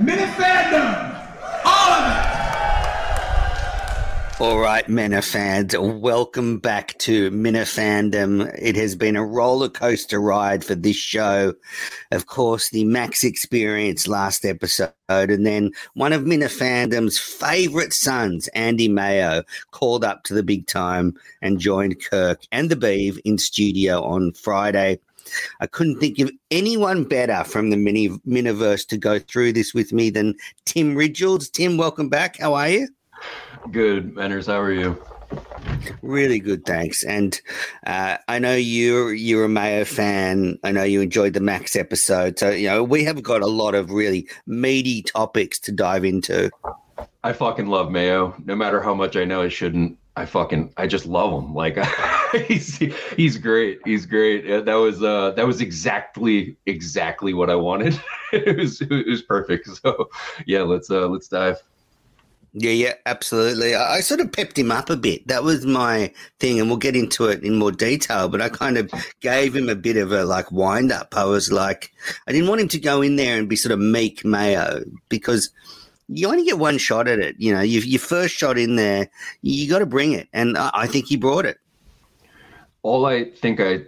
[0.00, 1.24] Mini fandom.
[1.64, 2.30] All of it.
[4.40, 8.52] All right, Minifans, welcome back to Minifandom.
[8.60, 11.54] It has been a roller coaster ride for this show.
[12.10, 18.88] Of course, the Max experience last episode, and then one of Minifandom's favorite sons, Andy
[18.88, 24.02] Mayo, called up to the big time and joined Kirk and the Beeve in studio
[24.02, 24.98] on Friday.
[25.60, 29.92] I couldn't think of anyone better from the mini Miniverse to go through this with
[29.92, 30.34] me than
[30.64, 31.48] Tim Ridgels.
[31.48, 32.38] Tim, welcome back.
[32.38, 32.88] How are you?
[33.70, 34.46] Good, Menners.
[34.46, 35.02] How are you?
[36.02, 37.02] Really good, thanks.
[37.04, 37.40] And
[37.86, 40.58] uh, I know you're you're a Mayo fan.
[40.62, 42.38] I know you enjoyed the Max episode.
[42.38, 46.50] So you know we have got a lot of really meaty topics to dive into.
[47.22, 48.34] I fucking love Mayo.
[48.44, 51.54] No matter how much I know I shouldn't, I fucking I just love him.
[51.54, 51.76] Like
[52.46, 52.76] he's
[53.16, 53.80] he's great.
[53.84, 54.64] He's great.
[54.64, 58.00] That was uh that was exactly exactly what I wanted.
[58.32, 59.68] it was it was perfect.
[59.68, 60.08] So
[60.46, 61.60] yeah, let's uh let's dive.
[62.56, 63.74] Yeah, yeah, absolutely.
[63.74, 65.26] I, I, sort of pepped him up a bit.
[65.26, 68.28] That was my thing, and we'll get into it in more detail.
[68.28, 71.16] But I kind of gave him a bit of a like wind up.
[71.16, 71.90] I was like,
[72.28, 75.50] I didn't want him to go in there and be sort of meek Mayo because
[76.08, 77.36] you only get one shot at it.
[77.38, 79.08] You know, you, your first shot in there,
[79.42, 81.58] you got to bring it, and I, I think he brought it.
[82.82, 83.80] All I think I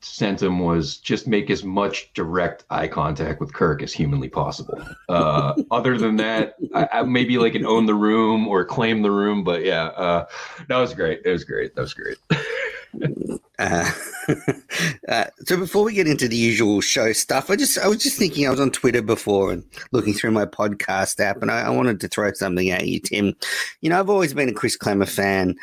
[0.00, 4.82] sent him was just make as much direct eye contact with Kirk as humanly possible.
[5.08, 9.10] Uh, other than that, I, I maybe like an own the room or claim the
[9.10, 9.44] room.
[9.44, 10.26] But yeah, uh,
[10.68, 11.20] that was great.
[11.24, 11.74] It was great.
[11.76, 12.18] That was great.
[13.58, 13.90] uh,
[15.08, 18.18] uh, so before we get into the usual show stuff, I just I was just
[18.18, 21.70] thinking I was on Twitter before and looking through my podcast app, and I, I
[21.70, 23.34] wanted to throw something at you, Tim.
[23.80, 25.56] You know, I've always been a Chris Klemmer fan,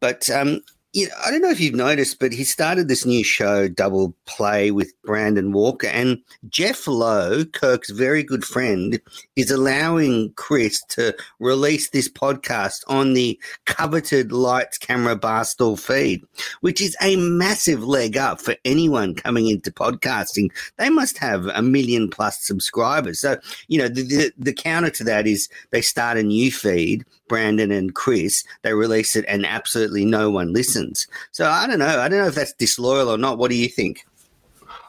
[0.00, 0.60] but um,
[0.96, 4.14] you know, I don't know if you've noticed, but he started this new show, Double
[4.24, 5.88] Play, with Brandon Walker.
[5.88, 8.98] And Jeff Lowe, Kirk's very good friend,
[9.36, 16.24] is allowing Chris to release this podcast on the coveted Lights Camera Barstool feed,
[16.62, 20.48] which is a massive leg up for anyone coming into podcasting.
[20.78, 23.20] They must have a million plus subscribers.
[23.20, 23.36] So,
[23.68, 27.70] you know, the, the, the counter to that is they start a new feed Brandon
[27.70, 31.06] and Chris, they release it and absolutely no one listens.
[31.32, 32.00] So I don't know.
[32.00, 33.38] I don't know if that's disloyal or not.
[33.38, 34.04] What do you think?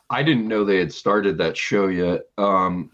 [0.10, 2.22] I didn't know they had started that show yet.
[2.38, 2.92] Um,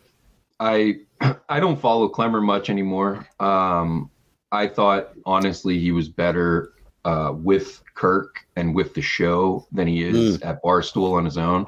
[0.60, 1.02] I
[1.50, 3.28] I don't follow Klemmer much anymore.
[3.40, 4.10] Um,
[4.52, 6.74] I thought honestly he was better
[7.06, 10.46] uh, with Kirk and with the show than he is mm.
[10.46, 11.68] at Barstool on his own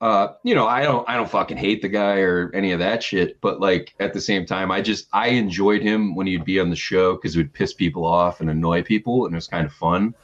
[0.00, 3.02] uh, you know, I don't, I don't fucking hate the guy or any of that
[3.02, 3.40] shit.
[3.40, 6.70] But like at the same time, I just, I enjoyed him when he'd be on
[6.70, 9.66] the show because it would piss people off and annoy people, and it was kind
[9.66, 10.14] of fun.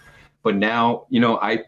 [0.42, 1.65] But now, you know, I,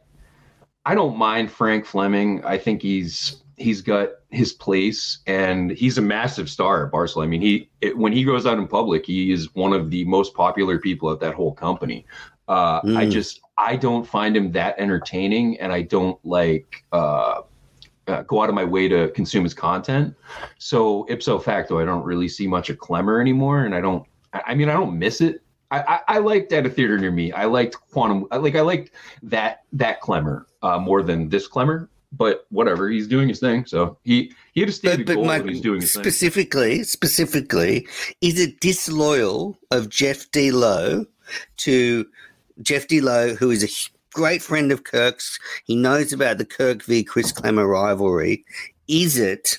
[0.87, 2.43] I don't mind Frank Fleming.
[2.45, 7.27] I think he's, he's got his place, and he's a massive star at Barcelona.
[7.27, 10.05] I mean, he, it, when he goes out in public, he is one of the
[10.05, 12.07] most popular people at that whole company.
[12.47, 12.97] Uh, mm.
[12.97, 16.85] I just, I don't find him that entertaining, and I don't like.
[16.91, 17.43] Uh,
[18.09, 20.15] uh, go out of my way to consume his content.
[20.59, 24.05] So ipso facto, I don't really see much of Klemmer anymore, and I don't.
[24.33, 25.43] I mean, I don't miss it.
[25.71, 27.33] I, I, I liked at a theater near me.
[27.33, 28.27] I liked Quantum.
[28.31, 28.91] I, like I liked
[29.23, 31.89] that that Klemmer uh, more than this Klemmer.
[32.11, 33.67] But whatever, he's doing his thing.
[33.67, 36.85] So he he had a stated but, but goal my, he's doing his specifically, thing.
[36.85, 37.87] Specifically,
[38.23, 40.51] is it disloyal of Jeff D.
[40.51, 41.05] Lowe
[41.59, 42.07] to
[42.63, 43.03] Jeff D.
[43.03, 43.69] Lowe, who is a
[44.19, 45.39] great friend of Kirk's.
[45.65, 47.05] He knows about the Kirk v.
[47.05, 48.45] Chris Klemmer rivalry.
[48.89, 49.59] Is it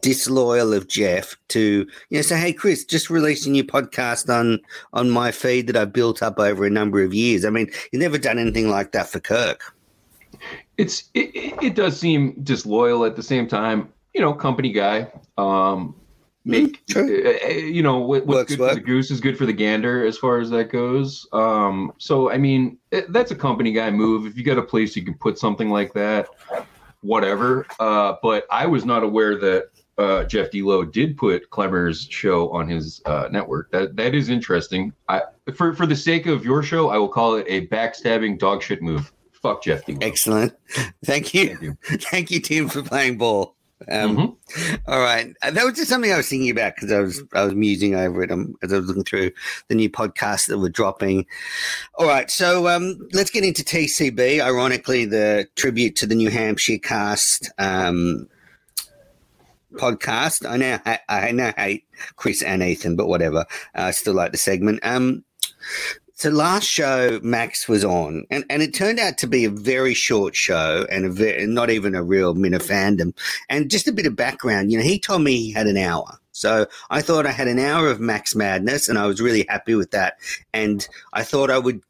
[0.00, 3.14] disloyal of Jeff to you know say, hey Chris, just a
[3.50, 4.58] new podcast on
[4.94, 7.44] on my feed that I've built up over a number of years.
[7.44, 9.62] I mean, he's never done anything like that for Kirk.
[10.76, 13.92] It's it, it does seem disloyal at the same time.
[14.12, 15.06] You know, company guy.
[15.38, 15.94] Um,
[16.44, 19.46] make mm, uh, uh, you know what, what's good for the goose is good for
[19.46, 23.72] the gander as far as that goes um so i mean it, that's a company
[23.72, 26.28] guy move if you got a place you can put something like that
[27.00, 30.62] whatever uh but i was not aware that uh, Jeff D.
[30.62, 33.70] Lowe did put Klemmer's show on his uh, network.
[33.70, 34.92] That that is interesting.
[35.08, 35.22] I,
[35.54, 39.12] for for the sake of your show, I will call it a backstabbing dogshit move.
[39.32, 39.92] Fuck Jeff D.
[39.92, 39.98] Lowe.
[40.00, 40.54] Excellent.
[41.04, 41.48] Thank you.
[41.48, 43.53] Thank you, Thank you Tim, for playing ball.
[43.90, 44.74] Um, mm-hmm.
[44.86, 47.44] all right, uh, that was just something I was thinking about because I was I
[47.44, 49.32] was musing over it um, as I was looking through
[49.68, 51.26] the new podcasts that were dropping.
[51.96, 54.40] All right, so um, let's get into TCB.
[54.40, 58.28] Ironically, the tribute to the New Hampshire cast um,
[59.74, 60.48] podcast.
[60.48, 61.84] I now I now hate
[62.16, 63.44] Chris and Ethan, but whatever.
[63.74, 64.80] I still like the segment.
[66.16, 69.94] So last show Max was on, and, and it turned out to be a very
[69.94, 73.12] short show and a not even a real Minifandom.
[73.48, 76.18] And just a bit of background, you know, he told me he had an hour.
[76.30, 79.74] So I thought I had an hour of Max Madness, and I was really happy
[79.74, 80.18] with that.
[80.52, 81.80] And I thought I would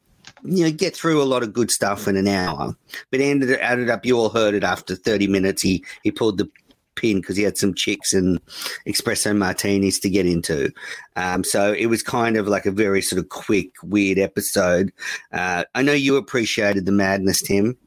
[0.43, 2.75] you know, get through a lot of good stuff in an hour.
[3.11, 5.61] But ended added up, you all heard it after 30 minutes.
[5.61, 6.49] He he pulled the
[6.95, 8.39] pin because he had some chicks and
[8.87, 10.71] espresso martinis to get into.
[11.15, 14.91] Um, so it was kind of like a very sort of quick, weird episode.
[15.31, 17.77] Uh, I know you appreciated the madness, Tim.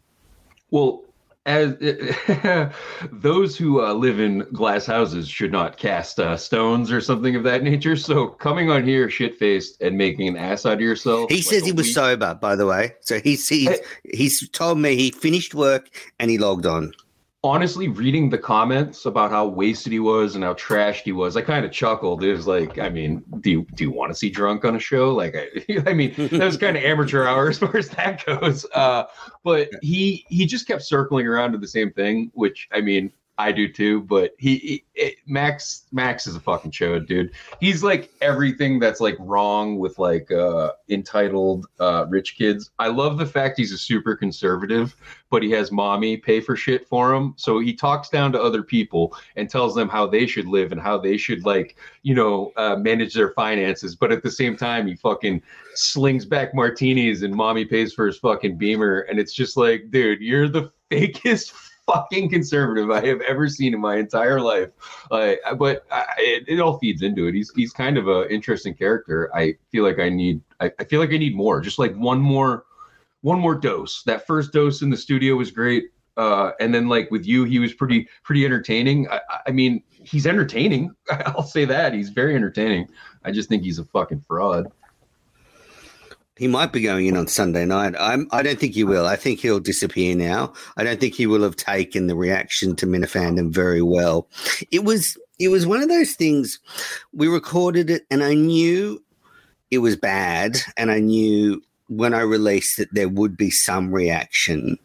[0.70, 1.02] Well,
[1.48, 1.76] as
[3.10, 7.42] those who uh, live in glass houses should not cast uh, stones or something of
[7.44, 7.96] that nature.
[7.96, 11.30] So coming on here shit faced and making an ass out of yourself.
[11.30, 12.94] He like says he was sober, by the way.
[13.00, 15.88] So he's he's, he's told me he finished work
[16.18, 16.92] and he logged on
[17.44, 21.42] honestly reading the comments about how wasted he was and how trashed he was i
[21.42, 22.24] kind of chuckled.
[22.24, 24.80] It was like i mean do you do you want to see drunk on a
[24.80, 25.14] show?
[25.14, 25.48] Like i,
[25.86, 28.66] I mean that was kind of amateur hour as far as that goes.
[28.74, 29.04] Uh,
[29.44, 33.52] but he he just kept circling around to the same thing which i mean I
[33.52, 37.30] do too, but he, he it, Max Max is a fucking chode, dude.
[37.60, 42.70] He's like everything that's like wrong with like uh entitled uh rich kids.
[42.80, 44.96] I love the fact he's a super conservative,
[45.30, 47.34] but he has mommy pay for shit for him.
[47.36, 50.80] So he talks down to other people and tells them how they should live and
[50.80, 53.94] how they should like, you know, uh, manage their finances.
[53.94, 55.42] But at the same time, he fucking
[55.74, 59.00] slings back martinis and mommy pays for his fucking beamer.
[59.02, 61.52] And it's just like, dude, you're the fakest
[61.88, 64.70] fucking conservative I have ever seen in my entire life.
[65.10, 67.34] Uh, but I, it, it, all feeds into it.
[67.34, 69.34] He's he's kind of an interesting character.
[69.34, 71.60] I feel like I need I, I feel like I need more.
[71.60, 72.64] Just like one more
[73.22, 74.02] one more dose.
[74.04, 75.86] That first dose in the studio was great.
[76.16, 79.08] Uh, and then like with you, he was pretty pretty entertaining.
[79.08, 80.90] I, I mean, he's entertaining.
[81.10, 82.88] I'll say that he's very entertaining.
[83.24, 84.70] I just think he's a fucking fraud.
[86.38, 87.94] He might be going in on Sunday night.
[87.98, 89.06] I'm, I don't think he will.
[89.06, 90.52] I think he'll disappear now.
[90.76, 94.28] I don't think he will have taken the reaction to Minifandom very well.
[94.70, 96.60] It was it was one of those things.
[97.12, 99.02] We recorded it, and I knew
[99.70, 104.78] it was bad, and I knew when I released it there would be some reaction.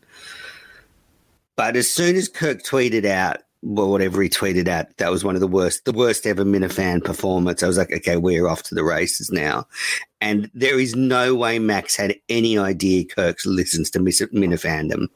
[1.55, 5.35] But as soon as Kirk tweeted out, well, whatever he tweeted out, that was one
[5.35, 7.63] of the worst, the worst ever Minifan performance.
[7.63, 9.65] I was like, okay, we're off to the races now.
[10.19, 15.07] And there is no way Max had any idea Kirk listens to Minifandom.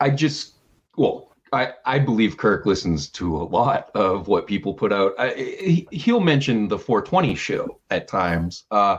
[0.00, 0.52] I just,
[0.96, 5.14] well, I, I believe Kirk listens to a lot of what people put out.
[5.18, 8.64] I, he'll mention the 420 show at times.
[8.70, 8.98] Uh,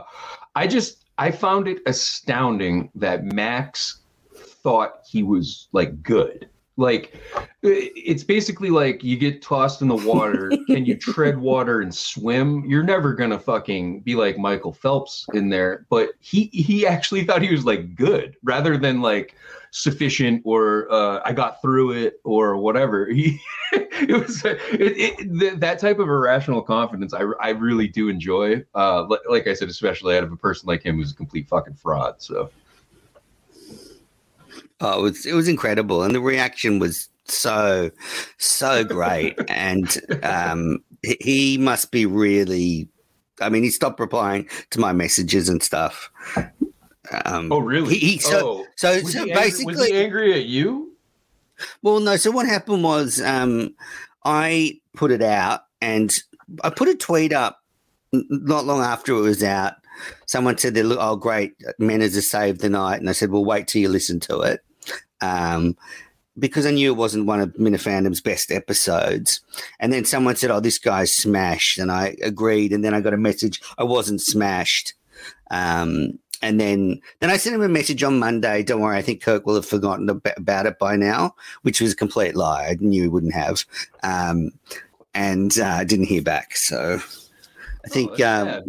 [0.56, 4.00] I just, I found it astounding that Max
[4.34, 7.14] thought he was like good like
[7.62, 12.64] it's basically like you get tossed in the water can you tread water and swim?
[12.66, 17.42] You're never gonna fucking be like michael phelps in there but he he actually thought
[17.42, 19.36] he was like good rather than like
[19.70, 23.08] sufficient or uh, i got through it or whatever.
[23.14, 23.40] He
[23.72, 28.64] it was it, it, that type of irrational confidence i, I really do enjoy.
[28.74, 31.74] Uh, like i said especially out of a person like him who's a complete fucking
[31.74, 32.50] fraud so
[34.84, 37.90] Oh, it was it was incredible, and the reaction was so
[38.36, 39.34] so great.
[39.48, 42.88] and um, he must be really.
[43.40, 46.10] I mean, he stopped replying to my messages and stuff.
[47.24, 47.96] Um, oh, really?
[47.96, 48.66] He, he so oh.
[48.76, 50.92] so, so basically, was he angry at you?
[51.80, 52.16] Well, no.
[52.16, 53.74] So what happened was, um,
[54.24, 56.14] I put it out, and
[56.62, 57.62] I put a tweet up
[58.12, 59.74] not long after it was out
[60.26, 63.68] someone said, "Look, oh great, Menners has saved the night," and I said, "Well, wait
[63.68, 64.60] till you listen to it,"
[65.24, 65.76] um,
[66.38, 69.40] because I knew it wasn't one of Minifandom's best episodes.
[69.78, 72.72] And then someone said, "Oh, this guy's smashed," and I agreed.
[72.72, 74.94] And then I got a message, I wasn't smashed.
[75.50, 78.62] Um, and then then I sent him a message on Monday.
[78.62, 81.96] Don't worry, I think Kirk will have forgotten about it by now, which was a
[81.96, 82.66] complete lie.
[82.66, 83.64] I knew he wouldn't have,
[84.02, 84.50] um,
[85.14, 86.56] and uh, I didn't hear back.
[86.56, 87.00] So
[87.84, 88.62] I think oh, uh,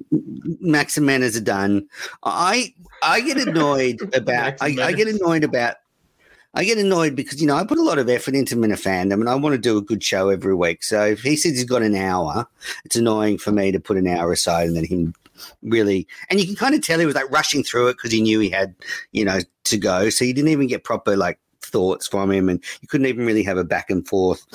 [0.59, 1.87] Max and Menners are done.
[2.23, 5.77] I I get annoyed about I, I, get annoyed about
[6.55, 9.29] I get annoyed because you know I put a lot of effort into Minifandom and
[9.29, 10.83] I want to do a good show every week.
[10.83, 12.47] So if he says he's got an hour,
[12.85, 15.13] it's annoying for me to put an hour aside and then him
[15.61, 18.21] really and you can kind of tell he was like rushing through it because he
[18.21, 18.73] knew he had
[19.11, 20.09] you know to go.
[20.09, 23.43] So you didn't even get proper like thoughts from him and you couldn't even really
[23.43, 24.45] have a back and forth.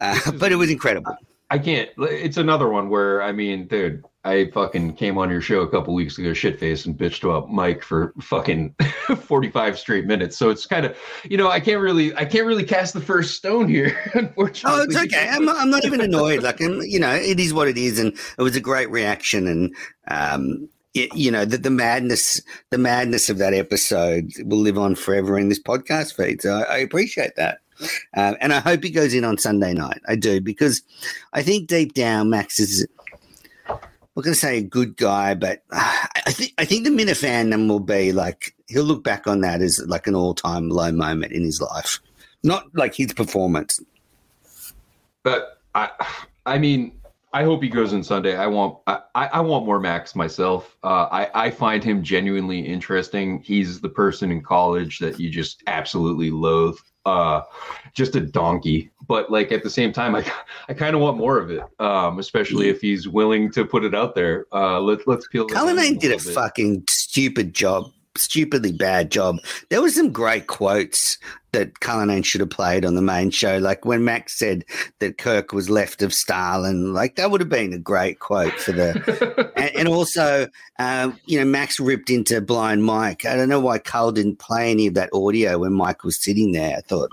[0.00, 1.16] Uh, but it was incredible.
[1.50, 1.90] I can't.
[1.98, 5.94] It's another one where I mean, dude, I fucking came on your show a couple
[5.94, 8.74] weeks ago, shit face, and bitched about Mike for fucking
[9.20, 10.36] forty five straight minutes.
[10.36, 13.36] So it's kind of, you know, I can't really, I can't really cast the first
[13.36, 13.96] stone here.
[14.14, 15.28] Unfortunately, oh, it's okay.
[15.30, 16.42] I'm I'm not even annoyed.
[16.42, 19.74] Like, you know, it is what it is, and it was a great reaction, and
[20.08, 22.40] um, you know the, the madness
[22.70, 26.62] the madness of that episode will live on forever in this podcast feed so i,
[26.62, 27.58] I appreciate that
[28.16, 30.80] uh, and i hope he goes in on sunday night i do because
[31.34, 32.86] i think deep down max is
[34.16, 37.80] I'm going to say a good guy, but I think I think the Minifandom will
[37.80, 41.44] be like he'll look back on that as like an all time low moment in
[41.44, 42.00] his life,
[42.42, 43.78] not like his performance.
[45.22, 45.90] But I,
[46.46, 46.92] I mean,
[47.32, 48.36] I hope he goes on Sunday.
[48.36, 50.78] I want I, I want more Max myself.
[50.82, 53.42] Uh, I I find him genuinely interesting.
[53.42, 56.78] He's the person in college that you just absolutely loathe.
[57.04, 57.42] Uh,
[57.92, 58.90] just a donkey.
[59.06, 60.24] But like at the same time, I
[60.68, 61.62] I kind of want more of it.
[61.78, 64.46] Um, especially if he's willing to put it out there.
[64.52, 65.46] Uh, let let's peel.
[65.46, 66.34] Cullinane did a bit.
[66.34, 69.38] fucking stupid job stupidly bad job.
[69.68, 71.18] There were some great quotes
[71.52, 74.64] that Cullinane should have played on the main show, like when Max said
[74.98, 76.92] that Kirk was left of Stalin.
[76.92, 79.52] Like that would have been a great quote for the.
[79.56, 80.48] and, and, also,
[80.78, 83.24] um, you know, Max ripped into Blind Mike.
[83.24, 86.52] I don't know why Cull didn't play any of that audio when Mike was sitting
[86.52, 86.76] there.
[86.76, 87.10] I thought,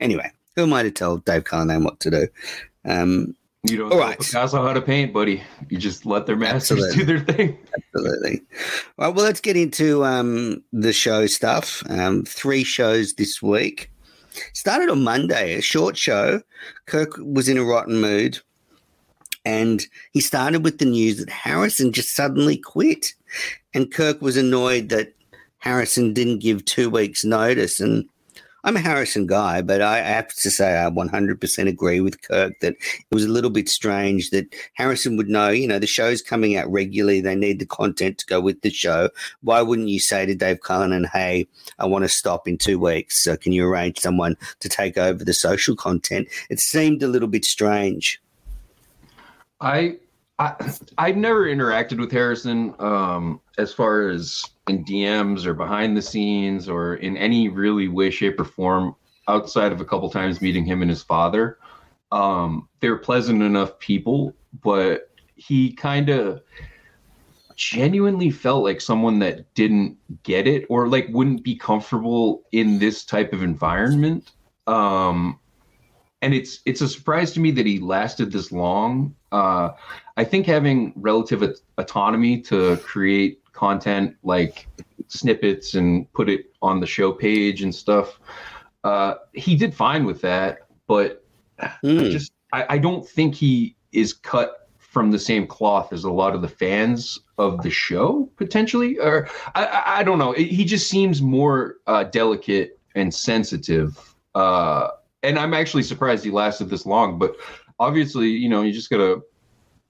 [0.00, 2.28] anyway, who am I to tell Dave Cullinane what to do?
[2.84, 4.18] Um, you don't All right.
[4.18, 5.42] Picasso how to paint, buddy.
[5.68, 6.96] You just let their masters Absolutely.
[6.96, 7.58] do their thing.
[7.94, 8.42] Absolutely.
[8.98, 11.82] All right, well, let's get into um, the show stuff.
[11.88, 13.90] Um, three shows this week.
[14.52, 16.42] Started on Monday, a short show.
[16.86, 18.40] Kirk was in a rotten mood.
[19.44, 23.14] And he started with the news that Harrison just suddenly quit.
[23.74, 25.14] And Kirk was annoyed that
[25.58, 27.78] Harrison didn't give two weeks' notice.
[27.80, 28.08] And
[28.64, 32.74] I'm a Harrison guy, but I have to say I 100% agree with Kirk that
[32.74, 36.56] it was a little bit strange that Harrison would know, you know, the show's coming
[36.56, 37.20] out regularly.
[37.20, 39.10] They need the content to go with the show.
[39.40, 41.48] Why wouldn't you say to Dave Cullinane, hey,
[41.80, 43.24] I want to stop in two weeks.
[43.24, 46.28] So can you arrange someone to take over the social content?
[46.48, 48.22] It seemed a little bit strange.
[49.60, 49.96] I
[50.38, 56.02] I, I've never interacted with Harrison um, as far as in DMs or behind the
[56.02, 58.96] scenes or in any really way, shape, or form
[59.28, 61.58] outside of a couple times meeting him and his father.
[62.10, 66.42] Um, they're pleasant enough people, but he kind of
[67.56, 73.04] genuinely felt like someone that didn't get it or like wouldn't be comfortable in this
[73.04, 74.32] type of environment.
[74.66, 75.38] Um,
[76.22, 79.14] and it's it's a surprise to me that he lasted this long.
[79.32, 79.70] Uh,
[80.16, 81.42] I think having relative
[81.76, 84.68] autonomy to create content like
[85.08, 88.18] snippets and put it on the show page and stuff.
[88.84, 91.24] Uh, he did fine with that, but
[91.60, 92.00] mm.
[92.00, 92.10] I hmm.
[92.10, 96.34] just I, I don't think he is cut from the same cloth as a lot
[96.34, 101.22] of the fans of the show potentially or i, I don't know he just seems
[101.22, 104.88] more uh, delicate and sensitive uh,
[105.22, 107.36] and i'm actually surprised he lasted this long but
[107.78, 109.20] obviously you know you just gotta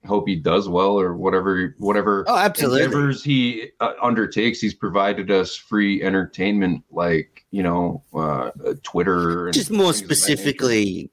[0.05, 2.83] hope he does well or whatever whatever oh, absolutely.
[2.83, 4.59] endeavors he uh, undertakes.
[4.59, 8.51] He's provided us free entertainment like you know uh,
[8.83, 11.09] twitter just more specifically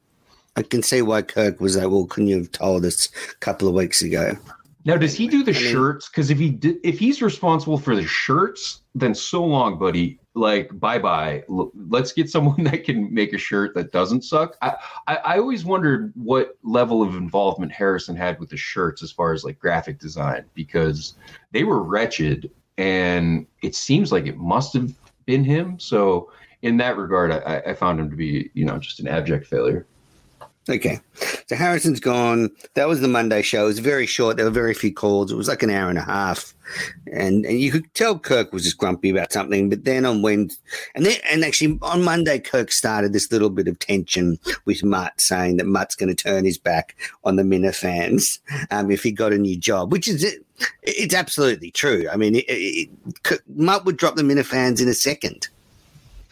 [0.57, 3.69] i can see why kirk was like well couldn't you have told us a couple
[3.69, 4.37] of weeks ago?
[4.87, 6.09] Now does he do the I mean, shirts?
[6.09, 10.71] Because if he did if he's responsible for the shirts then so long buddy like
[10.79, 14.57] bye bye let's get someone that can make a shirt that doesn't suck.
[14.63, 14.75] I,
[15.07, 19.33] I, I always wondered what level of involvement harrison had with the shirts as far
[19.33, 21.15] as like graphic design because
[21.51, 24.93] they were wretched and it seems like it must have
[25.27, 25.79] been him.
[25.79, 26.31] So
[26.63, 29.87] in that regard i, I found him to be you know just an abject failure
[30.71, 31.01] Okay.
[31.49, 32.51] So Harrison's gone.
[32.75, 33.65] That was the Monday show.
[33.65, 34.37] It was very short.
[34.37, 35.33] There were very few calls.
[35.33, 36.55] It was like an hour and a half.
[37.13, 39.69] And and you could tell Kirk was just grumpy about something.
[39.69, 40.61] But then on Wednesday,
[40.95, 45.21] and then and actually on Monday, Kirk started this little bit of tension with Mutt,
[45.21, 48.39] saying that Mutt's going to turn his back on the Minifans
[48.71, 50.45] um, if he got a new job, which is it.
[50.85, 52.07] it's absolutely true.
[52.13, 52.89] I mean, it, it,
[53.57, 55.49] Mutt would drop the Minifans in a second.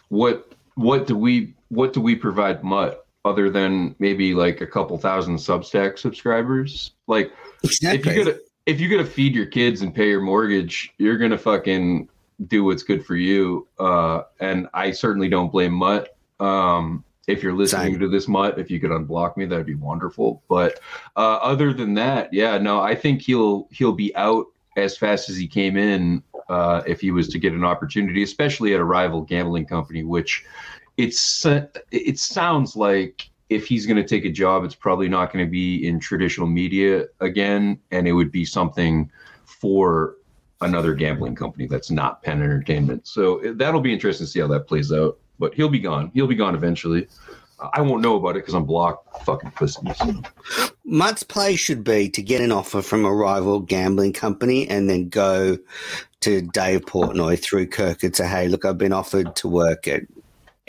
[0.07, 3.05] What what do we what do we provide Mutt?
[3.25, 6.91] Other than maybe like a couple thousand Substack subscribers.
[7.07, 7.31] Like
[7.63, 7.99] exactly.
[7.99, 11.37] if you gotta if you gotta feed your kids and pay your mortgage, you're gonna
[11.37, 12.09] fucking
[12.47, 13.67] do what's good for you.
[13.79, 16.15] Uh, and I certainly don't blame Mutt.
[16.39, 17.99] Um, if you're listening Same.
[17.99, 20.41] to this Mutt, if you could unblock me, that'd be wonderful.
[20.49, 20.79] But
[21.15, 24.47] uh, other than that, yeah, no, I think he'll he'll be out
[24.77, 28.73] as fast as he came in uh, if he was to get an opportunity, especially
[28.73, 30.45] at a rival gambling company, which
[30.99, 35.31] it's uh, it sounds like if he's going to take a job, it's probably not
[35.31, 39.09] going to be in traditional media again, and it would be something
[39.45, 40.17] for
[40.61, 43.07] another gambling company that's not Penn Entertainment.
[43.07, 45.17] So uh, that'll be interesting to see how that plays out.
[45.39, 46.11] But he'll be gone.
[46.13, 47.07] He'll be gone eventually.
[47.61, 49.23] Uh, I won't know about it because I'm blocked.
[49.23, 49.79] Fucking pussy.
[50.83, 55.07] Mutt's play should be to get an offer from a rival gambling company and then
[55.07, 55.57] go
[56.19, 60.01] to Dave Portnoy through Kirk and say, "Hey, look, I've been offered to work at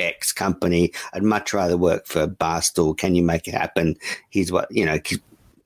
[0.00, 0.92] X company.
[1.12, 2.96] I'd much rather work for Barstool.
[2.96, 3.96] Can you make it happen?
[4.30, 4.98] Here's what you know."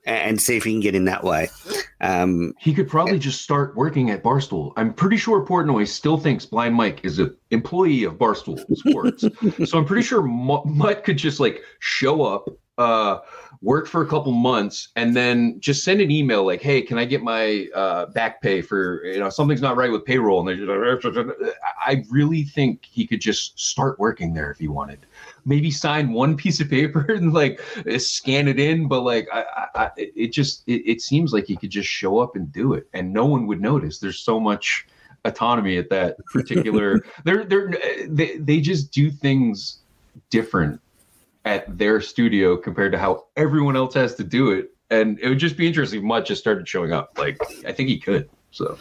[0.07, 1.49] And see if he can get in that way.
[1.99, 4.71] Um, he could probably just start working at Barstool.
[4.77, 9.21] I'm pretty sure Portnoy still thinks Blind Mike is an employee of Barstool Sports.
[9.67, 13.17] so I'm pretty sure Mutt could just like show up, uh,
[13.65, 17.03] work for a couple months, and then just send an email like, "Hey, can I
[17.03, 21.51] get my uh, back pay for you know something's not right with payroll?" And they
[21.85, 24.99] I really think he could just start working there if he wanted.
[25.45, 27.59] Maybe sign one piece of paper and like
[27.97, 29.43] scan it in, but like I,
[29.75, 32.87] I it just it, it seems like he could just show up and do it,
[32.93, 33.97] and no one would notice.
[33.97, 34.85] There's so much
[35.25, 37.03] autonomy at that particular.
[37.25, 37.73] they're they're
[38.07, 39.79] they, they just do things
[40.29, 40.79] different
[41.45, 44.71] at their studio compared to how everyone else has to do it.
[44.89, 47.17] And it would just be interesting if Mutt just started showing up.
[47.17, 48.29] Like I think he could.
[48.51, 48.77] So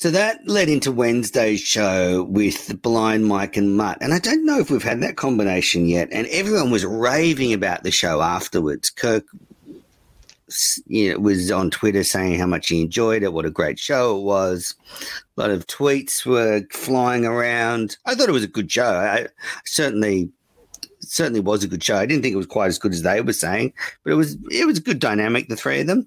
[0.00, 3.98] so that led into Wednesday's show with Blind Mike and Mutt.
[4.00, 6.08] And I don't know if we've had that combination yet.
[6.12, 8.90] And everyone was raving about the show afterwards.
[8.90, 9.24] Kirk
[10.86, 14.18] you know, was on Twitter saying how much he enjoyed it, what a great show
[14.18, 14.74] it was.
[15.36, 17.96] A lot of tweets were flying around.
[18.06, 18.84] I thought it was a good show.
[18.84, 19.26] I
[19.64, 20.30] certainly
[21.00, 21.96] certainly was a good show.
[21.96, 23.72] I didn't think it was quite as good as they were saying,
[24.04, 26.06] but it was it was a good dynamic, the three of them.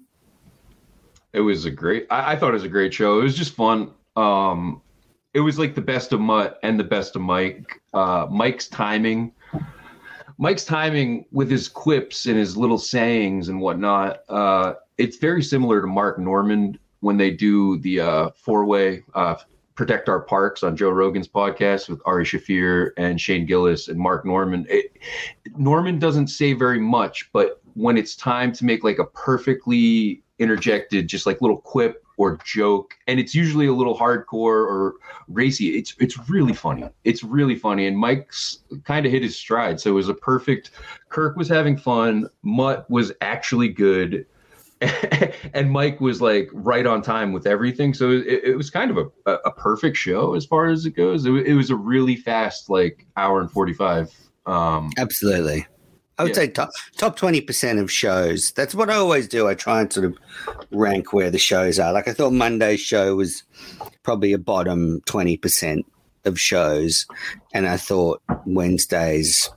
[1.32, 3.20] It was a great I, I thought it was a great show.
[3.20, 3.92] It was just fun.
[4.16, 4.82] Um
[5.34, 7.80] it was like the best of Mutt and the best of Mike.
[7.94, 9.32] Uh Mike's timing
[10.42, 15.80] Mike's timing with his quips and his little sayings and whatnot, uh, it's very similar
[15.80, 19.36] to Mark Normand when they do the uh, four way uh,
[19.76, 24.24] Protect Our Parks on Joe Rogan's podcast with Ari Shaffir and Shane Gillis and Mark
[24.24, 24.66] Normand.
[24.68, 24.96] It,
[25.56, 31.06] Normand doesn't say very much, but when it's time to make like a perfectly interjected,
[31.06, 34.94] just like little quip or joke, and it's usually a little hardcore or
[35.26, 35.76] racy.
[35.76, 36.88] It's it's really funny.
[37.04, 39.80] It's really funny, and Mike's kind of hit his stride.
[39.80, 40.70] So it was a perfect.
[41.08, 42.28] Kirk was having fun.
[42.42, 44.24] Mutt was actually good.
[45.54, 47.94] and Mike was like right on time with everything.
[47.94, 51.24] So it, it was kind of a, a perfect show as far as it goes.
[51.24, 54.12] It, it was a really fast, like hour and 45.
[54.46, 55.66] Um, Absolutely.
[56.22, 56.42] I would yeah.
[56.42, 58.52] say top top twenty percent of shows.
[58.52, 59.48] That's what I always do.
[59.48, 60.16] I try and sort of
[60.70, 61.92] rank where the shows are.
[61.92, 63.42] Like I thought Monday's show was
[64.04, 65.84] probably a bottom twenty percent
[66.24, 67.06] of shows,
[67.52, 69.50] and I thought Wednesdays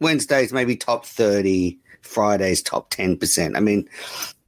[0.00, 3.58] Wednesdays maybe top thirty, Fridays top ten percent.
[3.58, 3.86] I mean,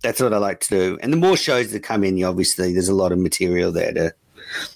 [0.03, 0.98] that's what I like to do.
[1.03, 4.14] And the more shows that come in, obviously there's a lot of material there to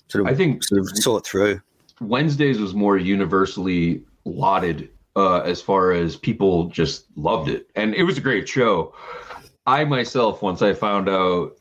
[0.08, 1.62] sort of I think sort of sort through.
[2.02, 8.04] Wednesdays was more universally lauded uh, as far as people just loved it, and it
[8.04, 8.94] was a great show.
[9.66, 11.52] I myself, once I found out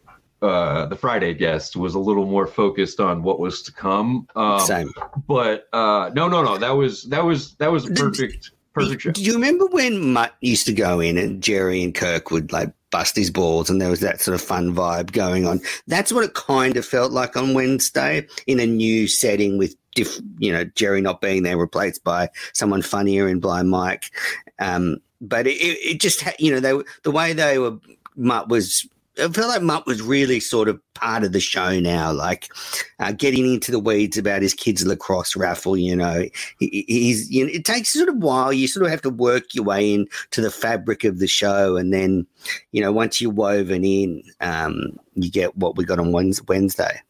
[0.41, 4.27] uh, the Friday guest, was a little more focused on what was to come.
[4.35, 4.91] Um, Same,
[5.27, 6.57] but uh, no, no, no.
[6.57, 8.51] That was that was that was perfect.
[8.73, 9.11] Perfect show.
[9.11, 12.73] Do you remember when Mutt used to go in and Jerry and Kirk would like
[12.91, 15.61] bust his balls and there was that sort of fun vibe going on?
[15.87, 20.19] That's what it kind of felt like on Wednesday in a new setting with diff,
[20.39, 24.11] you know, Jerry not being there, replaced by someone funnier in Blind Mike.
[24.59, 27.77] Um, but it, it just, you know, they the way they were,
[28.15, 28.87] was
[29.19, 32.49] I feel like Mutt was really sort of part of the show now, like
[32.99, 35.75] uh, getting into the weeds about his kids' lacrosse raffle.
[35.75, 36.25] You know,
[36.59, 38.53] he, he's you know, it takes sort of while.
[38.53, 41.93] You sort of have to work your way into the fabric of the show, and
[41.93, 42.25] then
[42.71, 47.01] you know once you're woven in, um, you get what we got on Wednesday.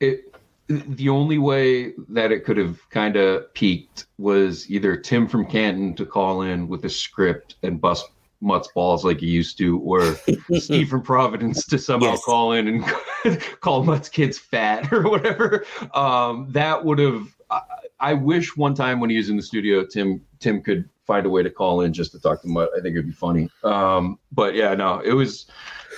[0.00, 0.30] It
[0.70, 5.94] the only way that it could have kind of peaked was either Tim from Canton
[5.94, 8.06] to call in with a script and bust
[8.40, 10.16] Mutt's balls like he used to, or
[10.58, 12.24] Steve from Providence to somehow yes.
[12.24, 15.64] call in and call Mutt's kids fat or whatever.
[15.94, 17.28] Um, that would have.
[17.50, 17.60] I,
[18.00, 21.30] I, wish one time when he was in the studio, Tim Tim could find a
[21.30, 22.70] way to call in just to talk to Mutt.
[22.76, 23.50] I think it'd be funny.
[23.64, 25.46] Um, but yeah, no, it was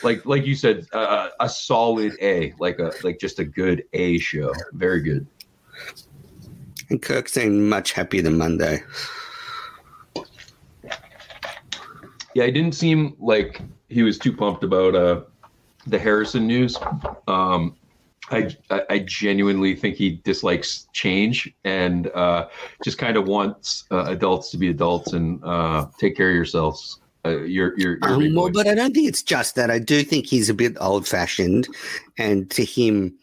[0.03, 4.19] like like you said, uh, a solid A, like a like just a good A
[4.19, 4.53] show.
[4.73, 5.27] Very good.
[6.91, 8.83] And Kirk seemed much happier than Monday.
[12.35, 15.23] Yeah, it didn't seem like he was too pumped about uh,
[15.87, 16.77] the Harrison news.
[17.27, 17.77] Um,
[18.31, 18.57] I,
[18.89, 22.49] I genuinely think he dislikes change and uh,
[22.83, 27.01] just kind of wants uh, adults to be adults and uh, take care of yourselves.
[27.25, 29.71] Uh, you're, you're, you're um, well, but I don't think it's just that.
[29.71, 31.69] I do think he's a bit old fashioned,
[32.19, 33.17] and to him,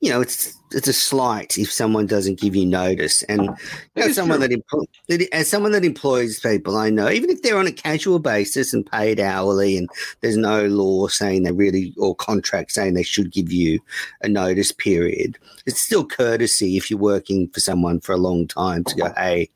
[0.00, 3.22] you know, it's it's a slight if someone doesn't give you notice.
[3.24, 3.56] And oh,
[3.96, 4.48] as someone true.
[4.48, 8.18] that, empl- as someone that employs people, I know even if they're on a casual
[8.18, 9.88] basis and paid hourly, and
[10.20, 13.80] there's no law saying they really or contract saying they should give you
[14.22, 18.84] a notice period, it's still courtesy if you're working for someone for a long time
[18.84, 19.50] to go, hey.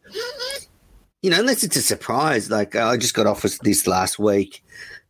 [1.20, 4.62] You know, unless it's a surprise, like oh, I just got office this last week,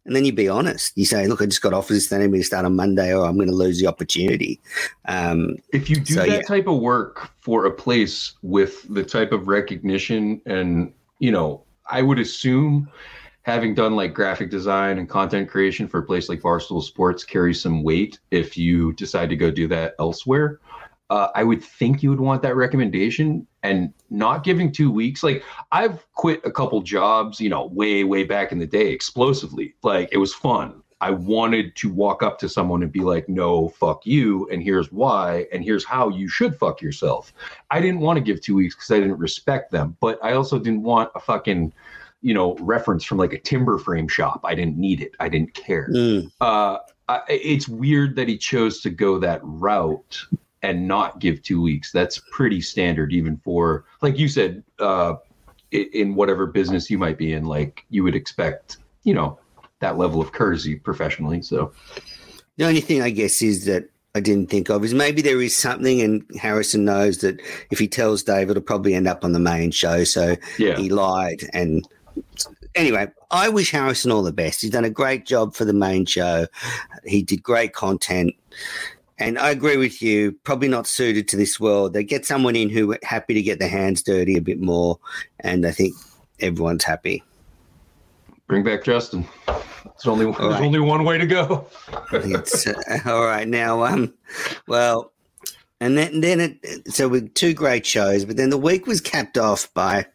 [0.08, 0.92] and then you be honest.
[0.96, 2.10] You say, "Look, I just got offered this.
[2.10, 4.60] Need me to start on Monday, or I'm going to lose the opportunity."
[5.06, 6.42] Um, if you do So, that yeah.
[6.42, 12.02] type of work for a place with the type of recognition and you know i
[12.02, 12.88] would assume
[13.42, 17.60] having done like graphic design and content creation for a place like barstool sports carries
[17.60, 20.60] some weight if you decide to go do that elsewhere
[21.10, 25.42] uh, i would think you would want that recommendation and not giving two weeks like
[25.72, 30.09] i've quit a couple jobs you know way way back in the day explosively like
[30.12, 34.04] it was fun I wanted to walk up to someone and be like, no, fuck
[34.04, 34.48] you.
[34.50, 35.46] And here's why.
[35.52, 37.33] And here's how you should fuck yourself.
[37.70, 39.96] I didn't want to give two weeks because I didn't respect them.
[40.00, 41.72] But I also didn't want a fucking,
[42.20, 44.40] you know, reference from like a timber frame shop.
[44.42, 45.12] I didn't need it.
[45.20, 45.88] I didn't care.
[45.94, 46.78] mm, Uh,
[47.09, 50.26] I, it's weird that he chose to go that route
[50.62, 51.92] and not give two weeks.
[51.92, 55.14] That's pretty standard, even for, like you said, uh,
[55.70, 59.38] in whatever business you might be in, like you would expect, you know,
[59.80, 61.42] that level of courtesy professionally.
[61.42, 61.72] So
[62.58, 65.56] The only thing I guess is that I didn't think of is maybe there is
[65.56, 67.40] something, and Harrison knows that
[67.70, 70.02] if he tells Dave, it'll probably end up on the main show.
[70.02, 71.48] So yeah, he lied.
[71.52, 71.86] And
[72.74, 74.60] anyway, I wish Harrison all the best.
[74.60, 76.48] He's done a great job for the main show.
[77.04, 78.34] He did great content.
[79.18, 81.92] And I agree with you, probably not suited to this world.
[81.92, 84.98] They get someone in who happy to get their hands dirty a bit more.
[85.40, 85.94] And I think
[86.40, 87.22] everyone's happy.
[88.46, 89.26] bring back Justin.
[89.46, 90.62] There's only there's right.
[90.62, 91.66] only one way to go.
[92.12, 92.74] It's uh,
[93.07, 93.85] all right now.
[93.85, 94.14] Um,
[94.66, 95.12] well,
[95.81, 99.37] and then then it so with two great shows, but then the week was capped
[99.37, 100.07] off by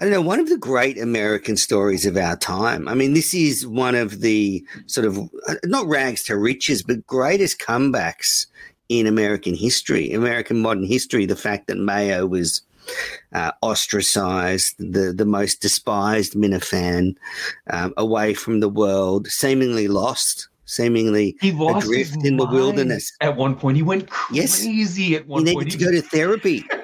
[0.00, 2.88] I don't know one of the great American stories of our time.
[2.88, 7.06] I mean, this is one of the sort of uh, not rags to riches, but
[7.06, 8.46] greatest comebacks
[8.88, 11.26] in American history, American modern history.
[11.26, 12.62] The fact that Mayo was
[13.34, 17.14] uh, ostracized, the the most despised Minifan,
[17.70, 23.12] um, away from the world, seemingly lost, seemingly He lost adrift in the wilderness.
[23.20, 23.76] at one point.
[23.76, 24.62] He went Yes.
[24.62, 25.78] crazy at one point, He needed point.
[25.78, 26.64] to go to therapy.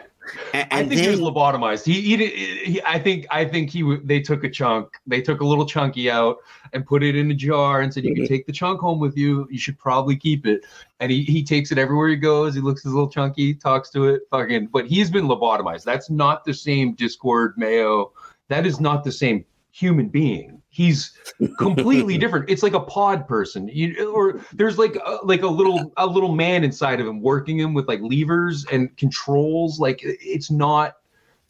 [0.55, 1.85] A- I And, think he was lobotomized.
[1.85, 2.27] He, he,
[2.73, 3.99] he, I think, I think he.
[4.05, 4.89] They took a chunk.
[5.07, 6.39] They took a little chunky out
[6.73, 8.23] and put it in a jar and said, "You Mm-hmm.
[8.23, 9.47] can take the chunk home with you.
[9.51, 10.65] You should probably keep it."
[11.01, 12.55] And he, he takes it everywhere he goes.
[12.55, 14.69] He looks his little chunky, talks to it, fucking.
[14.69, 15.85] But he's been lobotomized.
[15.85, 18.13] That's not the same Discord Mayo.
[18.49, 20.56] That is not the same human being.
[20.77, 21.13] He's
[21.59, 22.51] completely different.
[22.51, 23.67] It's like a pod person.
[23.69, 27.59] You, or there's like a, like a little a little man inside of him working
[27.59, 29.81] him with like levers and controls.
[29.81, 30.97] Like it's not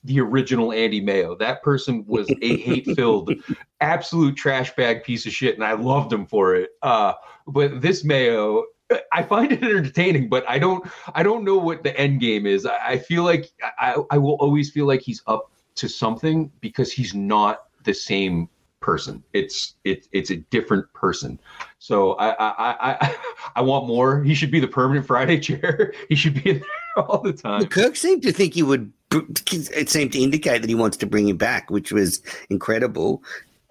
[0.05, 1.35] the original Andy Mayo.
[1.35, 3.33] That person was a hate-filled,
[3.81, 6.71] absolute trash bag piece of shit, and I loved him for it.
[6.83, 7.15] Uh,
[7.49, 8.62] but this Mayo,
[9.11, 12.65] I find it entertaining, but I don't I don't know what the end game is.
[12.65, 16.93] I, I feel like I, I will always feel like he's up to something because
[16.93, 18.49] he's not the same
[18.87, 19.22] person.
[19.33, 21.38] It's it's it's a different person.
[21.81, 23.16] So I I I I,
[23.57, 24.22] I want more.
[24.22, 25.92] He should be the permanent Friday chair.
[26.09, 27.59] He should be in there all the time.
[27.59, 28.90] Well, Kirk seemed to think he would.
[29.12, 33.22] It seemed to indicate that he wants to bring him back, which was incredible.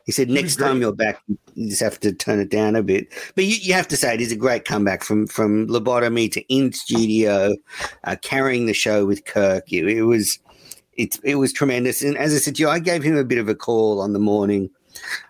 [0.05, 1.21] He said, "Next time you're back,
[1.55, 4.13] you just have to turn it down a bit." But you, you have to say
[4.13, 7.55] it is a great comeback from from lobotomy to in studio,
[8.03, 9.71] uh, carrying the show with Kirk.
[9.71, 10.39] It, it was,
[10.93, 12.01] it it was tremendous.
[12.01, 14.13] And as I said to you, I gave him a bit of a call on
[14.13, 14.69] the morning.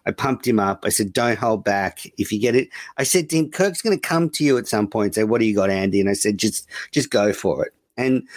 [0.06, 0.84] I pumped him up.
[0.86, 2.06] I said, "Don't hold back.
[2.18, 4.68] If you get it," I said to him, "Kirk's going to come to you at
[4.68, 5.16] some point.
[5.16, 8.28] Say, what do you got, Andy?" And I said, "Just just go for it." And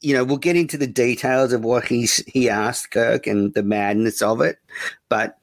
[0.00, 3.62] you know, we'll get into the details of what he's he asked Kirk and the
[3.62, 4.58] madness of it,
[5.08, 5.38] but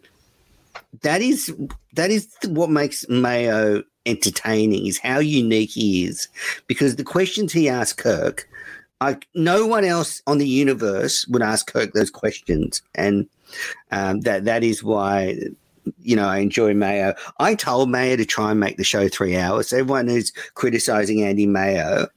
[1.01, 1.53] that is
[1.93, 6.27] that is what makes Mayo entertaining is how unique he is
[6.67, 8.47] because the questions he asked Kirk,
[8.99, 13.27] like no one else on the universe would ask Kirk those questions, and
[13.91, 15.37] um, that that is why.
[16.03, 17.15] You know, I enjoy Mayo.
[17.39, 19.73] I told Mayo to try and make the show three hours.
[19.73, 22.07] Everyone who's criticizing Andy Mayo,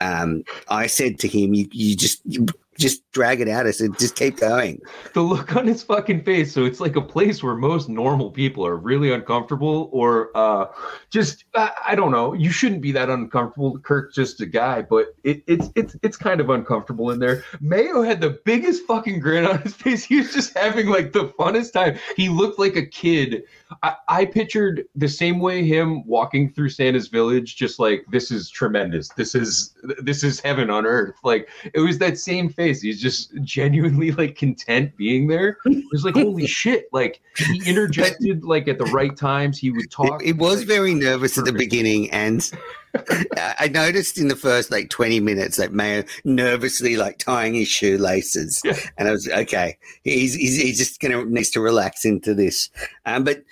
[0.00, 2.46] um, I said to him, "You, you just you,
[2.78, 3.66] just drag it out.
[3.66, 4.80] I said, just keep going.
[5.14, 6.52] The look on his fucking face.
[6.52, 10.66] So it's like a place where most normal people are really uncomfortable, or uh,
[11.10, 12.32] just I, I don't know.
[12.34, 13.78] You shouldn't be that uncomfortable.
[13.78, 17.44] Kirk's just a guy, but it, it's it's it's kind of uncomfortable in there.
[17.60, 20.04] Mayo had the biggest fucking grin on his face.
[20.04, 21.98] He was just having like the funnest time.
[22.16, 23.44] He looked like a kid.
[23.82, 28.50] I, I pictured the same way him walking through Santa's village, just like this is
[28.50, 29.08] tremendous.
[29.10, 31.16] This is this is heaven on earth.
[31.24, 32.82] Like it was that same face face.
[32.82, 35.58] He's just genuinely like content being there.
[35.66, 36.88] It was like, holy shit.
[36.92, 39.58] Like he interjected like at the right times.
[39.58, 40.22] He would talk.
[40.22, 42.50] It, it was like, very nervous at the beginning and
[43.38, 48.60] I noticed in the first like 20 minutes that Mayo nervously like tying his shoelaces.
[48.64, 48.78] Yeah.
[48.96, 49.78] And I was okay.
[50.02, 52.70] He's, he's, he's just to needs to relax into this.
[53.04, 53.42] Um, but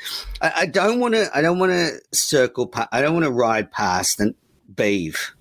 [0.40, 3.32] I, I don't want to, I don't want to circle, pa- I don't want to
[3.32, 4.34] ride past and
[4.74, 5.34] Beeve.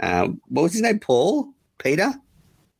[0.00, 0.98] Um, what was his name?
[0.98, 1.52] Paul?
[1.78, 2.12] Peter?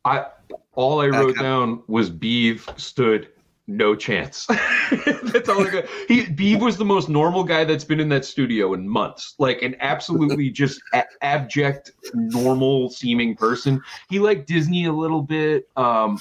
[0.05, 0.25] I
[0.73, 1.41] all I wrote Okay.
[1.41, 3.29] down was Beeve stood
[3.67, 4.45] no chance.
[5.23, 5.85] that's all I got.
[6.07, 9.35] He Beeve was the most normal guy that's been in that studio in months.
[9.37, 13.81] Like an absolutely just a- abject, normal seeming person.
[14.09, 15.69] He liked Disney a little bit.
[15.77, 16.19] Um,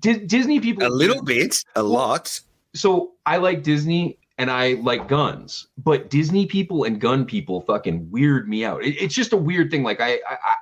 [0.00, 2.38] Di- Disney people A little bit, a lot.
[2.74, 8.10] so I like Disney and I like guns, but Disney people and gun people fucking
[8.10, 8.82] weird me out.
[8.82, 9.84] It, it's just a weird thing.
[9.84, 10.18] Like I,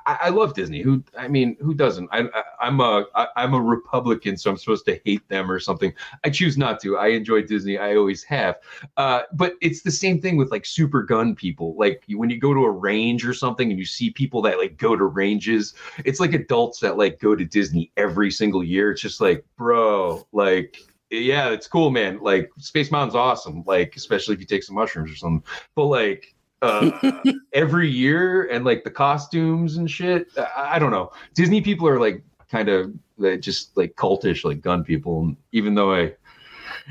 [0.06, 0.82] I, I, love Disney.
[0.82, 2.11] Who, I mean, who doesn't?
[2.12, 5.58] I, I I'm a, I, I'm a Republican, so I'm supposed to hate them or
[5.58, 5.92] something.
[6.22, 6.98] I choose not to.
[6.98, 7.78] I enjoy Disney.
[7.78, 8.56] I always have.
[8.98, 11.74] Uh, but it's the same thing with like super gun people.
[11.78, 14.76] Like when you go to a range or something and you see people that like
[14.76, 15.72] go to ranges,
[16.04, 18.92] it's like adults that like go to Disney every single year.
[18.92, 20.76] It's just like, bro, like
[21.12, 22.18] yeah, it's cool, man.
[22.20, 23.62] Like Space Mountain's awesome.
[23.66, 25.44] Like especially if you take some mushrooms or something.
[25.75, 27.12] But like uh,
[27.53, 30.29] every year and like the costumes and shit.
[30.38, 31.12] I, I don't know.
[31.35, 35.22] Disney people are like kind of like, just like cultish, like gun people.
[35.22, 36.14] And even though I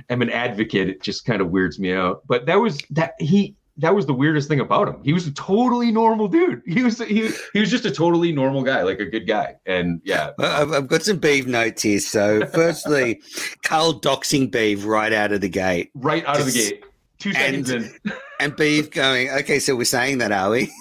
[0.09, 2.21] am an advocate, it just kind of weirds me out.
[2.27, 3.55] But that was that he.
[3.77, 5.01] That was the weirdest thing about him.
[5.03, 6.61] He was a totally normal dude.
[6.65, 9.55] He was he, he was just a totally normal guy, like a good guy.
[9.65, 11.99] And yeah, I've, I've got some Beeve notes here.
[11.99, 13.21] So, firstly,
[13.63, 15.91] Carl doxing Beeve right out of the gate.
[15.95, 16.83] right out of the gate,
[17.19, 18.11] two seconds and- in.
[18.41, 20.71] And Beeve going, okay, so we're saying that, are we?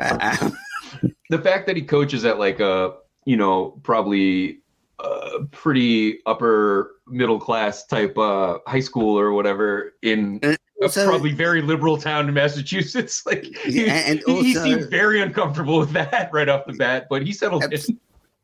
[0.00, 0.56] Um,
[1.28, 2.94] the fact that he coaches at like a
[3.26, 4.60] you know probably
[5.00, 10.40] uh, pretty upper middle class type uh, high school or whatever in
[10.82, 13.22] also- probably very liberal town in Massachusetts.
[13.26, 17.06] Like he, Yeah, and he- he seemed very uncomfortable with that right off the bat,
[17.08, 17.98] but he settled Abs- in.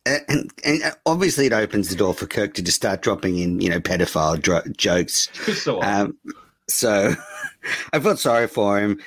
[0.07, 3.71] and, and obviously, it opens the door for Kirk to just start dropping in, you
[3.71, 5.29] know, pedophile dro- jokes.
[5.55, 5.83] So.
[5.83, 6.17] Um,
[6.69, 7.15] so
[7.93, 8.99] I felt sorry for him.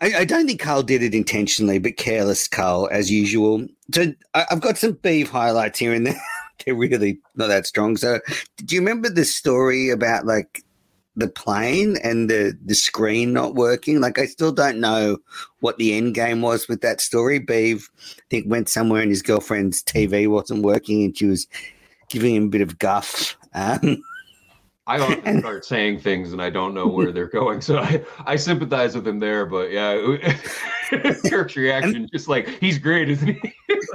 [0.00, 3.66] I, I don't think Carl did it intentionally, but careless Carl, as usual.
[3.92, 6.20] So I, I've got some beef highlights here and there.
[6.64, 7.96] They're really not that strong.
[7.96, 8.20] So,
[8.56, 10.62] do you remember the story about like
[11.16, 14.00] the plane and the the screen not working?
[14.00, 15.18] Like, I still don't know
[15.60, 17.40] what the end game was with that story.
[17.40, 21.48] Beeve, I think, went somewhere and his girlfriend's TV wasn't working, and she was
[22.08, 23.36] giving him a bit of guff.
[23.54, 24.02] Um,
[24.86, 28.36] I often start saying things and I don't know where they're going, so I, I
[28.36, 29.46] sympathize with him there.
[29.46, 30.16] But yeah,
[31.28, 33.54] Kirk's reaction, just like he's great, isn't he?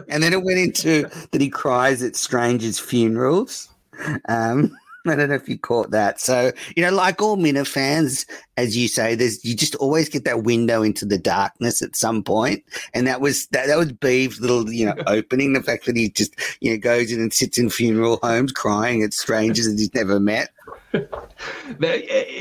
[0.09, 3.69] and then it went into that he cries at strangers' funerals.
[4.29, 4.77] Um,
[5.09, 6.19] I don't know if you caught that.
[6.19, 8.25] So you know, like all Minifans,
[8.57, 12.23] as you say, there's you just always get that window into the darkness at some
[12.23, 15.53] point, and that was that, that was Beeve's little you know opening.
[15.53, 19.03] The fact that he just you know goes in and sits in funeral homes crying
[19.03, 20.49] at strangers that he's never met.
[20.91, 21.13] that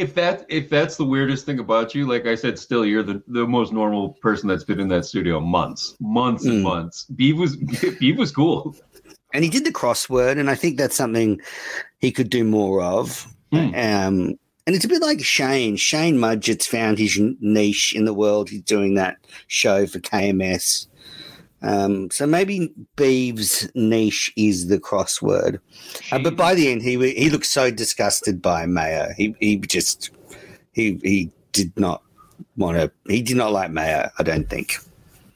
[0.03, 3.23] if that if that's the weirdest thing about you, like I said, still you're the,
[3.29, 6.63] the most normal person that's been in that studio months, months and Mm.
[6.63, 7.05] months.
[7.15, 7.57] Beeve was
[8.01, 8.75] Beeve was cool.
[9.37, 11.39] And he did the crossword, and I think that's something
[11.99, 13.31] he could do more of.
[13.53, 13.67] Hmm.
[13.75, 15.77] Um, and it's a bit like Shane.
[15.77, 18.49] Shane Mudgett's found his niche in the world.
[18.49, 20.87] He's doing that show for KMS.
[21.61, 25.61] Um, so maybe Beeves' niche is the crossword.
[26.11, 29.13] Uh, but by the end, he he looked so disgusted by Mayo.
[29.19, 30.11] He he just
[30.73, 32.03] he he did not
[32.57, 32.91] want to.
[33.07, 34.11] He did not like Mayo.
[34.19, 34.79] I don't think.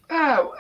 [0.09, 0.55] Oh,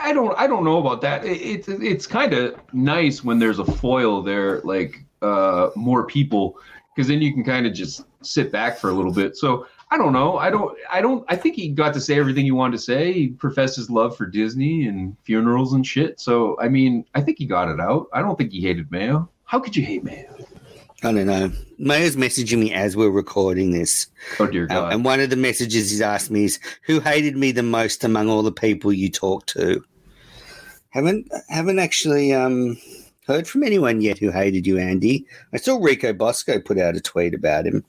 [0.00, 1.24] I don't I don't know about that.
[1.24, 6.58] It, it it's kind of nice when there's a foil there, like uh, more people,
[6.94, 9.36] because then you can kind of just sit back for a little bit.
[9.36, 10.38] So I don't know.
[10.38, 13.12] I don't I don't I think he got to say everything he wanted to say.
[13.12, 16.20] He professed his love for Disney and funerals and shit.
[16.20, 18.08] So I mean, I think he got it out.
[18.12, 19.28] I don't think he hated Mayo.
[19.44, 20.34] How could you hate Mayo?
[21.04, 21.50] I don't know.
[21.78, 24.06] Mayo's messaging me as we're recording this.
[24.38, 27.50] Oh dear Uh, and one of the messages he's asked me is, "Who hated me
[27.52, 29.82] the most among all the people you talk to?"
[30.90, 32.76] Haven't haven't actually um,
[33.26, 35.26] heard from anyone yet who hated you, Andy.
[35.52, 37.84] I saw Rico Bosco put out a tweet about him.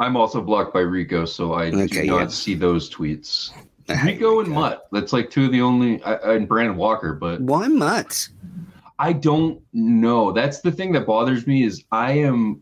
[0.00, 2.26] I'm also blocked by Rico, so I Okay, do not yeah.
[2.28, 3.50] see those tweets.
[3.88, 4.86] I Rico and Mutt.
[4.92, 7.12] That's like two of the only, I, and Brandon Walker.
[7.14, 8.28] But Why Mutt?
[8.98, 10.32] I don't know.
[10.32, 12.60] That's the thing that bothers me is I am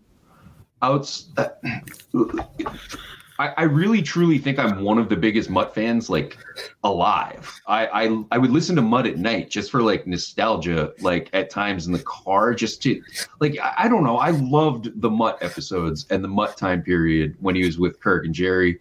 [0.82, 1.30] outs.
[1.36, 1.48] uh,
[3.38, 6.38] I, I really truly think I'm one of the biggest Mutt fans like
[6.84, 7.52] alive.
[7.66, 11.50] I, I I would listen to Mutt at night just for like nostalgia, like at
[11.50, 13.00] times in the car, just to
[13.40, 14.16] like I, I don't know.
[14.16, 18.24] I loved the Mutt episodes and the Mutt time period when he was with Kirk
[18.24, 18.78] and Jerry.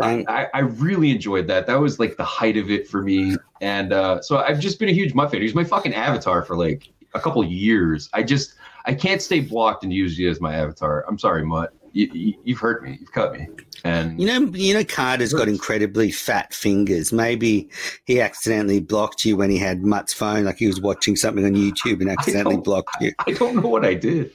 [0.00, 0.24] Same.
[0.28, 1.66] I, I really enjoyed that.
[1.66, 3.36] That was like the height of it for me.
[3.60, 5.40] And uh, so I've just been a huge Mutt fan.
[5.40, 8.08] He was my fucking avatar for like a couple years.
[8.12, 8.54] I just
[8.86, 11.04] I can't stay blocked and use you as my avatar.
[11.06, 11.74] I'm sorry, Mutt.
[11.92, 12.96] You, you, you've hurt me.
[12.98, 13.48] You've cut me.
[13.84, 17.12] And You know, you know, Carter's got incredibly fat fingers.
[17.12, 17.68] Maybe
[18.06, 21.52] he accidentally blocked you when he had Mutt's phone, like he was watching something on
[21.52, 23.12] YouTube and accidentally blocked you.
[23.26, 24.32] I don't know what I did.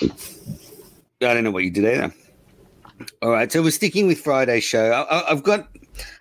[0.00, 2.14] I don't know what you did either.
[3.22, 4.92] All right, so we're sticking with Friday's show.
[4.92, 5.68] I, I've got,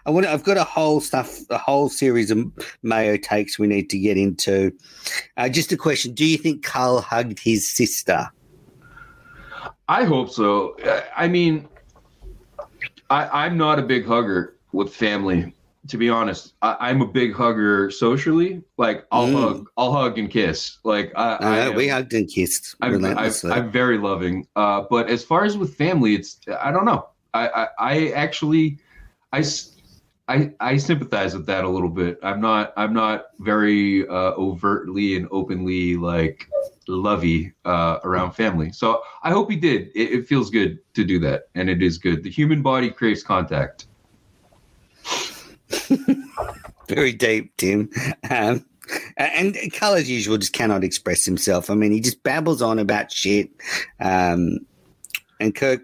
[0.05, 2.39] I want, I've got a whole stuff, a whole series of
[2.83, 4.71] Mayo takes we need to get into.
[5.37, 8.29] Uh, just a question: Do you think Carl hugged his sister?
[9.87, 10.75] I hope so.
[10.83, 11.67] I- I mean,
[13.09, 15.53] I, I'm not a big hugger with family.
[15.89, 18.61] To be honest, I, I'm a big hugger socially.
[18.77, 19.33] Like I'll Mm.
[19.41, 20.77] hug, I'll hug and kiss.
[20.83, 23.51] Like I, No, I am- we hugged and kissed I'm, I'm, relentlessly.
[23.51, 24.47] I'm very loving.
[24.55, 27.09] Uh, but as far as with family, it's I don't know.
[27.33, 28.77] I I, I actually
[29.33, 29.43] I,
[30.29, 32.17] I I sympathize with that a little bit.
[32.23, 36.47] I'm not I'm not very uh, overtly and openly like
[36.87, 38.71] lovey uh, around family.
[38.71, 39.89] So I hope he did.
[39.95, 42.23] It, it feels good to do that, and it is good.
[42.23, 43.87] The human body craves contact.
[46.87, 47.89] very deep, Tim.
[48.29, 48.65] Um,
[49.17, 51.69] and Carl, as usual, just cannot express himself.
[51.69, 53.49] I mean, he just babbles on about shit.
[53.99, 54.59] Um,
[55.39, 55.81] and Kirk,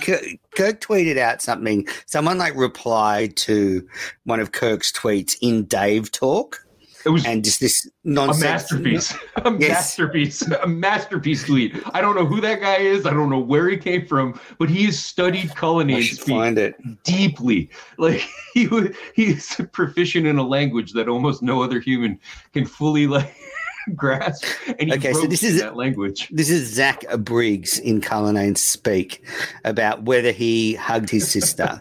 [0.00, 0.24] Kirk,
[0.56, 1.86] Kirk tweeted out something.
[2.06, 3.86] Someone like replied to
[4.24, 6.63] one of Kirk's tweets in Dave Talk,
[7.04, 8.40] It was and just this a nonsense.
[8.42, 9.14] masterpiece.
[9.44, 9.68] A Yes.
[9.70, 10.42] masterpiece.
[10.42, 11.74] A masterpiece tweet.
[11.92, 13.04] I don't know who that guy is.
[13.06, 16.28] I don't know where he came from, but he has studied I Cullinane should speak
[16.36, 16.74] find it.
[17.04, 17.70] deeply.
[17.98, 22.18] Like he would, he's proficient in a language that almost no other human
[22.52, 23.34] can fully like
[23.94, 24.44] grasp.
[24.78, 26.28] And he Okay, so this is- that language.
[26.30, 29.22] This is Zach Briggs in Cullinane Speak
[29.64, 31.80] about whether he hugged his sister.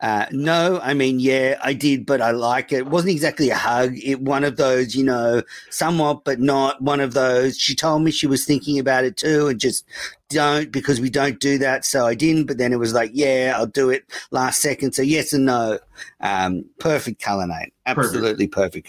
[0.00, 2.78] Uh, no, I mean, yeah, I did, but I like it.
[2.78, 3.96] It wasn't exactly a hug.
[3.96, 7.58] It one of those, you know, somewhat, but not one of those.
[7.58, 9.84] She told me she was thinking about it too, and just
[10.28, 11.84] don't because we don't do that.
[11.84, 12.46] So I didn't.
[12.46, 14.92] But then it was like, yeah, I'll do it last second.
[14.92, 15.78] So yes and no.
[16.20, 18.86] Um, perfect Cullinane, absolutely perfect.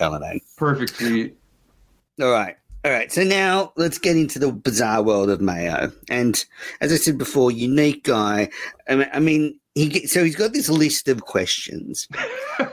[0.58, 1.36] Perfect tweet.
[2.22, 2.56] All right.
[2.86, 3.12] All right.
[3.12, 5.92] So now let's get into the bizarre world of Mayo.
[6.10, 6.46] And
[6.82, 8.50] as I said before, unique guy.
[8.88, 12.08] I mean he so he's got this list of questions,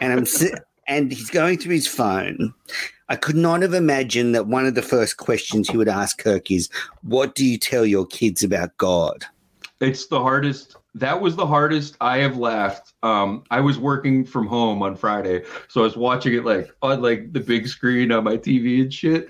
[0.00, 0.26] and I'm
[0.88, 2.52] and he's going through his phone.
[3.08, 6.50] I could not have imagined that one of the first questions he would ask Kirk
[6.50, 6.68] is,
[7.02, 9.24] "What do you tell your kids about God?"
[9.80, 10.76] It's the hardest.
[10.94, 12.94] That was the hardest I have laughed.
[13.02, 17.02] Um, I was working from home on Friday, so I was watching it like on
[17.02, 19.28] like the big screen on my TV and shit.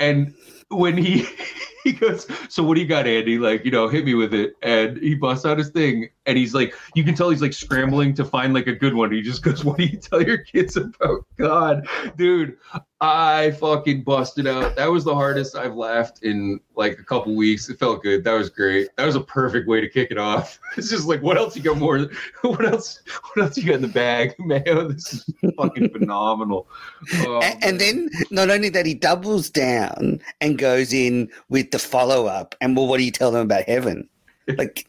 [0.00, 0.34] And
[0.68, 1.26] when he
[1.92, 3.38] he goes, "So what do you got, Andy?
[3.38, 6.54] Like, you know, hit me with it." And he busts out his thing, and he's
[6.54, 9.12] like, you can tell he's like scrambling to find like a good one.
[9.12, 12.56] He just goes, "What do you tell your kids about God, dude?"
[13.00, 14.74] I fucking busted out.
[14.74, 17.68] That was the hardest I've laughed in like a couple weeks.
[17.68, 18.24] It felt good.
[18.24, 18.88] That was great.
[18.96, 20.58] That was a perfect way to kick it off.
[20.76, 22.06] It's just like, what else you got more?
[22.42, 23.00] What else?
[23.34, 24.88] What else you got in the bag, Mayo?
[24.88, 26.68] This is fucking phenomenal.
[27.14, 31.70] Oh, A- and, oh, then not only that, he doubles down and goes in with
[31.72, 32.54] the follow up.
[32.60, 34.08] And well, what do you tell them about heaven?
[34.56, 34.86] Like,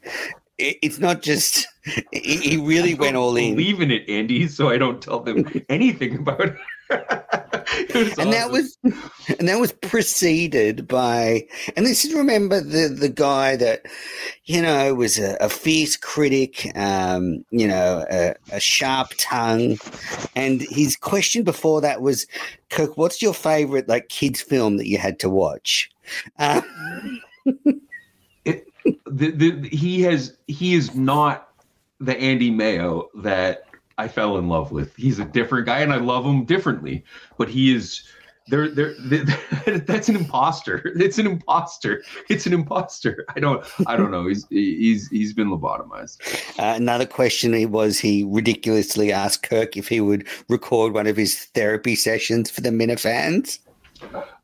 [0.58, 1.67] it, it's not just.
[2.13, 3.56] He, really went all in.
[3.56, 4.47] Believe in it, Andy.
[4.47, 6.56] So I don't tell them anything about it.
[8.17, 13.56] And that was and that was preceded by and this is remember the the guy
[13.58, 13.86] that
[14.45, 19.78] you know was a, a fierce critic um you know a, a sharp tongue
[20.36, 22.25] and his question before that was
[22.69, 25.91] kirk what's your favorite like kids film that you had to watch
[26.37, 26.61] uh,
[28.45, 28.61] the,
[29.05, 31.49] the, he has he is not
[31.99, 33.65] the Andy Mayo that
[33.97, 34.95] I fell in love with.
[34.95, 37.03] He's a different guy, and I love him differently.
[37.37, 38.03] But he is
[38.47, 38.69] there.
[38.69, 38.93] There,
[39.85, 40.93] that's an imposter.
[40.95, 42.03] It's an imposter.
[42.29, 43.25] It's an imposter.
[43.35, 43.65] I don't.
[43.85, 44.27] I don't know.
[44.27, 46.19] He's he's he's been lobotomized.
[46.57, 51.17] uh, another question he was he ridiculously asked kirk if he would record one of
[51.17, 53.59] his therapy sessions for the minifans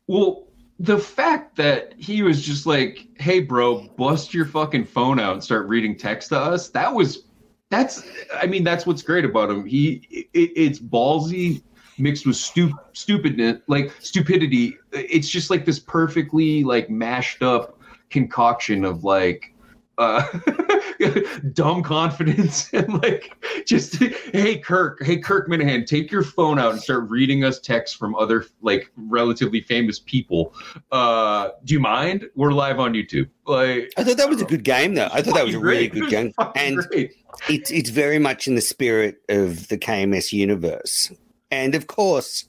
[0.06, 0.45] Well,
[0.78, 5.42] the fact that he was just like, "Hey, bro, bust your fucking phone out and
[5.42, 7.24] start reading text to us," that was
[7.70, 8.02] that's.
[8.34, 9.64] I mean, that's what's great about him.
[9.64, 11.62] He it, it's ballsy
[11.98, 14.76] mixed with stu- stupidness, like stupidity.
[14.92, 19.54] It's just like this perfectly like mashed up concoction of like
[19.98, 20.26] uh
[21.52, 23.32] dumb confidence and like
[23.66, 27.96] just hey kirk hey kirk minihane take your phone out and start reading us texts
[27.96, 30.54] from other like relatively famous people
[30.92, 34.64] uh do you mind we're live on youtube like I thought that was a good
[34.64, 35.08] game, though.
[35.12, 37.12] I thought that was a really good game, and great.
[37.48, 41.12] it's it's very much in the spirit of the KMS universe.
[41.50, 42.48] And of course,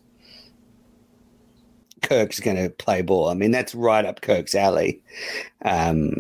[2.02, 3.30] Kirk's going to play ball.
[3.30, 5.04] I mean, that's right up Kirk's alley.
[5.64, 6.14] Um,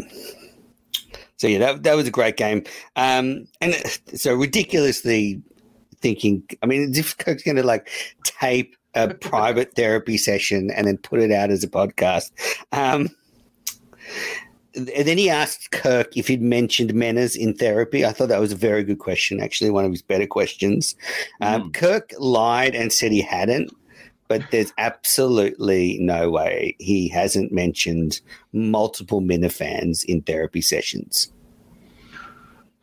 [1.37, 2.63] so yeah, that that was a great game.
[2.95, 3.75] Um, and
[4.15, 5.41] so ridiculously
[6.01, 6.43] thinking.
[6.61, 7.89] I mean, if Kirk's going to like
[8.23, 12.31] tape a private therapy session and then put it out as a podcast.
[12.71, 13.09] Um,
[14.75, 18.05] and then he asked Kirk if he'd mentioned Menners in therapy.
[18.05, 20.95] I thought that was a very good question, actually, one of his better questions.
[21.41, 23.71] Um, Kirk lied and said he hadn't,
[24.27, 28.21] but there's absolutely no way he hasn't mentioned
[28.53, 31.31] multiple Minifans in therapy sessions.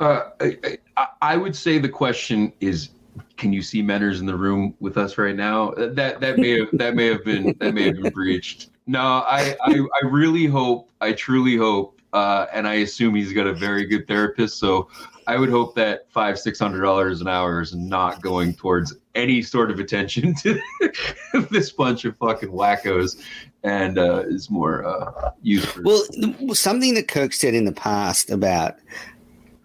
[0.00, 2.90] Uh, I, I, would say the question is,
[3.36, 5.70] can you see Menners in the room with us right now?
[5.76, 8.70] That that may have that may have been that may have been breached.
[8.86, 13.46] No, I I, I really hope, I truly hope, uh, and I assume he's got
[13.46, 14.58] a very good therapist.
[14.58, 14.88] So
[15.26, 19.42] I would hope that five six hundred dollars an hour is not going towards any
[19.42, 20.60] sort of attention to
[21.50, 23.22] this bunch of fucking wackos,
[23.62, 25.30] and uh, is more uh.
[25.82, 28.76] Well, something that Kirk said in the past about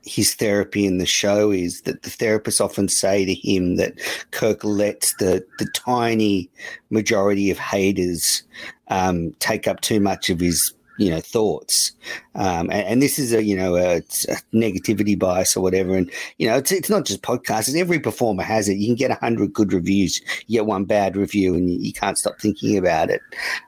[0.03, 3.93] his therapy in the show is that the therapists often say to him that
[4.31, 6.49] Kirk lets the the tiny
[6.89, 8.43] majority of haters
[8.87, 11.93] um, take up too much of his you know thoughts.
[12.35, 14.01] Um, and, and this is a you know a, a
[14.53, 15.95] negativity bias or whatever.
[15.95, 18.77] And you know it's, it's not just podcasts every performer has it.
[18.77, 22.17] You can get 100 good reviews you get one bad review and you, you can't
[22.17, 23.21] stop thinking about it.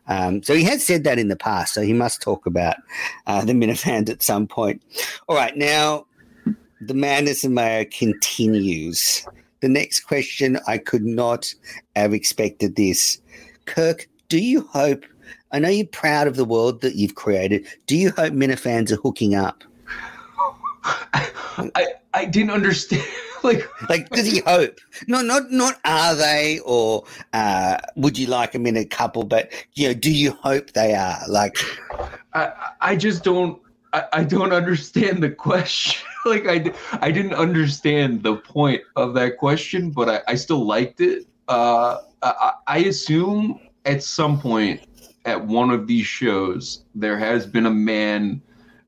[0.07, 2.75] Um, so he has said that in the past so he must talk about
[3.27, 4.81] uh, the minifans at some point.
[5.27, 6.05] All right now
[6.81, 9.25] the madness and mayo continues.
[9.61, 11.53] The next question i could not
[11.95, 13.21] have expected this.
[13.65, 15.05] Kirk do you hope
[15.51, 17.67] I know you're proud of the world that you've created.
[17.85, 19.63] Do you hope Minifans are hooking up?
[20.83, 23.03] I I didn't understand.
[23.43, 24.79] like Like, does he hope?
[25.07, 25.79] No, not, not.
[25.85, 29.23] Are they, or uh, would you like them in a couple?
[29.23, 31.19] But you know, do you hope they are?
[31.27, 31.57] Like,
[32.33, 33.61] I I just don't
[33.93, 36.07] I, I don't understand the question.
[36.25, 41.01] like I I didn't understand the point of that question, but I, I still liked
[41.01, 41.27] it.
[41.47, 44.81] Uh, I, I assume at some point
[45.25, 48.41] at one of these shows there has been a man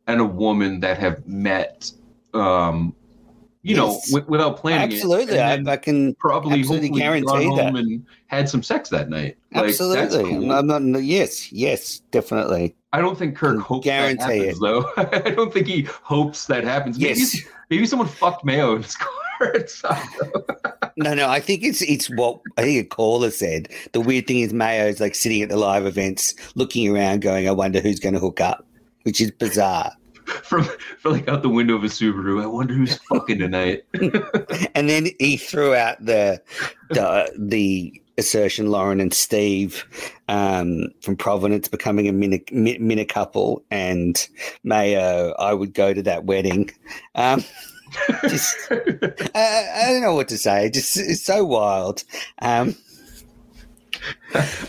[0.07, 1.91] and a woman that have met.
[2.33, 2.95] Um,
[3.65, 7.73] you know, w- without planning it, absolutely, I, I can probably absolutely guarantee that.
[7.73, 9.37] and had some sex that night.
[9.53, 10.23] Like, absolutely.
[10.23, 10.51] cool.
[10.51, 12.75] I'm not, yes, yes, definitely.
[12.91, 14.61] I don't think Kirk hopes guarantee that happens, it.
[14.61, 14.91] though.
[14.97, 16.99] I don't think he hopes that happens.
[16.99, 17.37] Maybe, Yes.
[17.69, 19.09] maybe someone fucked Mayo in his car.
[20.95, 23.67] No, no, I think it's it's what I think a caller said.
[23.93, 27.51] The weird thing is Mayo's like sitting at the live events, looking around, going, "I
[27.51, 28.65] wonder who's going to hook up,"
[29.01, 29.91] which is bizarre.
[30.43, 30.63] from,
[30.99, 32.41] from like out the window of a Subaru.
[32.41, 33.83] I wonder who's fucking tonight.
[34.75, 36.41] And then he threw out the
[36.89, 39.85] the, the assertion Lauren and Steve
[40.27, 44.27] um, from Providence becoming a mini, mini couple, and
[44.63, 46.71] Mayo, I would go to that wedding.
[47.15, 47.43] Um,
[48.23, 48.55] just
[49.35, 50.69] I, I don't know what to say.
[50.69, 52.03] Just it's so wild.
[52.41, 52.75] Um,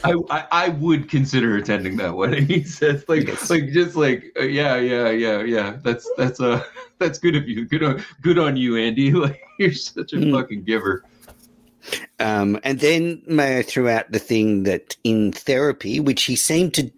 [0.04, 2.46] I, I I would consider attending that wedding.
[2.48, 3.48] He says like Yes.
[3.50, 5.76] like just like uh, yeah yeah yeah yeah.
[5.82, 6.62] That's that's uh
[6.98, 7.64] that's good of you.
[7.64, 9.12] Good on good on you, Andy.
[9.24, 10.32] Like you're such a Mm.
[10.32, 11.04] fucking giver.
[12.18, 16.90] Um, and then Mayo threw out the thing that in therapy, which he seemed to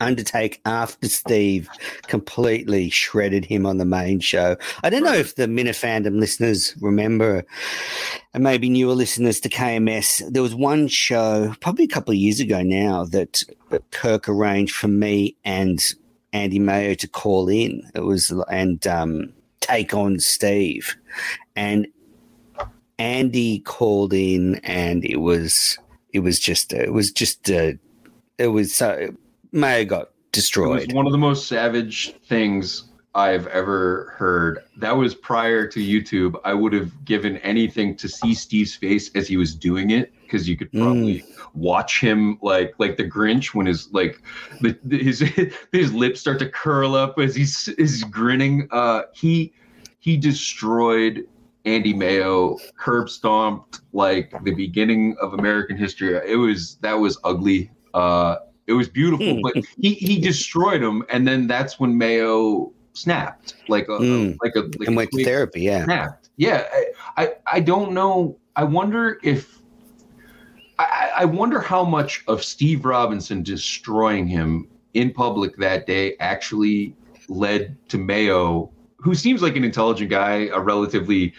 [0.00, 1.68] undertake after Steve
[2.06, 4.56] completely shredded him on the main show.
[4.82, 7.44] I don't know if the Minifandom listeners remember,
[8.34, 10.22] and maybe newer listeners to KMS.
[10.32, 13.42] There was one show, probably a couple of years ago now, that
[13.90, 15.82] Kirk arranged for me and
[16.32, 17.82] Andy Mayo to call in.
[17.94, 20.96] It was and um, take on Steve,
[21.56, 21.86] and
[22.98, 25.78] Andy called in, and it was
[26.12, 27.72] it was just it was just uh,
[28.38, 29.14] it was so
[29.52, 30.82] Mayo got destroyed.
[30.82, 32.84] It was one of the most savage things
[33.14, 34.60] I've ever heard.
[34.76, 36.40] That was prior to YouTube.
[36.44, 40.48] I would have given anything to see Steve's face as he was doing it because
[40.48, 41.24] you could probably
[41.54, 44.22] watch him like like the Grinch when his like
[44.60, 45.20] the, his
[45.72, 48.68] his lips start to curl up as he's is grinning.
[48.70, 49.52] Uh, he
[49.98, 51.26] he destroyed
[51.64, 56.14] Andy Mayo, curb stomped like the beginning of American history.
[56.26, 57.72] It was that was ugly.
[57.92, 58.36] Uh,
[58.70, 63.86] it was beautiful, but he he destroyed him, and then that's when Mayo snapped like
[63.88, 64.36] a Mm.
[64.42, 65.62] like a like and a went to therapy.
[65.62, 65.84] Yeah.
[65.84, 66.30] snapped.
[66.36, 66.84] Yeah, I,
[67.22, 68.36] I I don't know.
[68.56, 69.58] I wonder if
[70.78, 76.94] I, I wonder how much of Steve Robinson destroying him in public that day actually
[77.28, 81.34] led to Mayo, who seems like an intelligent guy, a relatively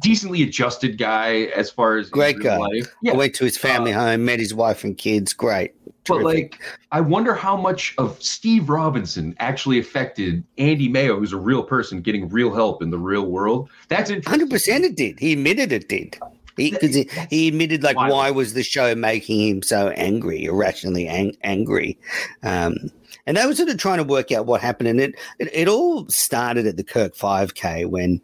[0.00, 2.56] decently adjusted guy as far as Great guy.
[2.58, 2.86] life.
[2.86, 5.32] I Yeah, went to his family home, met his wife and kids.
[5.32, 5.72] Great.
[6.08, 6.60] But like,
[6.92, 12.00] I wonder how much of Steve Robinson actually affected Andy Mayo, who's a real person
[12.00, 13.68] getting real help in the real world.
[13.88, 14.10] That's.
[14.26, 15.18] Hundred percent, it did.
[15.18, 16.18] He admitted it did.
[16.56, 18.12] He, cause he, he admitted like wild.
[18.12, 21.98] why was the show making him so angry, irrationally ang- angry,
[22.42, 22.90] um,
[23.26, 24.88] and they were sort of trying to work out what happened.
[24.88, 28.22] And it, it it all started at the Kirk 5K when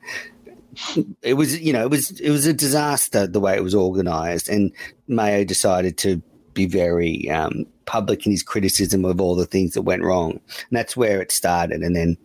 [1.23, 4.49] it was you know it was it was a disaster the way it was organized,
[4.49, 4.73] and
[5.09, 6.23] Mayo decided to
[6.55, 10.71] be very um, public in his criticism of all the things that went wrong, and
[10.71, 11.83] that's where it started.
[11.83, 12.17] And then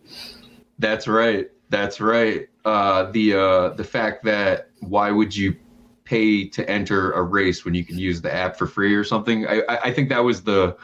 [0.78, 1.50] That's right.
[1.70, 2.48] That's right.
[2.64, 5.56] Uh, the uh, the fact that why would you
[6.04, 9.46] pay to enter a race when you can use the app for free or something?
[9.46, 10.76] I, I think that was the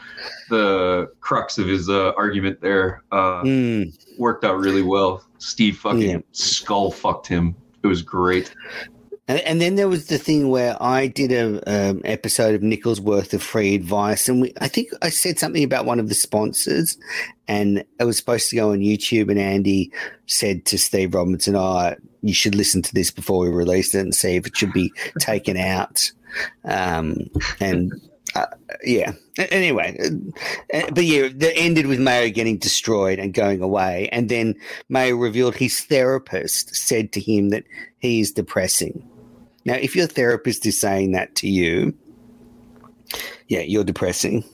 [0.50, 3.02] the crux of his uh, argument there.
[3.12, 5.24] Uh, mm, worked out really well.
[5.38, 6.18] Steve fucking Yeah.
[6.32, 7.54] skull fucked him.
[7.82, 8.54] It was great.
[9.26, 13.00] And, and then there was the thing where I did a um, episode of Nichols
[13.00, 16.14] worth of free advice, and we, I think I said something about one of the
[16.14, 16.98] sponsors,
[17.48, 19.30] and it was supposed to go on YouTube.
[19.30, 19.90] And Andy
[20.26, 24.14] said to Steve Robinson, "Oh, you should listen to this before we release it and
[24.14, 26.10] see if it should be taken out."
[26.64, 27.92] Um, and
[28.34, 28.46] uh,
[28.84, 29.12] yeah.
[29.38, 34.28] Anyway, uh, uh, but yeah, that ended with Mayo getting destroyed and going away, and
[34.28, 34.54] then
[34.90, 37.64] Mayo revealed his therapist said to him that
[37.98, 39.08] he is depressing.
[39.64, 41.94] Now, if your therapist is saying that to you,
[43.48, 44.44] yeah, you're depressing.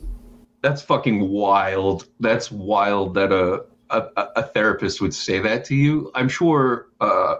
[0.62, 2.06] That's fucking wild.
[2.20, 4.06] That's wild that a a,
[4.36, 6.10] a therapist would say that to you.
[6.14, 7.36] I'm sure uh,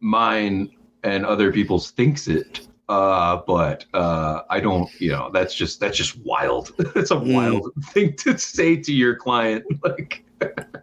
[0.00, 0.70] mine
[1.02, 4.88] and other people's thinks it, uh, but uh, I don't.
[5.00, 6.70] You know, that's just that's just wild.
[6.94, 7.34] It's a Mm.
[7.34, 10.24] wild thing to say to your client, like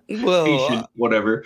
[0.09, 1.43] Well, patient, whatever.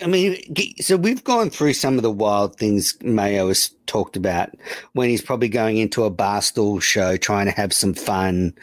[0.00, 0.36] I mean,
[0.80, 4.50] so we've gone through some of the wild things Mayo has talked about
[4.92, 8.54] when he's probably going into a barstool show trying to have some fun.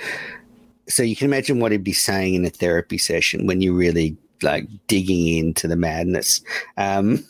[0.90, 4.18] So you can imagine what he'd be saying in a therapy session when you're really
[4.42, 6.42] like digging into the madness.
[6.76, 7.24] Um,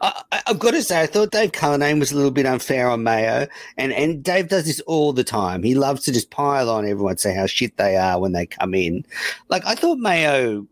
[0.00, 3.02] I, I've got to say, I thought Dave Cullinane was a little bit unfair on
[3.02, 5.62] Mayo, and and Dave does this all the time.
[5.62, 8.74] He loves to just pile on everyone, say how shit they are when they come
[8.74, 9.04] in.
[9.48, 10.66] Like I thought Mayo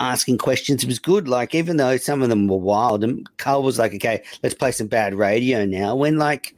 [0.00, 1.28] asking questions was good.
[1.28, 4.72] Like even though some of them were wild, and Carl was like, "Okay, let's play
[4.72, 6.54] some bad radio now." When like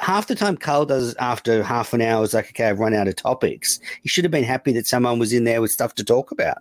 [0.00, 3.08] half the time Carl does after half an hour is like, "Okay, I've run out
[3.08, 6.04] of topics." He should have been happy that someone was in there with stuff to
[6.04, 6.58] talk about.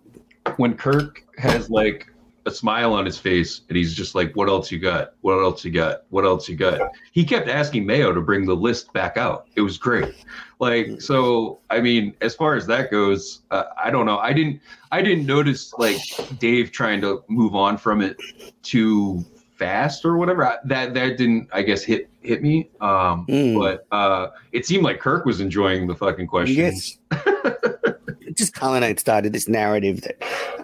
[0.58, 2.13] when Kirk has like
[2.46, 5.14] a smile on his face and he's just like, "What else you got?
[5.22, 6.04] What else you got?
[6.10, 9.48] What else you got?" He kept asking Mayo to bring the list back out.
[9.56, 10.14] It was great.
[10.60, 14.20] Like so, I mean, as far as that goes, uh, I don't know.
[14.20, 14.62] I didn't.
[14.92, 16.00] I didn't notice like
[16.40, 18.18] Dave trying to move on from it
[18.62, 19.26] too
[19.58, 20.46] fast or whatever.
[20.46, 22.70] I, that that didn't, I guess, hit hit me.
[22.82, 23.60] Um, Mm.
[23.60, 26.98] But uh, it seemed like Kirk was enjoying the fucking questions.
[27.14, 28.34] Yes.
[28.36, 30.63] Just Cullinane started this narrative that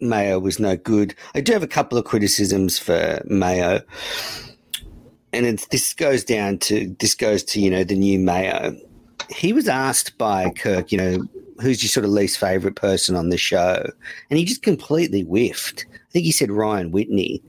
[0.00, 1.14] Mayo was no good.
[1.34, 3.80] I do have a couple of criticisms for Mayo.
[5.32, 8.76] And it's, this goes down to this goes to, you know, the new Mayo.
[9.28, 11.18] He was asked by Kirk, you know,
[11.60, 13.84] who's your sort of least favorite person on the show?
[14.28, 15.86] And he just completely whiffed.
[15.92, 17.42] I think he said Ryan Whitney.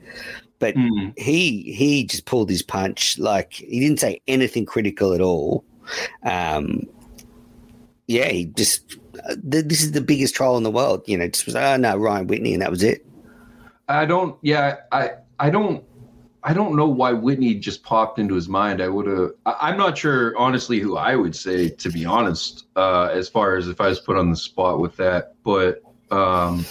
[0.59, 1.17] But Mm.
[1.17, 3.17] he he just pulled his punch.
[3.17, 5.63] Like he didn't say anything critical at all.
[6.23, 6.87] Um,
[8.07, 8.97] yeah, he just
[9.37, 11.03] this is the biggest troll in the world.
[11.05, 13.05] You know, just was oh no Ryan Whitney, and that was it.
[13.87, 14.37] I don't.
[14.41, 15.83] Yeah, I I don't.
[16.43, 18.81] I don't know why Whitney just popped into his mind.
[18.81, 19.31] I would have.
[19.45, 23.67] I'm not sure, honestly, who I would say to be honest, uh, as far as
[23.67, 25.35] if I was put on the spot with that.
[25.43, 26.65] But um,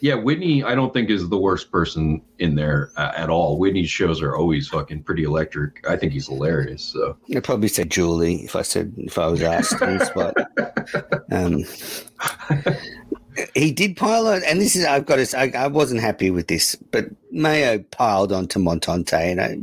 [0.00, 3.58] yeah, Whitney, I don't think is the worst person in there uh, at all.
[3.58, 5.86] Whitney's shows are always fucking pretty electric.
[5.88, 6.82] I think he's hilarious.
[6.82, 10.34] So I'd probably say Julie if I said if I was asked on the spot.
[11.30, 11.64] Um,
[13.54, 15.38] he did pile on, and this is I've got to.
[15.38, 19.56] I, I wasn't happy with this, but Mayo piled onto Montante, and I,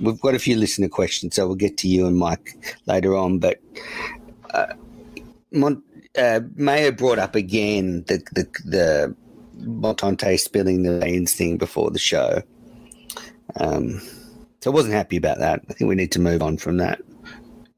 [0.00, 3.38] we've got a few listener questions, so we'll get to you and Mike later on.
[3.38, 3.60] But
[4.50, 4.74] uh,
[5.50, 5.82] Mont,
[6.18, 9.16] uh, Mayo brought up again the the, the
[9.58, 12.42] Montante spilling the beans thing before the show.
[13.56, 14.00] Um,
[14.60, 15.62] so I wasn't happy about that.
[15.68, 17.00] I think we need to move on from that.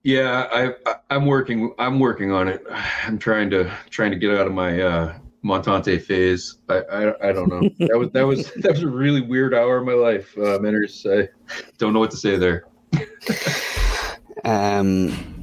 [0.02, 2.64] Yeah, I, I'm working I'm working on it.
[3.04, 6.56] I'm trying to trying to get out of my uh Montante phase.
[6.68, 7.68] I, I, I don't know.
[7.88, 10.36] That was that was that was a really weird hour of my life.
[10.36, 11.28] Uh, Menners, I
[11.78, 12.64] don't know what to say there.
[14.44, 15.39] um,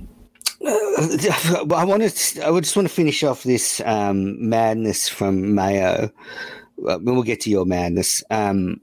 [0.67, 2.47] I want to.
[2.47, 6.11] I just want to finish off this um, madness from Mayo.
[6.77, 8.23] Well, we'll get to your madness.
[8.29, 8.81] Um,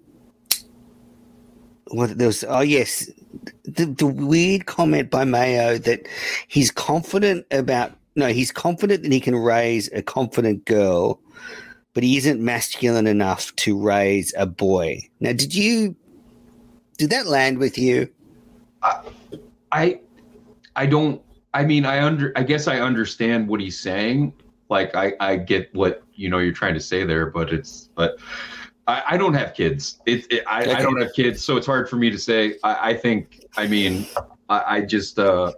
[1.89, 2.45] what there was?
[2.49, 3.11] Oh yes,
[3.65, 6.07] the, the weird comment by Mayo that
[6.49, 11.21] he's confident about no, he's confident that he can raise a confident girl,
[11.93, 15.01] but he isn't masculine enough to raise a boy.
[15.21, 15.97] Now, did you
[16.97, 18.09] did that land with you?
[18.83, 19.01] I,
[19.73, 20.01] I,
[20.77, 21.21] I don't.
[21.55, 22.33] I mean, I under.
[22.37, 24.35] I guess I understand what he's saying.
[24.69, 28.19] Like, I, I get what you know you're trying to say there, but it's, but
[28.87, 30.01] I, I don't have kids.
[30.05, 30.73] It, it I, okay.
[30.73, 32.57] I don't have kids, so it's hard for me to say.
[32.65, 33.47] I, I think.
[33.57, 34.07] I mean,
[34.49, 35.19] I, I just.
[35.19, 35.53] uh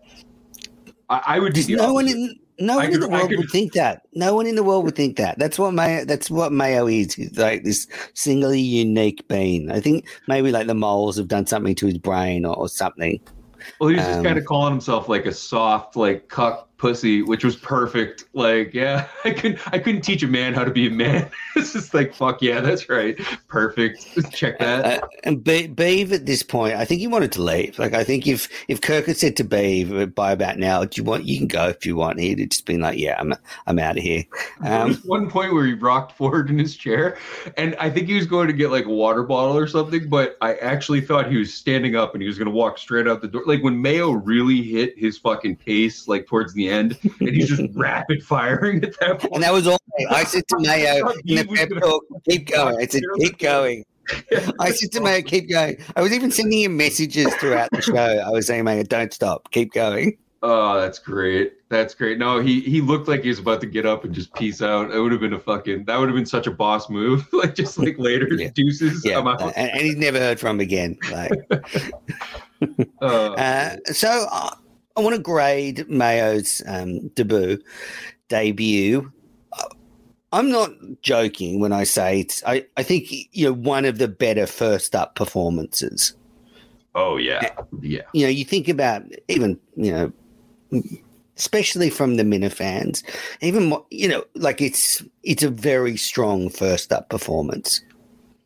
[1.09, 1.55] I, I would.
[1.55, 4.03] Does no one in no one could, in the world could, would think that.
[4.15, 5.39] No one in the world would think that.
[5.39, 6.05] That's what Mayo.
[6.05, 7.15] That's what Mayo is.
[7.15, 9.71] He's like this singly unique being.
[9.71, 13.21] I think maybe like the moles have done something to his brain or, or something.
[13.81, 17.45] Well, he's just um, kind of calling himself like a soft, like cuck pussy, which
[17.45, 18.25] was perfect.
[18.33, 21.31] Like, yeah, I couldn't I couldn't teach a man how to be a man.
[21.57, 23.19] it's just like fuck yeah, that's right.
[23.49, 24.07] Perfect.
[24.33, 24.85] Check that.
[24.85, 27.79] Uh, uh and Beeve at this point, I think he wanted to leave.
[27.79, 31.05] Like I think if if Kirk had said to Beeve by about now, do you
[31.05, 33.35] want you can go if you want, he'd have just been like, Yeah, I'm
[33.67, 34.25] I'm out of here.
[34.67, 37.19] Um, one point where he rocked forward in his chair
[37.57, 40.37] and I think he was going to get like a water bottle or something, but
[40.41, 43.29] I actually thought he was standing up and he was gonna walk straight out the
[43.29, 43.43] door.
[43.47, 47.63] Like when Mayo really hit his fucking pace like towards the end, and he's just
[47.75, 49.35] rapid firing at that point.
[49.35, 49.79] And that was all.
[50.11, 53.85] I said to Mayo in the pep talk, "Keep going." I said, "Keep going."
[54.61, 57.95] I said to Mayo, "Keep going." I was even sending him messages throughout the show.
[57.97, 59.51] I was saying, "Mayo, don't stop.
[59.51, 61.55] Keep going." Oh, that's great.
[61.71, 62.19] That's great.
[62.19, 64.93] No, he he looked like he was about to get up and just peace out.
[64.93, 67.27] It would have been a fucking that would have been such a boss move.
[67.33, 68.51] like just like later yeah.
[68.55, 69.05] deuces.
[69.05, 69.19] Yeah.
[69.19, 70.99] And, and, he's never heard from again.
[71.11, 71.33] Like
[73.03, 74.51] uh, uh, so uh,
[74.97, 77.59] I want to grade Mayo's um, debut
[78.29, 79.13] debut.
[80.33, 80.71] I'm not
[81.03, 82.43] joking when I say it's.
[82.45, 86.15] I, I think you know one of the better first up performances.
[86.95, 88.03] Oh yeah, yeah.
[88.13, 90.83] You know, you think about even you know,
[91.37, 93.03] especially from the Minifans,
[93.41, 97.83] even more, you know, like it's it's a very strong first up performance.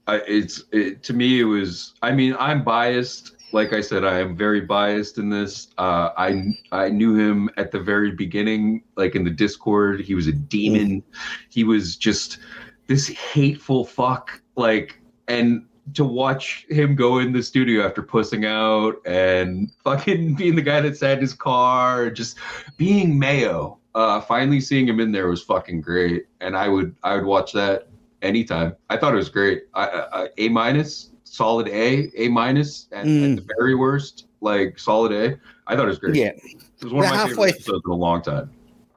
[0.07, 1.95] Uh, it's it, to me it was.
[2.03, 5.69] I mean, I'm biased like I said, I am very biased in this.
[5.79, 10.01] Uh, I I knew him at the very beginning, like in the Discord.
[10.01, 11.03] He was a demon.
[11.49, 12.39] He was just
[12.87, 14.41] this hateful fuck.
[14.57, 20.55] Like, and to watch him go in the studio after pussing out and fucking being
[20.55, 22.39] the guy that sat in his car, just
[22.77, 23.79] being Mayo.
[23.93, 27.53] Uh, finally seeing him in there was fucking great, and I would I would watch
[27.55, 27.89] that
[28.23, 28.77] anytime.
[28.89, 29.65] I thought it was great.
[29.75, 33.31] I, I, a minus solid A, A minus, and mm.
[33.31, 35.39] at the very worst, like solid A.
[35.67, 36.17] I thought it was great.
[36.17, 38.51] Yeah, it was one of my halfway favorite episodes in a long time.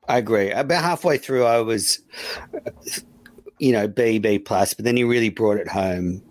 [0.10, 0.52] I agree.
[0.52, 2.00] About halfway through, I was,
[3.60, 6.22] you know, B B plus, but then he really brought it home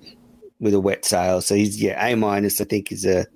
[0.60, 1.40] with a wet sail.
[1.40, 2.60] So he's yeah A minus.
[2.60, 3.26] I think is a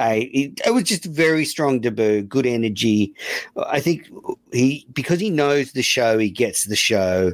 [0.00, 0.22] A.
[0.22, 3.14] It, it was just a very strong debut, good energy.
[3.56, 4.10] I think
[4.52, 7.32] he because he knows the show, he gets the show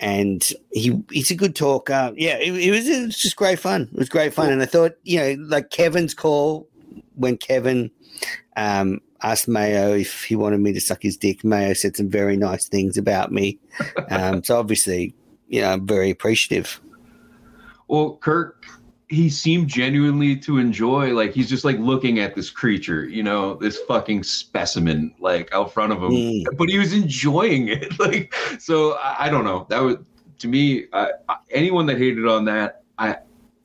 [0.00, 2.12] and he he's a good talker.
[2.16, 3.88] Yeah, it, it, was it was just great fun.
[3.92, 6.68] It was great fun, and I thought you know like Kevin's call
[7.14, 7.90] when Kevin
[8.56, 11.44] um, asked Mayo if he wanted me to suck his dick.
[11.44, 13.58] Mayo said some very nice things about me,
[14.10, 15.14] um, so obviously
[15.48, 16.80] you know I'm very appreciative.
[17.88, 18.66] Well, Kirk
[19.08, 23.54] he seemed genuinely to enjoy like he's just like looking at this creature you know
[23.54, 26.10] this fucking specimen like out front of him.
[26.10, 26.44] Mm.
[26.56, 29.66] but he was enjoying it like so I, I, don't know.
[29.70, 29.96] That was
[30.38, 33.18] to me I, I, anyone that hated on that I,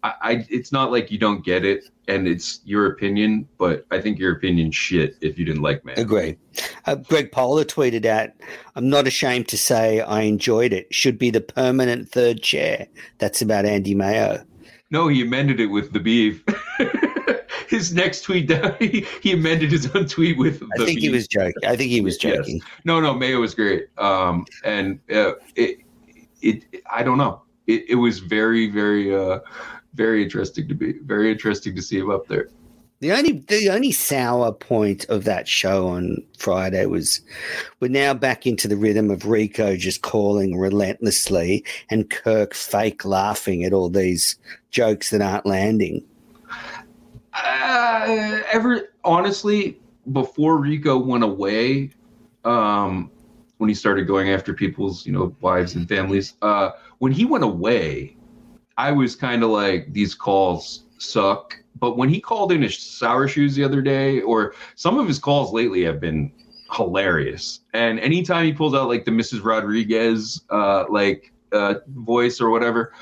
[0.03, 4.17] I it's not like you don't get it and it's your opinion but i think
[4.17, 6.37] your opinion shit if you didn't like man agree.
[6.85, 8.29] Uh, greg polar tweeted out
[8.75, 10.91] i'm not ashamed to say i enjoyed it.
[10.93, 12.87] Should be the permanent third chair.
[13.19, 14.43] That's about andy mayo
[14.91, 16.43] no, he amended it with the beef.
[17.67, 20.61] his next tweet down, he, he amended his own tweet with.
[20.75, 20.99] I think beef.
[20.99, 21.63] he was joking.
[21.65, 22.57] I think he was joking.
[22.57, 22.67] Yes.
[22.85, 23.87] No, no, Mayo was great.
[23.97, 25.79] Um, and uh, it,
[26.41, 27.41] it I don't know.
[27.67, 29.39] It, it was very very uh,
[29.93, 32.49] very interesting to be very interesting to see him up there.
[32.99, 37.21] The only the only sour point of that show on Friday was
[37.79, 43.63] we're now back into the rhythm of Rico just calling relentlessly and Kirk fake laughing
[43.63, 44.37] at all these
[44.71, 46.03] jokes that aren't landing.
[47.33, 49.79] Uh, ever honestly,
[50.11, 51.91] before Rico went away,
[52.43, 53.11] um,
[53.57, 57.43] when he started going after people's you know wives and families, uh, when he went
[57.43, 58.17] away,
[58.77, 63.27] I was kind of like these calls suck but when he called in his sour
[63.27, 66.31] shoes the other day, or some of his calls lately have been
[66.71, 67.61] hilarious.
[67.73, 69.43] And anytime he pulls out like the Mrs.
[69.43, 72.93] Rodriguez uh, like uh, voice or whatever,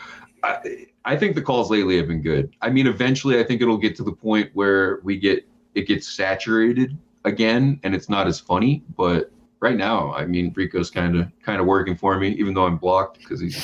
[1.09, 2.55] I think the calls lately have been good.
[2.61, 5.43] I mean, eventually, I think it'll get to the point where we get
[5.73, 6.95] it gets saturated
[7.25, 8.83] again, and it's not as funny.
[8.95, 12.67] But right now, I mean, Rico's kind of kind of working for me, even though
[12.67, 13.57] I'm blocked because he's.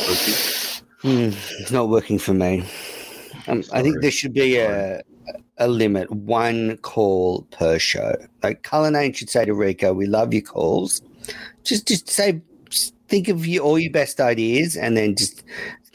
[1.03, 2.63] Mm, it's not working for me.
[3.47, 5.03] Um, I think there should be a
[5.59, 8.15] a limit, one call per show.
[8.41, 10.99] Like Cullinane should say to Rico, "We love your calls."
[11.63, 15.43] Just, just say, just think of your, all your best ideas, and then just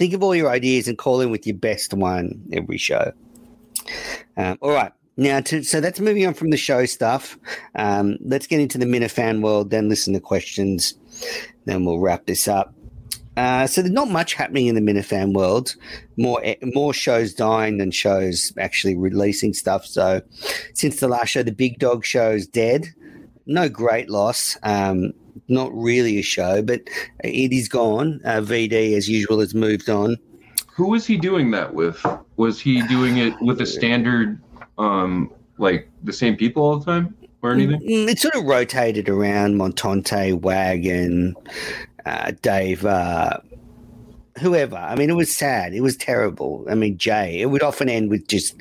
[0.00, 3.12] think of all your ideas and call in with your best one every show.
[4.38, 4.92] Um, all right.
[5.18, 7.38] Now, to, so that's moving on from the show stuff.
[7.74, 10.94] Um, let's get into the Minifan world, then listen to questions.
[11.66, 12.72] Then we'll wrap this up.
[13.36, 15.76] Uh, so there's not much happening in the Minifan world.
[16.16, 19.84] More more shows dying than shows actually releasing stuff.
[19.84, 20.22] So
[20.72, 22.86] since the last show, the Big Dog show is dead.
[23.44, 24.56] No great loss.
[24.62, 25.12] Um,
[25.48, 26.80] not really a show, but
[27.24, 28.20] it is gone.
[28.24, 30.16] Uh, VD, as usual, has moved on.
[30.74, 32.04] Who was he doing that with?
[32.36, 34.40] Was he doing it with a standard,
[34.78, 37.14] um, like the same people all the time?
[37.42, 37.80] Or anything?
[37.80, 41.34] Mm, it sort of rotated around Montante, Wagon,
[42.04, 43.38] uh, Dave, uh,
[44.38, 44.76] whoever.
[44.76, 45.72] I mean, it was sad.
[45.72, 46.66] It was terrible.
[46.70, 47.40] I mean, Jay.
[47.40, 48.56] It would often end with just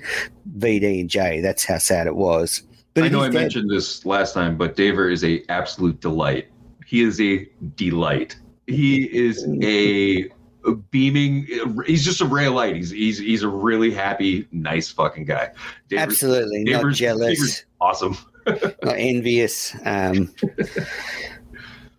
[0.58, 1.42] VD and Jay.
[1.42, 2.64] That's how sad it was.
[2.94, 3.34] But I know I dead.
[3.34, 6.48] mentioned this last time, but Daver is a absolute delight.
[6.90, 8.36] He is a delight.
[8.66, 10.28] He is a
[10.90, 11.46] beaming.
[11.86, 12.76] He's just a ray of light.
[12.76, 15.52] He's he's he's a really happy, nice fucking guy.
[15.88, 17.38] Daver's, Absolutely, Daver's, not jealous.
[17.38, 18.18] Daver's awesome.
[18.84, 19.76] not envious.
[19.86, 20.34] Um,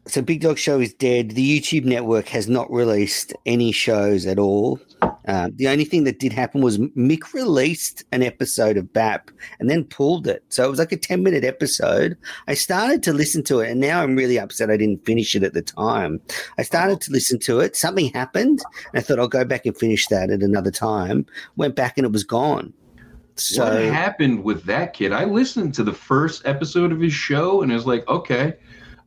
[0.07, 1.31] so Big Dog Show is dead.
[1.31, 4.81] The YouTube network has not released any shows at all.
[5.27, 9.69] Uh, the only thing that did happen was Mick released an episode of BAP and
[9.69, 10.45] then pulled it.
[10.49, 12.17] So it was like a 10 minute episode.
[12.49, 15.43] I started to listen to it and now I'm really upset I didn't finish it
[15.43, 16.21] at the time.
[16.59, 17.77] I started to listen to it.
[17.77, 18.61] Something happened.
[18.93, 21.27] And I thought I'll go back and finish that at another time.
[21.57, 22.73] Went back and it was gone.
[23.37, 25.13] So what happened with that kid?
[25.13, 28.55] I listened to the first episode of his show and it was like, okay.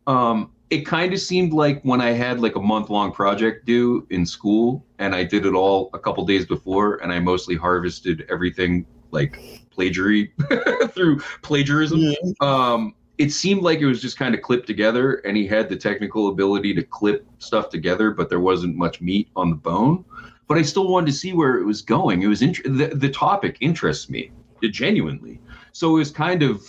[0.07, 4.07] Um, it kind of seemed like when I had like a month long project due
[4.09, 8.25] in school and I did it all a couple days before and I mostly harvested
[8.27, 10.33] everything like plagiary
[10.89, 11.99] through plagiarism.
[11.99, 12.43] Mm-hmm.
[12.43, 15.75] Um, it seemed like it was just kind of clipped together and he had the
[15.75, 20.03] technical ability to clip stuff together, but there wasn't much meat on the bone.
[20.47, 22.23] But I still wanted to see where it was going.
[22.23, 24.31] It was int- the, the topic interests me
[24.71, 25.39] genuinely.
[25.71, 26.67] So it was kind of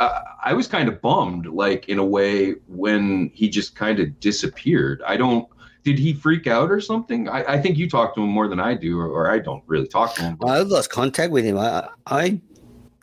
[0.00, 5.02] I, was kind of bummed, like in a way, when he just kind of disappeared.
[5.06, 5.48] I don't.
[5.84, 7.28] Did he freak out or something?
[7.28, 9.62] I, I think you talked to him more than I do, or, or I don't
[9.66, 10.36] really talk to him.
[10.36, 10.48] But.
[10.48, 11.56] I've lost contact with him.
[11.56, 12.40] I, I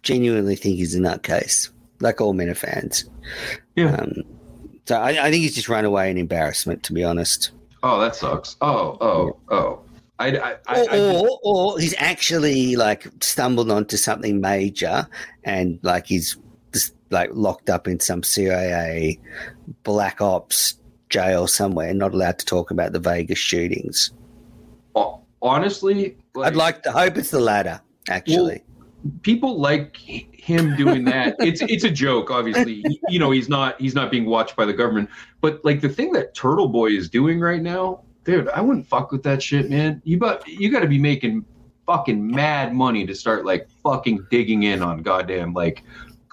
[0.03, 1.69] genuinely think he's a nutcase,
[1.99, 3.09] like all men are fans.
[3.75, 3.95] Yeah.
[3.95, 4.23] Um,
[4.87, 7.51] so I, I think he's just run away in embarrassment, to be honest.
[7.81, 8.55] Oh, that sucks.
[8.61, 9.81] Oh, oh, oh.
[10.17, 15.07] I, I, I, or, or, or, he's actually like stumbled onto something major
[15.43, 16.37] and like he's
[17.15, 19.17] like locked up in some CIA
[19.83, 20.75] black ops
[21.09, 24.11] jail somewhere, not allowed to talk about the Vegas shootings.
[25.41, 27.79] Honestly, like, I'd like to hope it's the latter.
[28.09, 28.63] Actually,
[29.03, 31.35] well, people like him doing that.
[31.39, 32.83] it's it's a joke, obviously.
[33.09, 35.07] you know, he's not he's not being watched by the government.
[35.41, 39.11] But like the thing that Turtle Boy is doing right now, dude, I wouldn't fuck
[39.11, 40.01] with that shit, man.
[40.03, 41.45] You but you got to be making
[41.85, 45.83] fucking mad money to start like fucking digging in on goddamn like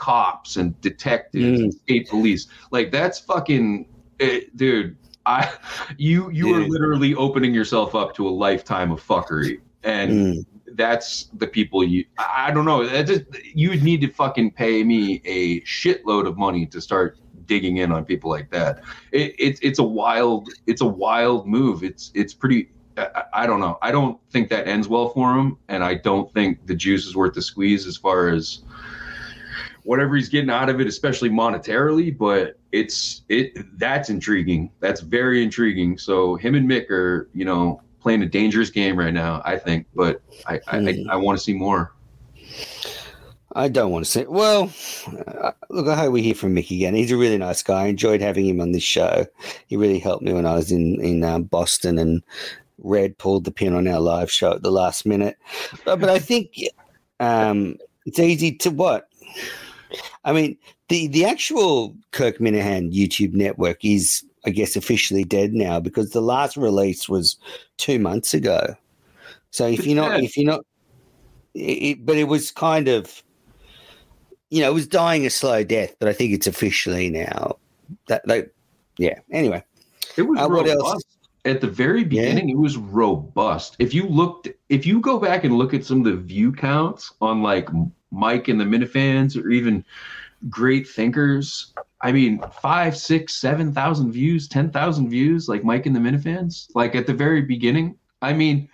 [0.02, 1.62] cops and detectives mm.
[1.62, 2.48] and state police.
[2.72, 3.86] Like that's fucking,
[4.18, 4.96] eh, dude.
[5.26, 5.52] I,
[5.96, 10.46] you, you are literally opening yourself up to a lifetime of fuckery, and mm.
[10.72, 12.04] that's the people you.
[12.18, 12.84] I, I don't know.
[13.04, 13.22] Just,
[13.54, 17.92] you would need to fucking pay me a shitload of money to start digging in
[17.92, 18.82] on people like that.
[19.12, 21.84] It, it, it's a wild, it's a wild move.
[21.84, 22.70] It's, it's pretty.
[22.96, 23.78] I, I don't know.
[23.80, 27.14] I don't think that ends well for him, and I don't think the juice is
[27.14, 28.64] worth the squeeze as far as
[29.84, 32.16] whatever he's getting out of it, especially monetarily.
[32.16, 34.70] But it's it that's intriguing.
[34.80, 35.98] That's very intriguing.
[35.98, 39.42] So him and Mick are you know playing a dangerous game right now.
[39.44, 41.92] I think, but I I, I, I want to see more.
[43.54, 44.24] I don't want to say.
[44.26, 44.72] Well,
[45.26, 46.94] uh, look, I hope we hear from Mick again.
[46.94, 47.82] He's a really nice guy.
[47.82, 49.26] I enjoyed having him on this show.
[49.66, 52.22] He really helped me when I was in in um, Boston, and
[52.78, 55.36] Red pulled the pin on our live show at the last minute.
[55.84, 56.56] But, but I think
[57.20, 57.76] um,
[58.06, 59.08] it's easy to what.
[60.24, 60.56] I mean,
[60.88, 66.20] the the actual Kirk Minihane YouTube network is, I guess, officially dead now because the
[66.20, 67.36] last release was
[67.76, 68.76] two months ago.
[69.50, 70.64] So if you're not, if you're not,
[71.54, 73.22] it, but it was kind of
[74.52, 77.56] you know, it was dying a slow death, but I think it's officially now.
[78.08, 78.54] That like,
[78.98, 79.18] yeah.
[79.30, 79.64] Anyway,
[80.18, 81.06] it was uh, robust
[81.46, 82.50] at the very beginning.
[82.50, 82.56] Yeah.
[82.56, 83.76] It was robust.
[83.78, 87.14] If you looked, if you go back and look at some of the view counts
[87.22, 87.70] on like
[88.12, 89.84] Mike and the Minifans, or even
[90.48, 95.94] Great Thinkers, I mean, five, six, seven thousand views, ten thousand views, like Mike and
[95.94, 97.96] the Minifans, like at the very beginning.
[98.20, 98.68] I mean,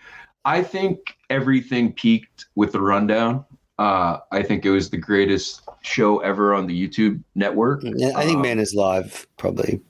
[0.44, 3.44] I think everything peaked with the rundown.
[3.78, 7.82] Uh, I think it was the greatest show ever on the YouTube network.
[7.84, 9.80] Yeah, I think um, is Live probably.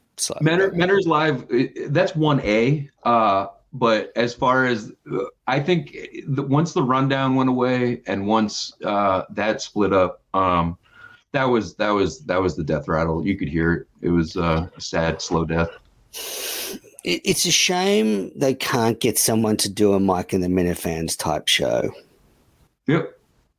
[0.40, 1.46] Manor, is Live,
[1.88, 2.90] that's one A.
[3.04, 3.46] Uh,
[3.78, 8.72] but as far as uh, I think, the, once the rundown went away and once
[8.84, 10.76] uh, that split up, um,
[11.32, 13.26] that was that was that was the death rattle.
[13.26, 13.86] You could hear it.
[14.00, 15.68] It was uh, a sad, slow death.
[17.04, 21.48] It's a shame they can't get someone to do a Mike and the Minifans type
[21.48, 21.90] show.
[22.86, 23.14] Yep.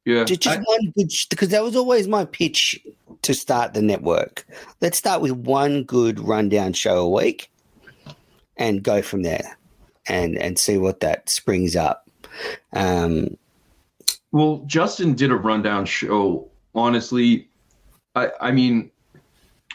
[0.05, 2.79] Yeah, just, just I, one good because that was always my pitch
[3.21, 4.47] to start the network.
[4.81, 7.51] Let's start with one good rundown show a week,
[8.57, 9.57] and go from there,
[10.09, 12.09] and and see what that springs up.
[12.73, 13.37] Um,
[14.31, 16.49] well, Justin did a rundown show.
[16.75, 17.47] Honestly,
[18.15, 18.91] I I mean,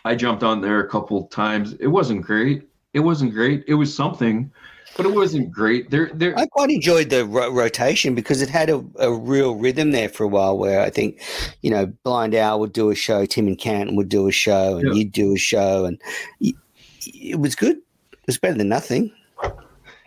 [0.04, 1.74] I jumped on there a couple times.
[1.74, 2.68] It wasn't great.
[2.92, 3.64] It wasn't great.
[3.66, 4.52] It was something,
[4.96, 5.90] but it wasn't great.
[5.90, 6.38] There, there.
[6.38, 10.22] I quite enjoyed the ro- rotation because it had a, a, real rhythm there for
[10.22, 10.56] a while.
[10.56, 11.20] Where I think,
[11.62, 14.76] you know, Blind Owl would do a show, Tim and Canton would do a show,
[14.76, 14.94] and yeah.
[14.94, 16.00] you'd do a show, and
[16.40, 17.78] it was good.
[18.12, 19.10] It was better than nothing.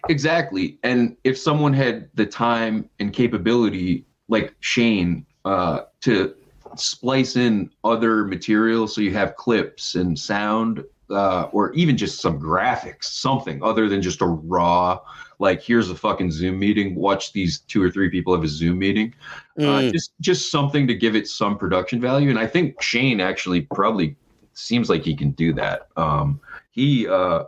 [0.09, 6.35] Exactly, and if someone had the time and capability, like Shane, uh, to
[6.75, 12.39] splice in other material, so you have clips and sound uh, or even just some
[12.39, 14.99] graphics, something other than just a raw,
[15.39, 16.95] like here's a fucking Zoom meeting.
[16.95, 19.13] Watch these two or three people have a Zoom meeting.
[19.57, 19.89] Mm.
[19.89, 22.29] Uh, just just something to give it some production value.
[22.29, 24.15] And I think Shane actually probably
[24.53, 25.87] seems like he can do that.
[25.95, 26.39] Um,
[26.71, 27.45] he uh,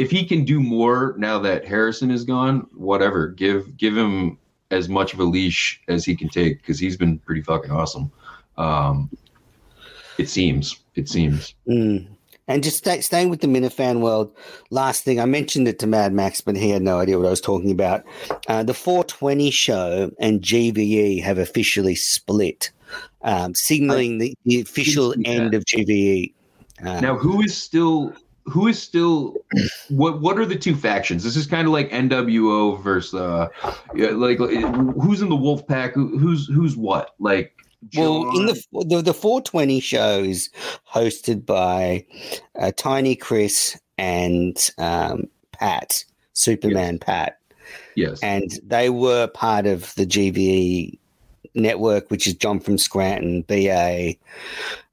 [0.00, 3.28] if he can do more now that Harrison is gone, whatever.
[3.28, 4.38] Give give him
[4.70, 8.10] as much of a leash as he can take because he's been pretty fucking awesome.
[8.56, 9.10] Um,
[10.16, 10.80] it seems.
[10.94, 11.54] It seems.
[11.68, 12.08] Mm.
[12.48, 14.34] And just stay, staying with the Minifan world,
[14.70, 17.30] last thing I mentioned it to Mad Max, but he had no idea what I
[17.30, 18.04] was talking about.
[18.48, 22.72] Uh, the 420 show and GVE have officially split,
[23.22, 26.32] um, signaling the, the official end of GVE.
[26.84, 28.14] Um, now, who is still
[28.50, 29.34] who is still
[29.88, 33.48] what what are the two factions this is kind of like nwo versus uh
[33.94, 37.54] like who's in the wolf pack who's who's what like
[37.96, 40.50] well, in the, the the 420 shows
[40.92, 42.04] hosted by
[42.58, 47.02] uh, Tiny Chris and um, Pat, Superman yes.
[47.06, 47.38] Pat.
[47.96, 48.22] Yes.
[48.22, 50.98] And they were part of the GVE
[51.54, 54.14] network, which is John from Scranton, BA,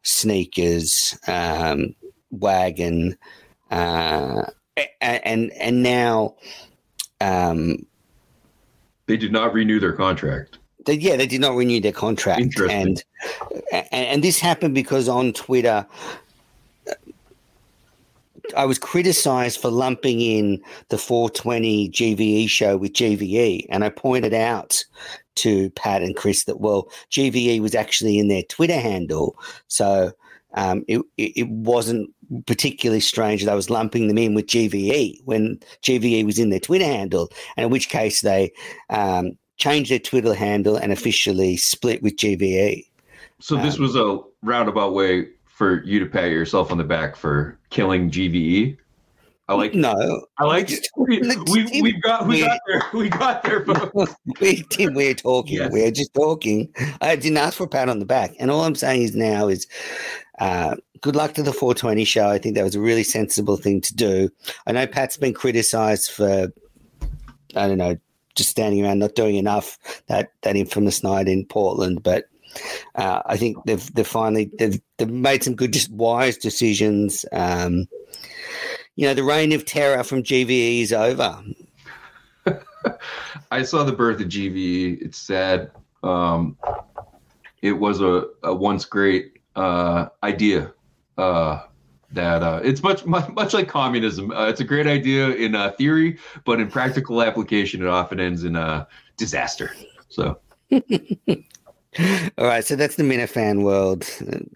[0.04, 1.96] Sneakers, um,
[2.32, 3.18] Wagon,
[3.72, 4.44] uh,
[5.02, 6.36] and and now
[7.22, 7.86] um,
[9.08, 10.58] they did not renew their contract.
[10.86, 13.04] they, yeah, they did not renew their contract, and,
[13.72, 15.86] and and this happened because on Twitter.
[18.56, 24.34] I was criticized for lumping in the 420 GVE show with GVE, and I pointed
[24.34, 24.86] out
[25.36, 29.38] to Pat and Chris that well, GVE was actually in their Twitter handle,
[29.68, 30.14] so
[30.54, 32.10] um, it it wasn't
[32.46, 36.60] particularly strange that I was lumping them in with GVE when GVE was in their
[36.60, 38.52] Twitter handle, and in which case they
[38.90, 42.86] um, changed their Twitter handle and officially split with GVE.
[43.40, 47.16] So this um, was a roundabout way for you to pat yourself on the back
[47.16, 48.78] for killing GVE.
[49.50, 50.26] I like no.
[50.38, 50.88] I like it.
[50.98, 51.20] We,
[51.52, 52.84] we, we got we, got there.
[52.94, 53.66] We got there.
[54.42, 55.58] we Tim, we're talking.
[55.58, 55.72] Yes.
[55.72, 56.74] We're just talking.
[57.02, 59.48] I didn't ask for a pat on the back, and all I'm saying is now
[59.48, 59.68] is.
[60.40, 62.30] Uh, good luck to the 420 show.
[62.30, 64.30] I think that was a really sensible thing to do.
[64.66, 66.52] I know Pat's been criticized for,
[67.56, 67.98] I don't know,
[68.36, 69.78] just standing around not doing enough
[70.08, 72.04] that that infamous night in Portland.
[72.04, 72.26] But
[72.96, 77.26] uh, I think they've they've finally they've, they've made some good, just wise decisions.
[77.32, 77.88] Um,
[78.96, 81.44] you know, the reign of terror from GVE is over.
[83.52, 85.02] I saw the birth of GVE.
[85.02, 85.72] It's sad.
[86.04, 86.58] Um,
[87.62, 90.72] it was a, a once great uh, idea.
[91.18, 91.64] Uh,
[92.12, 94.32] that uh, it's much, much much like communism.
[94.32, 98.44] Uh, it's a great idea in uh, theory, but in practical application, it often ends
[98.44, 98.88] in a
[99.18, 99.72] disaster.
[100.10, 100.40] So.
[102.38, 104.06] All right, so that's the Minifan world.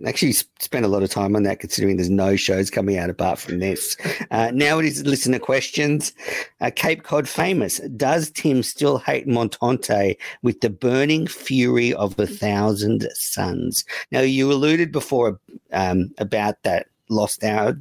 [0.05, 3.39] Actually, spent a lot of time on that, considering there's no shows coming out apart
[3.39, 3.97] from this.
[4.29, 6.13] Uh, now it is listener questions.
[6.59, 7.79] Uh, Cape Cod famous.
[7.95, 13.85] Does Tim still hate Montante with the burning fury of a thousand suns?
[14.11, 15.39] Now you alluded before
[15.73, 17.79] um, about that lost hour.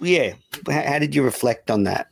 [0.00, 0.34] Yeah,
[0.68, 2.08] how did you reflect on that?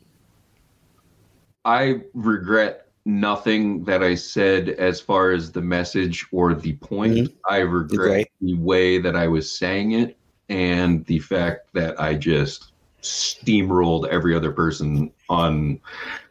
[1.64, 7.15] I regret nothing that I said as far as the message or the point.
[7.15, 7.37] Mm-hmm.
[7.49, 12.73] I regret the way that I was saying it and the fact that I just
[13.03, 15.81] steamrolled every other person on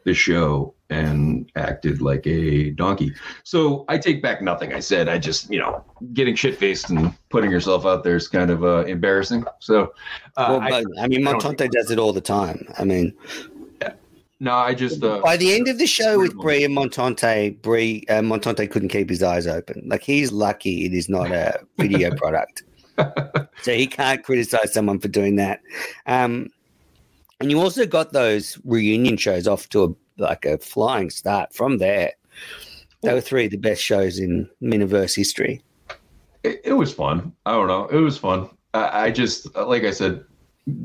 [0.04, 3.12] the show and acted like a donkey.
[3.42, 5.08] So I take back nothing I said.
[5.08, 8.62] I just, you know, getting shit faced and putting yourself out there is kind of
[8.62, 9.44] uh, embarrassing.
[9.60, 9.94] So,
[10.36, 12.68] uh, well, I, I, mean, Montante does it all the time.
[12.78, 13.14] I mean,
[14.40, 18.04] no, I just uh, by the end of the show with Brie and Montante, Brie
[18.08, 19.82] uh, Montante couldn't keep his eyes open.
[19.86, 22.64] Like he's lucky it is not a video product,
[23.62, 25.60] so he can't criticize someone for doing that.
[26.06, 26.50] Um,
[27.40, 31.78] and you also got those reunion shows off to a, like a flying start from
[31.78, 32.12] there.
[33.02, 35.62] They were three of the best shows in Miniverse history.
[36.42, 37.32] It, it was fun.
[37.44, 37.86] I don't know.
[37.86, 38.48] It was fun.
[38.72, 40.24] I, I just, like I said,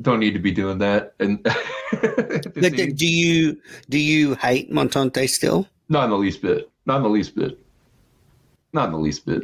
[0.02, 1.14] don't need to be doing that.
[1.20, 1.44] And
[2.98, 3.58] do you
[3.90, 5.68] do you hate Montante still?
[5.90, 6.70] Not in the least bit.
[6.86, 7.60] Not in the least bit.
[8.74, 9.44] Not in the least bit.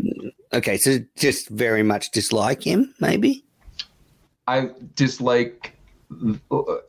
[0.54, 3.44] Okay, so just very much dislike him, maybe.
[4.48, 5.74] I dislike.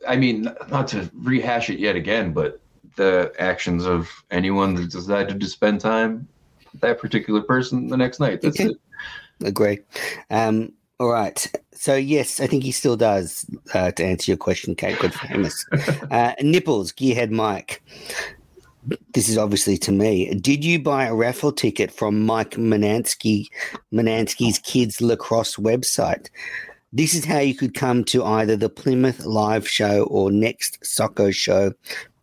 [0.07, 2.61] I mean, not to rehash it yet again, but
[2.95, 6.27] the actions of anyone that decided to spend time
[6.71, 8.41] with that particular person the next night.
[8.41, 8.69] That's okay.
[8.69, 8.77] it.
[9.45, 9.79] Agree.
[10.29, 11.51] Um, all right.
[11.71, 13.45] So yes, I think he still does.
[13.73, 15.65] Uh, to answer your question, Kate, good famous.
[16.11, 17.81] uh, nipples, gearhead Mike.
[19.13, 20.33] This is obviously to me.
[20.35, 23.47] Did you buy a raffle ticket from Mike Manansky,
[23.93, 26.29] Manansky's kids lacrosse website?
[26.91, 31.31] This is how you could come to either the Plymouth live show or next soccer
[31.31, 31.73] show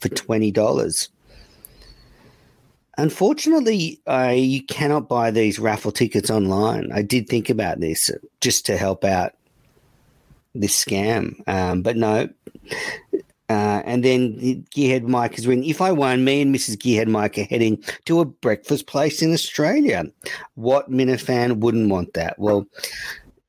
[0.01, 1.09] for twenty dollars.
[2.99, 4.01] Unfortunately,
[4.35, 6.91] you cannot buy these raffle tickets online.
[6.93, 9.33] I did think about this just to help out
[10.55, 12.29] this scam, um, but no.
[13.49, 16.77] Uh, and then Gearhead Mike has written, if I won, me and Mrs.
[16.77, 20.05] Gearhead Mike are heading to a breakfast place in Australia.
[20.55, 22.39] What Minifan wouldn't want that?
[22.39, 22.67] Well,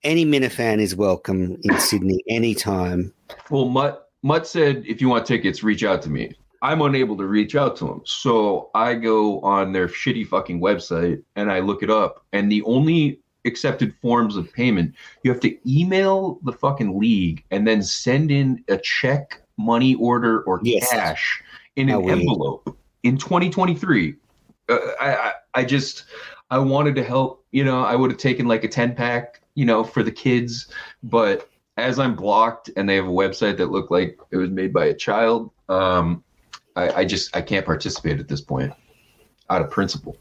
[0.04, 3.12] any Minifan is welcome in Sydney anytime.
[3.50, 6.32] Well, Mutt, Mutt said, if you want tickets, reach out to me.
[6.62, 8.02] I'm unable to reach out to them.
[8.06, 12.26] So I go on their shitty fucking website and I look it up.
[12.34, 14.94] And the only accepted forms of payment,
[15.24, 20.42] you have to email the fucking league and then send in a check, money order,
[20.44, 20.90] or yes.
[20.90, 21.42] cash
[21.76, 24.16] in an envelope in 2023.
[24.70, 26.06] Uh, I, I, I just,
[26.50, 27.46] I wanted to help.
[27.52, 30.68] You know, I would have taken like a 10 pack, you know, for the kids.
[31.04, 34.74] But as I'm blocked and they have a website that looked like it was made
[34.74, 36.24] by a child, um,
[36.78, 38.72] I, I just I can't participate at this point
[39.50, 40.16] out of principle.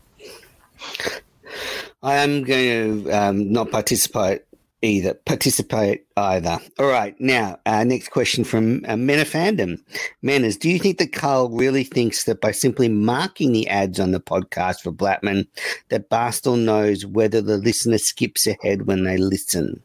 [2.03, 4.43] I am going to um, not participate
[4.81, 5.15] either.
[5.15, 6.59] Participate either.
[6.79, 7.19] All right.
[7.21, 9.81] Now, uh, next question from uh, Men of Fandom.
[10.25, 14.13] Menners, do you think that Carl really thinks that by simply marking the ads on
[14.13, 15.47] the podcast for Blackman,
[15.89, 19.83] that Barstool knows whether the listener skips ahead when they listen?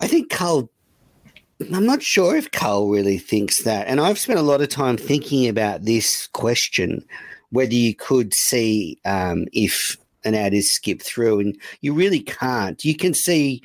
[0.00, 0.70] I think Carl
[1.60, 3.88] I'm not sure if Carl really thinks that.
[3.88, 7.04] And I've spent a lot of time thinking about this question
[7.50, 12.84] whether you could see um, if an ad is skipped through, and you really can't.
[12.84, 13.62] You can see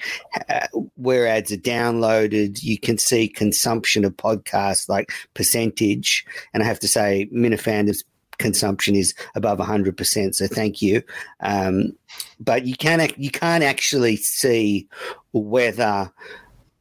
[0.49, 6.25] uh, where ads are downloaded, you can see consumption of podcasts like percentage.
[6.53, 8.03] And I have to say, Minifandom's
[8.37, 10.35] consumption is above 100%.
[10.35, 11.01] So thank you.
[11.41, 11.93] Um,
[12.39, 14.87] but you, can, you can't actually see
[15.33, 16.11] whether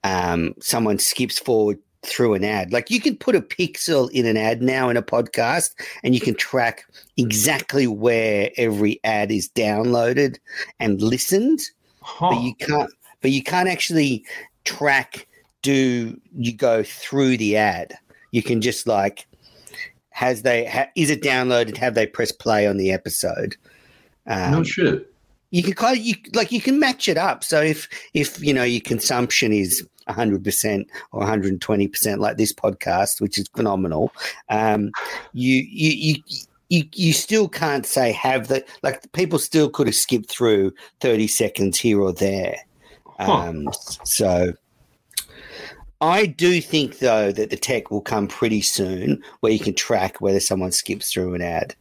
[0.05, 2.73] um, someone skips forward through an ad.
[2.73, 5.71] Like you can put a pixel in an ad now in a podcast
[6.03, 6.85] and you can track
[7.17, 10.39] exactly where every ad is downloaded
[10.81, 11.61] and listened.
[12.01, 12.31] Huh.
[12.31, 12.91] But you can't
[13.21, 14.25] but you can't actually
[14.65, 15.29] track
[15.63, 17.97] do you go through the ad.
[18.33, 19.27] You can just like
[20.11, 23.57] has they ha, is it downloaded have they pressed play on the episode?
[24.27, 25.09] Um, no shit.
[25.51, 27.45] you can kind of you like you can match it up.
[27.45, 33.39] So if if you know your consumption is 100% or 120% like this podcast, which
[33.39, 34.13] is phenomenal,
[34.49, 34.91] um,
[35.33, 36.23] you you you.
[36.69, 41.27] You, you still can't say have the like people still could have skipped through 30
[41.27, 42.57] seconds here or there
[43.21, 43.33] Huh.
[43.33, 43.69] um,
[44.05, 44.55] so
[46.01, 50.21] I do think though that the tech will come pretty soon where you can track
[50.21, 51.77] whether someone skips through an ad.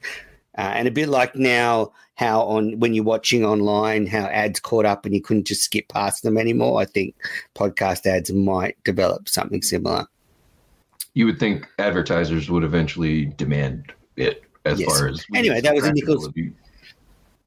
[0.58, 4.86] Uh, and a bit like now, how on when you're watching online, how ads caught
[4.86, 6.80] up and you couldn't just skip past them anymore.
[6.82, 7.16] I think
[7.56, 10.06] podcast ads might develop something similar.
[11.14, 14.98] You would think advertisers would eventually demand it as Yes.
[14.98, 16.30] far as Anyway, that was a Nichols-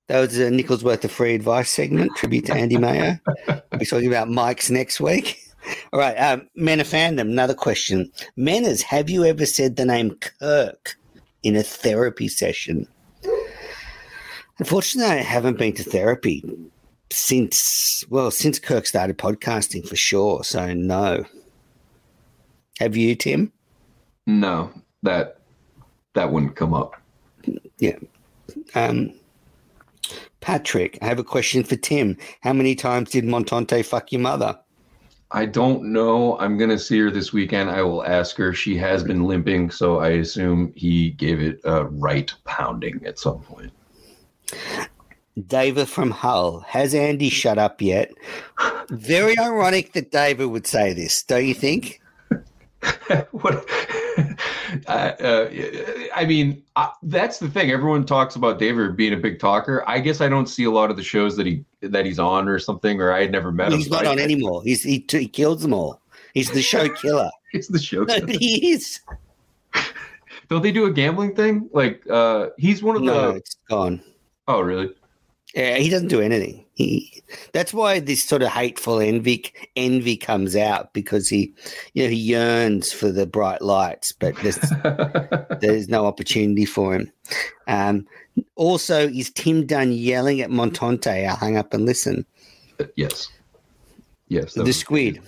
[0.08, 3.18] That was a Nichols worth of free advice segment, tribute to Andy Mayo.
[3.46, 5.38] We'll be talking about mics next week.
[5.94, 8.12] All right, um, Men of Fandom, another question.
[8.36, 10.96] Menners, have you ever said the name Kirk
[11.42, 12.86] in a therapy session?
[14.58, 16.44] Unfortunately, I haven't been to therapy
[17.10, 20.44] since, well, since Kirk started podcasting for sure.
[20.44, 21.24] So, no.
[22.78, 23.52] Have you, Tim?
[24.26, 25.38] No, that
[26.14, 26.94] that wouldn't come up.
[27.78, 27.98] Yeah.
[28.74, 29.12] Um,
[30.40, 32.16] Patrick, I have a question for Tim.
[32.40, 34.58] How many times did Montante fuck your mother?
[35.30, 36.38] I don't know.
[36.38, 37.70] I'm gonna see her this weekend.
[37.70, 38.52] I will ask her.
[38.52, 43.40] She has been limping, so I assume he gave it a right pounding at some
[43.40, 43.72] point.
[45.46, 46.60] David from Hull.
[46.60, 48.12] Has Andy shut up yet?
[48.90, 52.00] Very ironic that David would say this, don't you think?
[53.32, 53.68] what?
[54.86, 55.48] uh, uh,
[56.14, 57.70] I mean, uh, that's the thing.
[57.70, 59.82] Everyone talks about David being a big talker.
[59.88, 62.46] I guess I don't see a lot of the shows that he that he's on
[62.48, 63.78] or something, or I had never met him.
[63.78, 64.62] He's not I- on anymore.
[64.62, 66.00] He's, he, he kills them all.
[66.34, 67.30] He's the show killer.
[67.52, 68.02] He's the show.
[68.02, 68.98] no, he is.
[70.48, 71.70] Don't they do a gambling thing?
[71.72, 73.36] Like, uh, he's one of No, the.
[73.38, 74.02] it's gone.
[74.46, 74.90] Oh, really?
[75.54, 76.64] Yeah, he doesn't do anything.
[76.72, 77.22] He
[77.52, 81.54] that's why this sort of hateful envy envy comes out because he
[81.92, 84.58] you know he yearns for the bright lights, but there's
[85.60, 87.12] there's no opportunity for him.
[87.68, 88.06] Um,
[88.56, 91.06] also, is Tim done yelling at Montante?
[91.06, 92.26] I hung up and listen.
[92.96, 93.28] yes.
[94.28, 94.54] Yes.
[94.54, 95.20] The squid.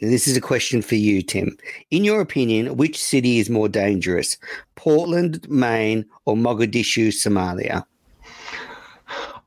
[0.00, 1.58] This is a question for you, Tim.
[1.90, 4.38] In your opinion, which city is more dangerous,
[4.76, 7.84] Portland, Maine, or Mogadishu, Somalia?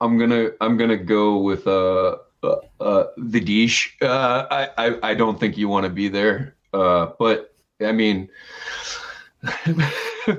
[0.04, 3.96] I'm gonna I'm gonna go with uh uh, uh the dish.
[4.02, 6.56] Uh, I, I I don't think you want to be there.
[6.74, 8.28] Uh, but I mean,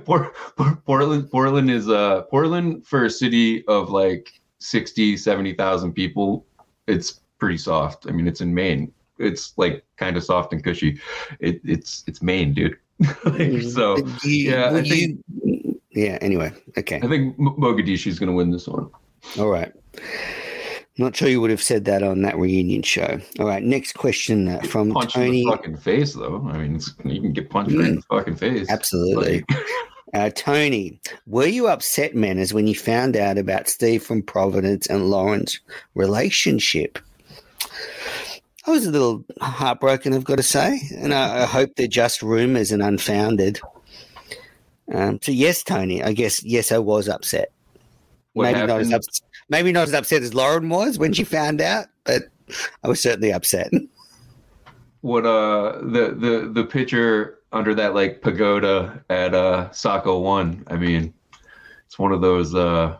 [0.04, 6.44] Port, Port- Portland Portland is uh Portland for a city of like 60 70,000 people.
[6.86, 8.06] It's pretty soft.
[8.06, 8.92] I mean, it's in Maine.
[9.18, 11.00] It's like kind of soft and cushy.
[11.40, 12.76] It, it's it's Maine, dude.
[13.24, 16.18] Like, so You- yeah, I think- you- yeah.
[16.20, 18.90] Anyway, okay, I think M- Mogadishu's gonna win this one.
[19.38, 19.72] All right.
[20.96, 23.18] Not sure you would have said that on that reunion show.
[23.40, 25.44] All right, next question uh, from Punch in Tony.
[25.44, 26.46] the fucking face, though.
[26.48, 28.70] I mean, it's, you can get punched right in the fucking face.
[28.70, 29.44] Absolutely.
[30.12, 35.10] Uh, Tony, were you upset, Menners, when you found out about Steve from Providence and
[35.10, 35.58] Lauren's
[35.96, 37.00] relationship?
[38.64, 42.22] I was a little heartbroken, I've got to say, and I, I hope they're just
[42.22, 43.60] rumors and unfounded.
[44.92, 47.50] Um, so yes, Tony, I guess yes, I was upset.
[48.34, 51.24] What maybe not as happened- ups- maybe not as upset as Lauren was when she
[51.24, 52.22] found out, but
[52.82, 53.70] I was certainly upset.
[55.00, 60.64] what uh the the the picture under that like pagoda at uh Saco one.
[60.68, 61.14] I mean,
[61.86, 62.96] it's one of those uh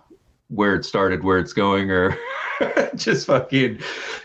[0.49, 2.17] where it started, where it's going, or
[2.95, 3.81] just fucking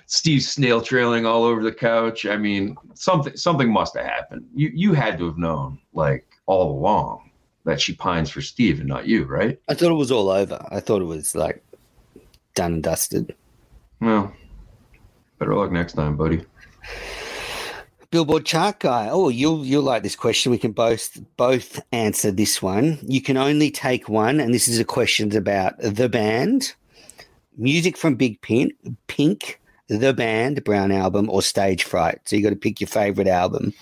[0.05, 2.25] Steve snail trailing all over the couch.
[2.25, 4.45] I mean, something something must have happened.
[4.53, 7.28] You you had to have known like all along
[7.69, 9.59] that she pines for Steve and not you, right?
[9.67, 10.65] I thought it was all over.
[10.71, 11.63] I thought it was like
[12.55, 13.35] done and dusted.
[14.01, 14.33] Well,
[15.37, 16.45] better luck next time, buddy.
[18.11, 19.07] Billboard chart guy.
[19.09, 20.51] Oh, you'll you'll like this question.
[20.51, 22.97] We can both both answer this one.
[23.03, 26.73] You can only take one, and this is a question about the band,
[27.55, 28.73] music from Big Pink,
[29.05, 32.19] Pink, the band, Brown album, or Stage Fright.
[32.25, 33.73] So you got to pick your favorite album.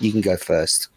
[0.00, 0.88] You can go first.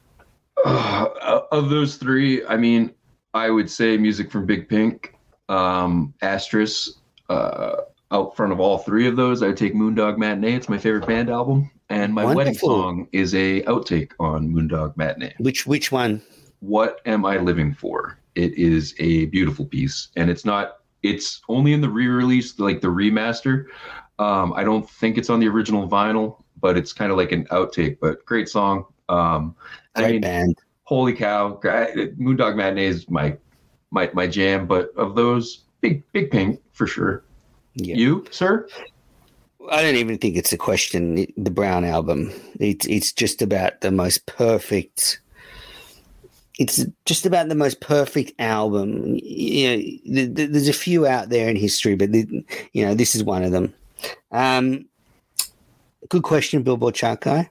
[0.66, 2.94] Uh, of those three, I mean,
[3.34, 5.16] I would say music from Big Pink,
[5.50, 6.92] um, Asterisk.
[7.30, 7.82] Uh,
[8.12, 10.56] out front of all three of those, I would take Moondog Matinee.
[10.56, 15.36] It's my favorite band album, and my wedding song is a outtake on Moondog Matinee.
[15.38, 16.22] Which which one?
[16.60, 18.20] What am I living for?
[18.36, 20.78] It is a beautiful piece, and it's not.
[21.04, 23.66] It's only in the re-release, like the remaster.
[24.18, 27.46] Um, I don't think it's on the original vinyl, but it's kind of like an
[27.46, 28.00] outtake.
[28.02, 28.86] But great song.
[29.10, 29.56] Um,
[29.96, 30.58] I mean, band.
[30.84, 33.36] holy cow moondog matinee is my
[33.92, 37.24] my my jam but of those big big pink for sure
[37.76, 37.96] Yeah.
[37.96, 38.68] You, sir?
[39.72, 41.28] I don't even think it's a question.
[41.38, 42.32] The Brown album.
[42.60, 45.20] It's it's just about the most perfect.
[46.58, 49.18] It's just about the most perfect album.
[49.22, 52.26] You know, th- th- there's a few out there in history, but the,
[52.74, 53.74] you know this is one of them.
[54.32, 54.86] Um,
[56.10, 57.50] good question, Billboard chart guy.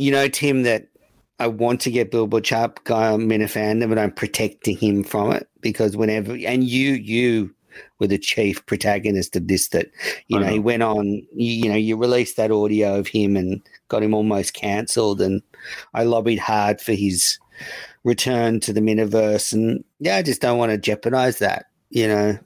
[0.00, 0.88] You know, Tim, that
[1.38, 5.30] I want to get Billboard chart guy um, on Minifan, but I'm protecting him from
[5.32, 7.54] it because whenever and you you
[7.98, 9.90] were the chief protagonist of this that
[10.28, 11.04] you I know, he went on
[11.34, 15.40] you, you know you released that audio of him and got him almost cancelled and
[15.94, 17.38] i lobbied hard for his
[18.02, 22.36] return to the miniverse and yeah i just don't want to jeopardize that you know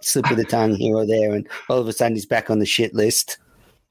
[0.00, 2.58] slip of the tongue here or there and all of a sudden he's back on
[2.58, 3.38] the shit list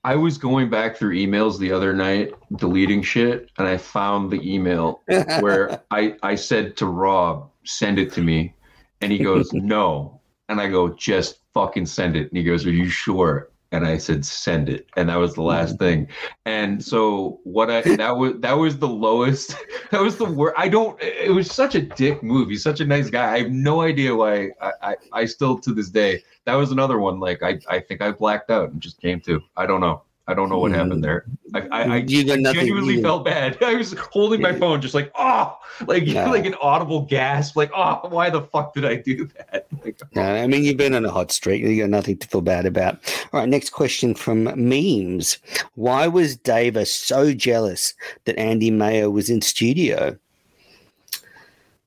[0.03, 4.41] I was going back through emails the other night, deleting shit, and I found the
[4.41, 5.01] email
[5.39, 8.55] where I, I said to Rob, send it to me.
[9.01, 10.19] And he goes, no.
[10.49, 12.29] And I go, just fucking send it.
[12.29, 13.50] And he goes, are you sure?
[13.71, 14.87] And I said, send it.
[14.97, 15.47] And that was the hmm.
[15.47, 16.07] last thing.
[16.45, 19.55] And so what I, that was, that was the lowest,
[19.91, 20.55] that was the worst.
[20.57, 22.49] I don't, it was such a dick move.
[22.49, 23.33] He's such a nice guy.
[23.33, 26.99] I have no idea why I, I, I still to this day, that was another
[26.99, 27.19] one.
[27.19, 30.03] Like I, I think I blacked out and just came to, I don't know.
[30.31, 31.01] I don't know what happened mm-hmm.
[31.01, 31.25] there.
[31.53, 33.57] I, I, I you got nothing genuinely you- felt bad.
[33.63, 36.29] I was holding my phone, just like, oh, like Yeah.
[36.29, 39.67] like an audible gasp, like, oh, why the fuck did I do that?
[39.83, 41.63] Like, No, I mean you've been on a hot streak.
[41.63, 42.99] You got nothing to feel bad about.
[43.33, 45.39] All right, next question from memes.
[45.75, 47.93] Why was Dava so jealous
[48.25, 50.17] that Andy Mayo was in studio?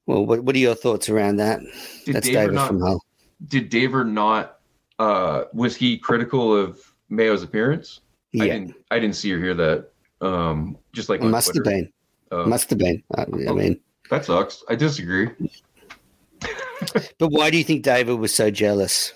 [0.06, 1.60] Well, what, what are your thoughts around that?
[2.04, 2.68] did That's Dave David not?
[2.68, 3.04] from Hull.
[3.48, 4.58] Did Dave or not?
[4.98, 8.00] Uh, was he critical of Mayo's appearance?
[8.40, 8.74] I Yeah, didn't.
[8.90, 9.90] I didn't see or hear that.
[10.20, 11.90] Um, just like must have been.
[12.30, 13.02] Uh, Must have been.
[13.14, 13.78] I, I mean,
[14.10, 14.64] that sucks.
[14.68, 15.28] I disagree.
[17.18, 19.12] but why do you think David was so jealous?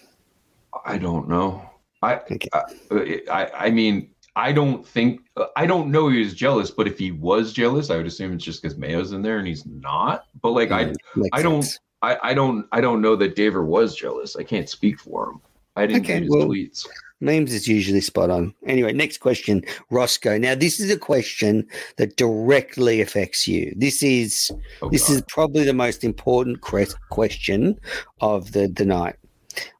[0.85, 1.69] I don't know.
[2.03, 2.49] I, Okay.
[2.53, 5.23] I, I, I mean, I don't think
[5.57, 8.45] I don't know he was jealous, but if he was jealous, I would assume it's
[8.45, 10.27] just because Mayo's in there and he's not.
[10.41, 10.93] But like, I,
[11.33, 11.81] I don't- sense.
[12.01, 14.37] I, I don't, I don't know that Daver was jealous.
[14.37, 15.41] I can't speak for him.
[15.75, 16.87] I didn't Okay, read his well- tweets.
[17.21, 18.55] Memes is usually spot on.
[18.67, 20.39] Anyway, next question, Roscoe.
[20.39, 21.67] Now, this is a question
[21.97, 23.73] that directly affects you.
[23.77, 24.51] This is
[24.83, 25.15] Oh, This God.
[25.15, 27.79] is probably the most important question
[28.21, 29.17] of the, the night.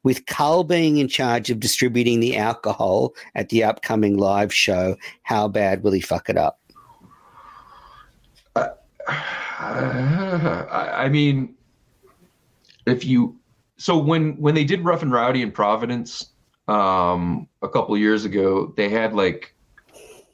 [0.03, 5.47] With Carl being in charge of distributing the alcohol at the upcoming live show, how
[5.47, 6.59] bad will he fuck it up?
[8.57, 8.67] Uh,
[9.07, 11.55] I, I mean,
[12.85, 13.37] if you
[13.77, 16.31] so when when they did Rough and Rowdy in Providence
[16.69, 19.53] um, a couple of years ago, they had like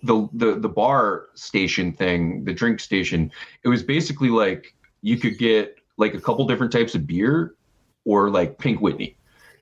[0.04, 3.32] the the the bar station thing, the drink station.
[3.64, 7.56] It was basically like you could get like a couple different types of beer
[8.04, 9.18] or like Pink Whitney,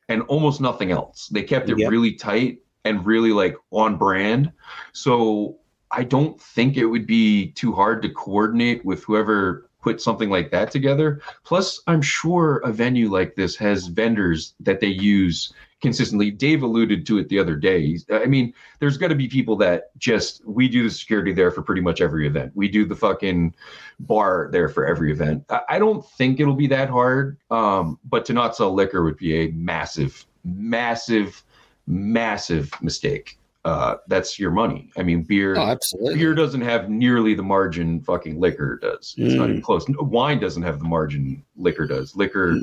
[0.09, 1.27] and almost nothing else.
[1.27, 1.91] They kept it Yep.
[1.91, 4.51] really tight and really like on brand.
[4.93, 5.57] So
[5.91, 10.49] I don't think it would be too hard to coordinate with whoever put something like
[10.51, 11.21] that together.
[11.43, 15.53] Plus, I'm sure a venue like this has vendors that they use
[15.83, 16.31] consistently.
[16.31, 17.99] Dave alluded to it the other day.
[18.11, 21.61] I mean, there's got to be people that just we do the security there for
[21.61, 22.53] pretty much every event.
[22.55, 23.53] We do the fucking
[23.99, 25.45] bar there for every event.
[25.69, 27.37] I, don't think it'll be that hard.
[27.51, 31.43] Um, but to not sell liquor would be a massive, massive,
[31.85, 33.37] massive mistake.
[33.65, 34.89] Uh, that's your money.
[34.97, 36.15] I mean, beer Oh, absolutely.
[36.15, 39.15] beer doesn't have nearly the margin fucking liquor does.
[39.17, 39.85] It's not even close.
[39.89, 42.15] Wine doesn't have the margin liquor does.
[42.15, 42.57] Liquor,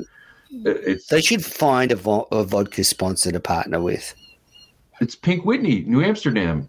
[0.51, 4.13] it's They should find a, vo- a vodka sponsor to partner with.
[4.99, 6.67] it's Pink Whitney, New Amsterdam.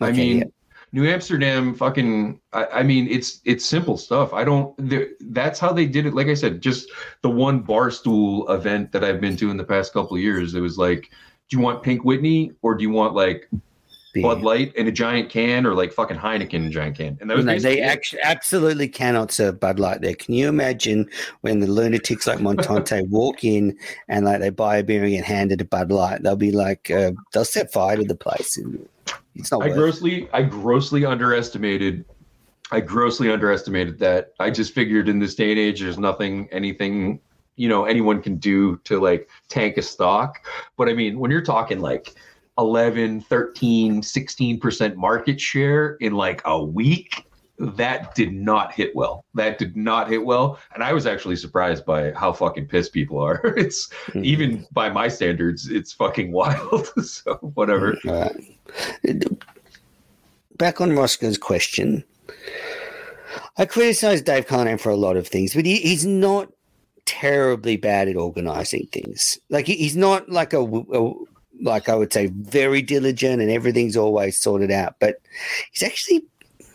[0.00, 0.44] I mean, yeah.
[0.92, 2.40] New Amsterdam, fucking.
[2.52, 4.32] I, I mean, it's it's simple stuff.
[4.32, 4.74] I don't.
[5.32, 6.14] That's how they did it.
[6.14, 6.88] Like I said, just
[7.22, 10.54] the one barstool event that I've been to in the past couple of years.
[10.54, 11.10] It was like,
[11.48, 13.48] do you want Pink Whitney or do you want like
[14.22, 17.18] Bud Light in a giant can or like fucking Heineken in a giant can?
[17.20, 20.14] And No, they actually absolutely cannot serve Bud Light there.
[20.14, 21.08] Can you imagine
[21.40, 23.76] when the lunatics like Montante walk in
[24.08, 26.22] and like they buy a beer and get handed a Bud Light?
[26.22, 28.58] They'll be like, uh, they'll set fire to the place.
[29.34, 29.80] It's not I worth it.
[29.80, 32.04] grossly, I grossly underestimated.
[32.70, 34.32] I grossly underestimated that.
[34.40, 37.20] I just figured in this day and age, there's nothing, anything,
[37.56, 40.44] you know, anyone can do to like tank a stock.
[40.76, 42.14] But I mean, when you're talking like
[42.58, 47.24] 11, 13, 16% market share in like a week,
[47.58, 49.24] that did not hit well.
[49.34, 50.58] That did not hit well.
[50.74, 53.40] And I was actually surprised by how fucking pissed people are.
[53.56, 54.24] It's Mhm.
[54.24, 56.86] even by my standards, it's fucking wild.
[57.04, 57.96] so whatever.
[58.04, 58.58] Right.
[60.56, 62.04] Back on Roscoe's question.
[63.56, 66.52] I criticize Dave Cullinane for a lot of things, but he, he's not
[67.06, 69.38] terribly bad at organizing things.
[69.50, 71.12] Like he, he's not like a, a
[71.62, 75.20] like I would say very diligent and everything's always sorted out, but
[75.72, 76.24] he's actually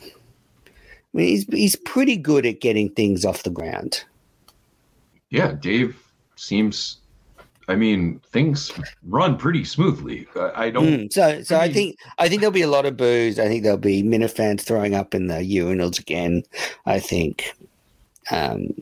[0.03, 4.03] I mean, he's he's pretty good at getting things off the ground.
[5.29, 5.97] Yeah, Dave
[6.35, 6.97] seems.
[7.67, 8.71] I mean, things
[9.03, 10.27] run pretty smoothly.
[10.35, 10.85] I, I don't.
[10.87, 13.37] Mm, so, so I I, think I think there'll be a lot of boos.
[13.37, 16.43] I think there'll be Minifans throwing up in the urinals again.
[16.87, 17.53] I think,
[18.31, 18.73] um,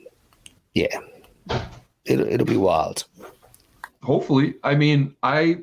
[0.74, 1.00] yeah,
[2.08, 3.06] it'll it'll be wild.
[4.04, 5.58] hopefully i mean i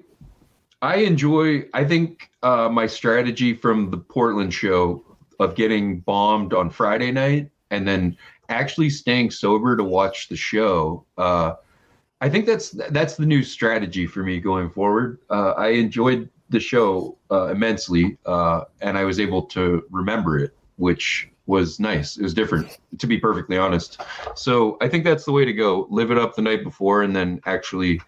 [0.84, 5.02] i enjoy i think uh my strategy from the portland show
[5.40, 8.16] of getting bombed on friday night and then
[8.50, 11.54] actually staying sober to watch the show uh
[12.20, 15.18] i think that's that's the new strategy for me going forward.
[15.30, 20.54] Uh i enjoyed the show uh, immensely uh and i was able to remember it
[20.76, 22.16] which was nice.
[22.16, 24.00] It was different to be perfectly honest.
[24.34, 25.86] So i think that's the way to go.
[25.90, 28.00] Live it up the night before and then actually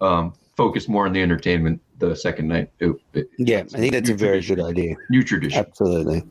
[0.00, 2.70] um, focus more on the entertainment the second night.
[2.80, 4.56] It, it- Yeah, I think that's a very tradition.
[4.56, 4.94] good idea.
[5.10, 5.58] New tradition.
[5.58, 6.22] Absolutely.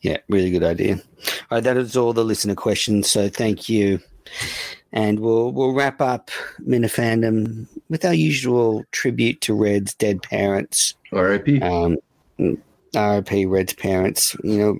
[0.00, 0.94] Yeah, really good idea.
[0.96, 1.00] All
[1.58, 3.10] right, that is all the listener questions.
[3.10, 4.00] So thank you.
[4.92, 6.30] And we'll we'll wrap up
[6.66, 10.94] Minifandom with our usual tribute to Red's dead parents.
[11.12, 11.60] R.I.P.
[11.60, 11.98] Um,
[12.94, 14.34] RIP Red's parents.
[14.42, 14.78] You know,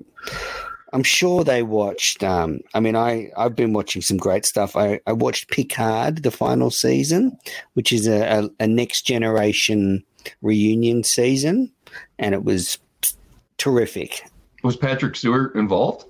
[0.92, 2.22] I'm sure they watched.
[2.24, 4.76] Um, I mean, I I've been watching some great stuff.
[4.76, 7.38] I, I watched Picard, the final season,
[7.74, 10.02] which is a, a, a next generation
[10.42, 11.70] reunion season,
[12.18, 12.78] and it was
[13.58, 14.22] terrific.
[14.62, 16.04] Was Patrick Stewart involved?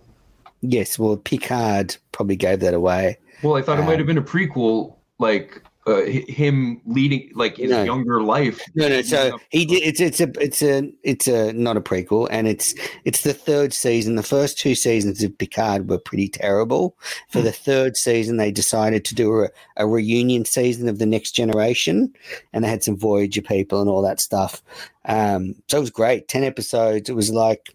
[0.60, 3.18] Yes, well, Picard probably gave that away.
[3.42, 7.56] Well, I thought it Um, might have been a prequel, like uh, him leading, like
[7.56, 7.82] his No.
[7.82, 8.60] younger life.
[8.74, 9.02] No, no.
[9.02, 9.82] So he did.
[9.82, 12.74] It's it's a it's a it's a not a prequel, and it's
[13.04, 14.16] it's the third season.
[14.16, 16.96] The first two seasons of Picard were pretty terrible.
[17.30, 17.44] For Hmm.
[17.46, 22.12] the third season, they decided to do a, a reunion season of the Next Generation,
[22.52, 24.62] and they had some Voyager people and all that stuff.
[25.06, 26.28] Um, so it was great.
[26.28, 27.08] Ten episodes.
[27.08, 27.74] It was like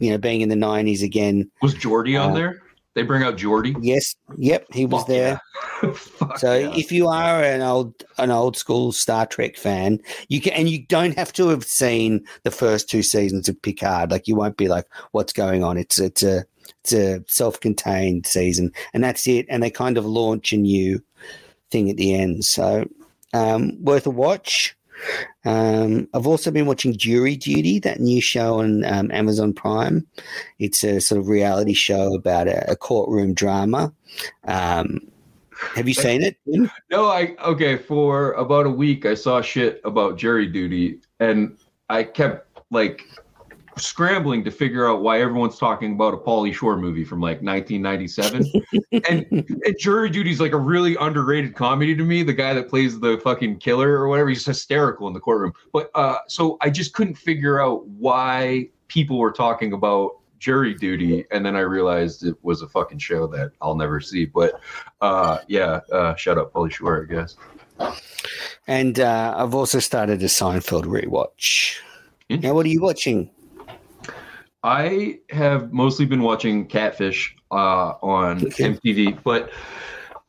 [0.00, 1.50] you know being in the nineties again.
[1.62, 2.62] Was Geordi on Uh, there?
[2.98, 3.76] They bring out Geordi.
[3.80, 4.16] Yes.
[4.38, 4.66] Yep.
[4.72, 5.40] He was Fuck there.
[5.84, 5.92] yeah.
[6.38, 6.74] So yeah.
[6.74, 10.84] if you are an old an old school Star Trek fan, you can and you
[10.84, 14.10] don't have to have seen the first two seasons of Picard.
[14.10, 15.78] Like you won't be like, what's going on?
[15.78, 16.44] It's it's a
[16.80, 19.46] it's a self contained season, and that's it.
[19.48, 21.00] And they kind of launch a new
[21.70, 22.44] thing at the end.
[22.44, 22.84] So
[23.32, 24.76] um, worth a watch.
[25.44, 30.06] Um, I've also been watching Jury Duty, that new show on um, Amazon Prime.
[30.58, 33.92] It's a sort of reality show about a, a courtroom drama.
[34.44, 35.00] Um,
[35.74, 36.36] have you seen it?
[36.90, 37.76] No, I okay.
[37.76, 41.56] For about a week, I saw shit about jury duty, and
[41.88, 43.02] I kept like
[43.78, 48.50] scrambling to figure out why everyone's talking about a Paulie Shore movie from like 1997.
[49.08, 52.22] and, and jury duty's like a really underrated comedy to me.
[52.22, 55.52] The guy that plays the fucking killer or whatever, he's hysterical in the courtroom.
[55.72, 61.24] But uh, so I just couldn't figure out why people were talking about jury duty
[61.32, 64.60] and then i realized it was a fucking show that i'll never see but
[65.00, 67.34] uh yeah uh shut up Paulie Shore, i guess
[68.66, 71.78] And uh, I've also started a Seinfeld rewatch.
[72.28, 73.30] Now, what are you watching?
[74.62, 78.40] I have mostly been watching Catfish uh, on.
[78.40, 79.50] MTV, but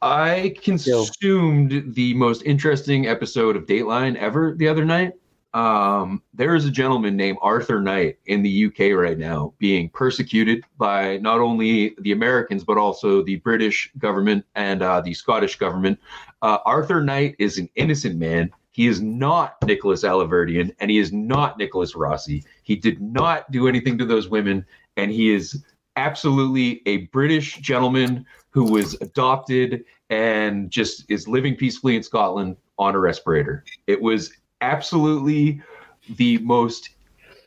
[0.02, 5.14] I consumed the most interesting episode of Dateline ever the other night.
[5.54, 10.64] Um, there is a gentleman named Arthur Knight in the UK right now being persecuted
[10.78, 16.00] by not only the Americans but also the British government and uh, the Scottish government.
[16.44, 18.52] Uh, Arthur Knight is an innocent man.
[18.80, 22.46] He is not Nicholas Alahverdian and he is not Nicholas Rossi.
[22.64, 24.66] He did not do anything to those women,
[24.96, 25.66] and he is
[25.98, 32.96] absolutely a British gentleman who was adopted and just is living peacefully in Scotland on
[32.96, 33.66] a respirator.
[33.86, 34.32] It was
[34.62, 35.62] absolutely
[36.16, 36.92] the most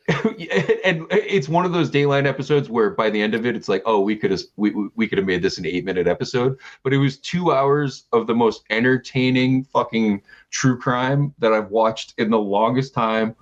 [0.07, 3.81] and it's one of those Dateline episodes where by the end of it it's like
[3.85, 6.91] oh we could have we, we could have made this an eight minute episode but
[6.91, 10.21] it was two hours of the most entertaining fucking
[10.53, 13.35] true crime that i've watched in the longest time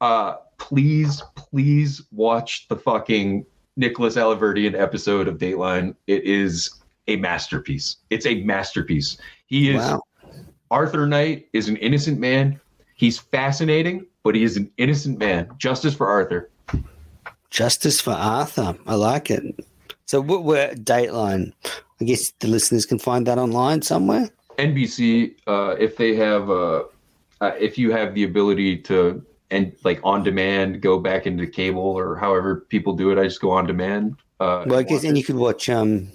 [0.00, 6.68] uh please please watch the fucking nicholas alahverdian episode of dateline it is
[7.06, 9.16] a masterpiece it's a masterpiece
[9.46, 10.02] he is Wow.
[10.70, 12.60] arthur knight is an innocent man
[12.96, 16.50] he's fascinating but he is an innocent man justice for arthur
[17.50, 18.76] Justice for Arthur.
[18.86, 19.42] I like it.
[20.04, 21.52] So, what we're Dateline.
[21.98, 24.28] I guess the listeners can find that online somewhere.
[24.58, 26.84] NBC, uh, if they have, uh,
[27.40, 31.80] uh, if you have the ability to, and like on demand, go back into cable
[31.82, 34.16] or however people do it, I just go on demand.
[34.40, 36.08] Uh, Well, I guess, and you could watch um,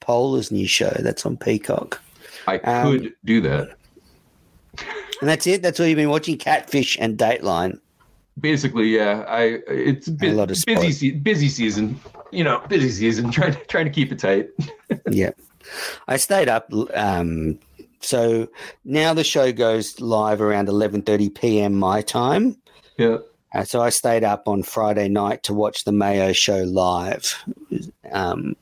[0.00, 0.90] Polar's new show.
[1.00, 2.00] That's on Peacock.
[2.46, 3.76] I Um, could do that.
[5.20, 5.62] And that's it.
[5.62, 7.78] That's all you've been watching: Catfish and Dateline.
[8.40, 9.24] Basically, yeah.
[9.28, 12.00] I it's bu- A lot of busy busy season.
[12.32, 13.30] You know, busy season.
[13.36, 14.48] Trying to trying to keep it tight.
[15.10, 15.32] yeah,
[16.08, 16.72] I stayed up.
[16.94, 17.58] Um,
[18.00, 18.48] so
[18.84, 21.74] now the show goes live around eleven thirty p.m.
[21.74, 22.56] my time.
[22.98, 23.18] Yeah.
[23.54, 27.34] Uh, so I stayed up on Friday night to watch the Mayo show live,
[28.12, 28.54] um,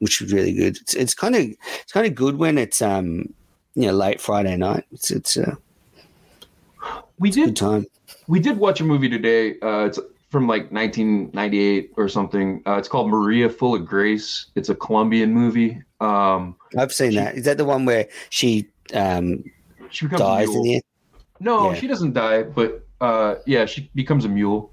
[0.00, 0.76] which was really good.
[0.76, 1.42] It's, it's kind of
[1.80, 3.32] it's kind of good when it's um,
[3.74, 4.84] you know late Friday night.
[4.92, 5.56] It's it's a
[7.18, 7.86] We good did time.
[8.28, 9.58] we did watch a movie today.
[9.60, 9.98] Uh, it's
[10.30, 12.62] from like 1998 or something.
[12.66, 14.46] Uh, it's called Maria Full of Grace.
[14.54, 15.80] It's a Colombian movie.
[16.00, 17.36] Um, I've seen She- that.
[17.36, 19.44] Is that the one where she um,
[19.90, 20.82] she becomes a dies in the end?
[21.40, 21.78] No, Yeah.
[21.78, 24.72] she doesn't die, but uh, yeah, she becomes a mule.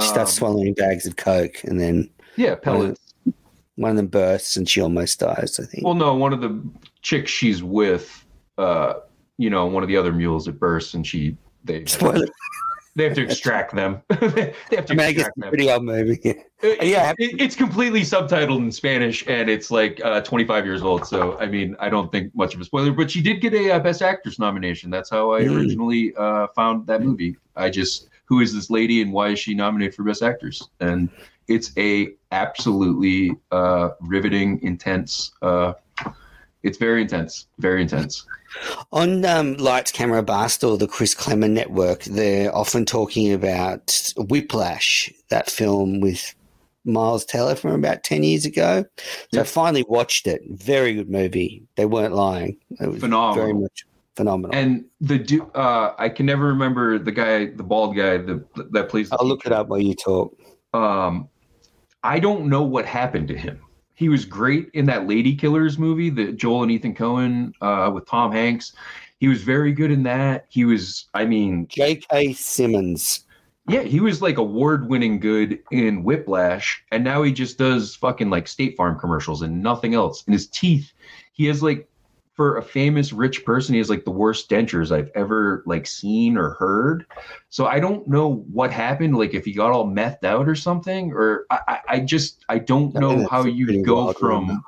[0.00, 3.00] She starts Um, swallowing bags of coke, and then Yeah, pellets.
[3.76, 5.58] one of them bursts, and she almost dies.
[5.60, 5.84] I think.
[5.84, 6.60] Well, no, one of the
[7.02, 8.24] chicks she's with,
[8.58, 8.94] uh,
[9.38, 12.26] you know, one of the other mules it bursts, and she they Spoiler.
[12.96, 14.00] They have to extract them.
[14.08, 15.68] they have to I mean, I guess extract a them.
[15.68, 16.34] old movie.
[16.82, 17.12] Yeah.
[17.18, 21.06] It- it's completely subtitled in Spanish, and it's like uh, 25 years old.
[21.06, 22.92] So, I mean, I don't think much of a spoiler.
[22.92, 24.88] But she did get a uh, Best Actress nomination.
[24.90, 25.56] That's how I Mm.
[25.58, 27.36] originally uh, found that movie.
[27.56, 30.66] I just, who is this lady, and why is she nominated for Best Actress?
[30.80, 31.10] And
[31.48, 35.32] it's a absolutely uh, riveting, intense.
[36.64, 38.26] It's very intense, very intense.
[38.92, 45.50] On um, Lights, Camera, Barstool, the Chris Klemmer Network, they're often talking about Whiplash, that
[45.50, 46.34] film with
[46.84, 48.84] Miles Teller from about 10 years ago.
[48.96, 49.40] So Yeah.
[49.40, 50.42] I finally watched it.
[50.50, 51.62] Very good movie.
[51.76, 52.56] They weren't lying.
[52.80, 53.34] It was Phenomenal.
[53.44, 53.84] very much
[54.16, 54.54] phenomenal.
[54.54, 58.88] And the du- uh, I can never remember the guy, the bald guy, the, that
[58.88, 59.10] plays.
[59.12, 60.34] I'll look it up while you talk.
[60.72, 61.28] um
[62.04, 63.58] I don't know what happened to him.
[63.94, 68.06] He was great in that Lady Killers movie, the Joel and Ethan Coen uh, with
[68.06, 68.72] Tom Hanks.
[69.18, 70.46] He was very good in that.
[70.48, 72.32] He was, I mean, J.K.
[72.34, 73.24] Simmons.
[73.68, 78.48] yeah, he was like award-winning good in Whiplash, and now he just does fucking like
[78.48, 80.24] State Farm commercials and nothing else.
[80.26, 80.92] And his teeth,
[81.32, 81.88] he has like
[82.34, 86.36] for a famous rich person, he has like the worst dentures I've ever like seen
[86.36, 87.06] or heard.
[87.48, 91.12] So I don't know what happened, like if he got all methed out or something,
[91.12, 94.48] or I, I, I just I don't I know how you go from.
[94.48, 94.60] rumor.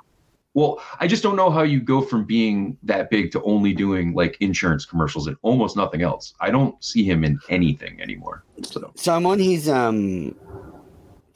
[0.54, 4.14] Well, I just don't know how you go from being that big to only doing
[4.14, 6.32] like insurance commercials and almost nothing else.
[6.40, 8.42] I don't see him in anything anymore.
[8.62, 10.34] So So I'm on his um,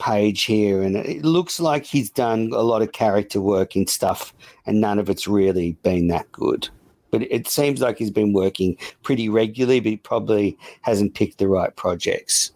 [0.00, 4.34] page here, and it looks like he's done a lot of character work and stuff,
[4.66, 6.68] and none of it's really been that good.
[7.12, 11.48] But it seems like he's been working pretty regularly, but he probably hasn't picked the
[11.48, 12.52] right projects.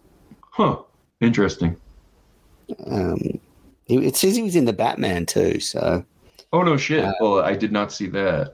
[0.51, 0.77] Huh.
[1.21, 1.77] Interesting.
[2.87, 3.39] Um,
[3.87, 5.59] it says he was in the Batman too.
[5.59, 6.03] So
[6.55, 7.03] Oh no shit.
[7.03, 8.53] Uh, well, I did not see that.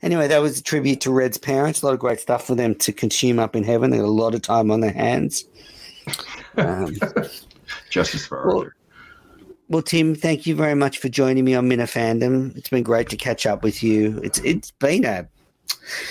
[0.00, 1.82] anyway, that was a tribute to Red's parents.
[1.82, 3.90] A lot of great stuff for them to consume up in heaven.
[3.90, 5.44] They got a lot of time on their hands.
[6.56, 6.96] Um,
[7.90, 8.76] Justice for Well, Arthur.
[9.68, 12.56] Well, Tim, thank you very much for joining me on Minifandom.
[12.56, 14.20] It's been great to catch up with you.
[14.22, 15.28] It's it's been a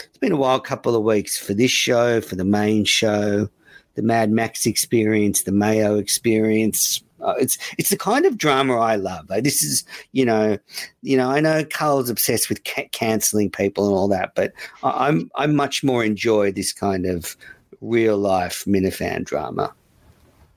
[0.07, 3.47] it's been a wild couple of weeks for this show, for the main show,
[3.95, 7.01] the Mad Max experience, the Mayo experience.
[7.22, 9.30] Uh, it's it's the kind of drama I love.
[9.30, 10.57] Like, this is you know,
[11.01, 11.30] you know.
[11.30, 14.51] I know Carl's obsessed with ca- canceling people and all that, but
[14.84, 17.38] I, I'm I much more enjoy this kind of
[17.80, 19.73] real life Minifan drama.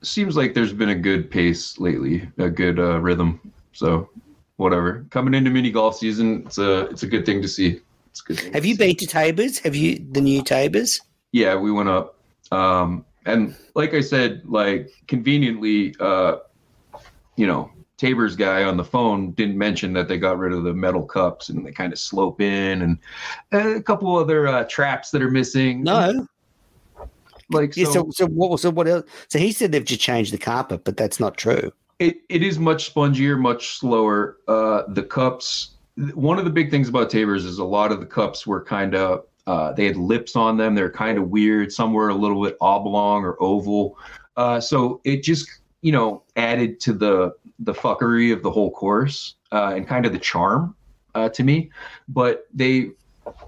[0.03, 3.53] Seems like there's been a good pace lately, a good uh, rhythm.
[3.73, 4.09] So
[4.57, 5.07] whatever.
[5.11, 7.81] Coming into mini golf season, it's a it's a good thing to see.
[8.11, 8.79] It's good Have you see.
[8.79, 9.59] been to Tabers?
[9.61, 11.01] Have you the new Tabers?
[11.33, 12.19] Yeah, we went up.
[12.53, 16.37] Um, and like I said, like conveniently, uh,
[17.37, 20.73] you know, Tabor's guy on the phone didn't mention that they got rid of the
[20.73, 22.99] metal cups and they kind of slope in and
[23.53, 25.83] uh, a couple other uh, traps that are missing.
[25.83, 26.27] No.
[27.51, 28.61] Like Yeah, so, so, so what?
[28.61, 29.05] So what else?
[29.29, 31.73] So he said they've just changed the carpet, but that's not true.
[31.99, 34.39] it, it is much spongier, much slower.
[34.47, 35.75] Uh, the cups.
[36.15, 38.95] One of the big things about Tabor's is a lot of the cups were kind
[38.95, 40.75] of uh, they had lips on them.
[40.75, 41.73] They're kind of weird.
[41.73, 43.97] Some were a little bit oblong or oval.
[44.37, 45.49] Uh, so it just
[45.81, 50.13] you know added to the the fuckery of the whole course uh, and kind of
[50.13, 50.77] the charm
[51.15, 51.71] uh, to me.
[52.09, 52.91] But they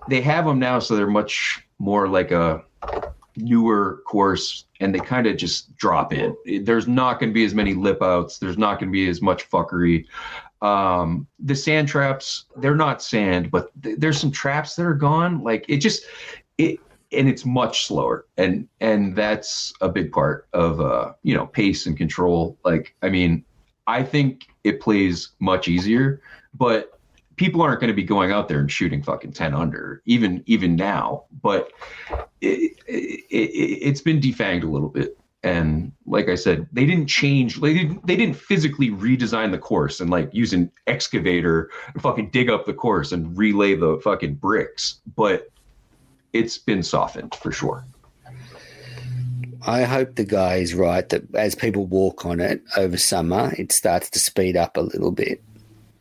[0.09, 2.65] they have them now, so they're much more like a
[3.36, 6.36] newer course and they kind of just drop in.
[6.62, 8.39] There's not going to be as many lip outs.
[8.39, 10.07] There's not going to be as much fuckery.
[10.62, 15.43] Um, the sand traps, they're not sand, but th- there's some traps that are gone.
[15.43, 16.05] Like it just,
[16.59, 16.78] it,
[17.12, 18.27] and it's much slower.
[18.36, 22.59] And, and that's a big part of, uh, you know, pace and control.
[22.65, 23.44] Like, I mean,
[23.86, 26.20] I think it plays much easier,
[26.55, 27.00] but
[27.41, 30.77] people aren't going to be going out there and shooting fucking 10 under even even
[30.77, 31.73] now but
[32.43, 37.59] it, it, has been defanged a little bit and like i said they didn't change
[37.59, 42.29] they didn't they didn't physically redesign the course and like use an excavator and fucking
[42.29, 45.49] dig up the course and relay the fucking bricks but
[46.35, 47.87] it's been softened for sure
[49.62, 53.73] I hope the guy is right that as people walk on it over summer, it
[53.73, 55.43] starts to speed up a little bit.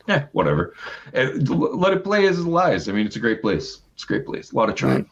[0.09, 0.73] Yeah, whatever.
[1.13, 2.89] And let it play as it lies.
[2.89, 3.81] I mean, it's a great place.
[3.93, 4.51] It's a great place.
[4.51, 4.95] A lot of charm.
[4.95, 5.05] Right.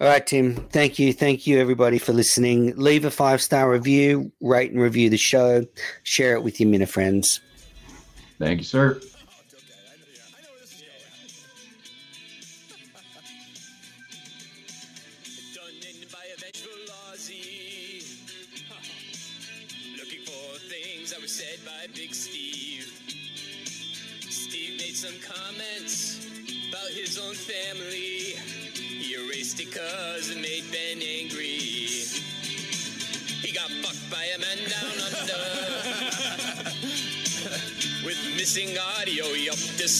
[0.00, 0.56] All right, Tim.
[0.70, 1.12] Thank you.
[1.12, 2.74] Thank you, everybody, for listening.
[2.76, 5.64] Leave a five star review, rate and review the show,
[6.02, 7.40] share it with your Minna friends.
[8.40, 9.00] Thank you, sir.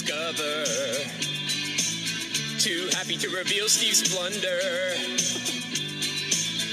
[0.02, 0.64] Discover.
[2.58, 4.58] Too happy to reveal Steve's blunder.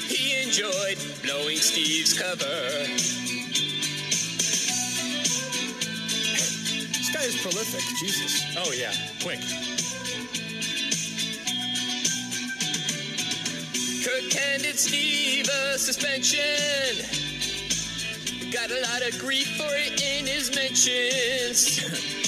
[0.10, 2.46] He enjoyed blowing Steve's cover.
[6.98, 7.84] This guy is prolific.
[8.00, 8.42] Jesus.
[8.58, 8.92] Oh, yeah.
[9.22, 9.42] Quick.
[14.04, 17.06] Kirk handed Steve a suspension.
[18.52, 22.18] Got a lot of grief for it in his mentions.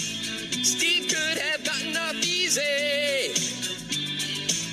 [0.64, 3.34] Steve could have gotten off easy.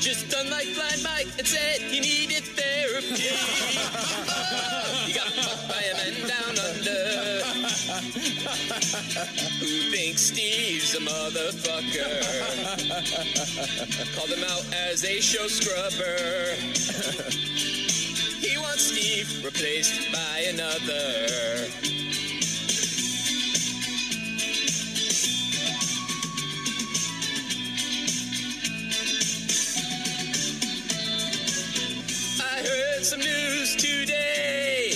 [0.00, 3.06] Just done like Blind Mike and said he needed therapy.
[5.06, 7.42] he got fucked by a man down under.
[9.58, 12.22] Who thinks Steve's a motherfucker?
[14.14, 16.54] Called him out as a show scrubber.
[18.40, 21.99] he wants Steve replaced by another.
[32.70, 34.92] Heard some news today.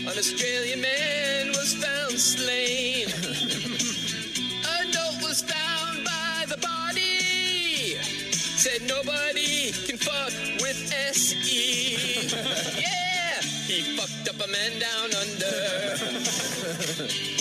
[0.00, 3.06] An Australian man was found slain.
[4.72, 7.96] A note was found by the body.
[8.32, 11.96] Said nobody can fuck with SE.
[12.80, 15.58] yeah, he fucked up a man down under.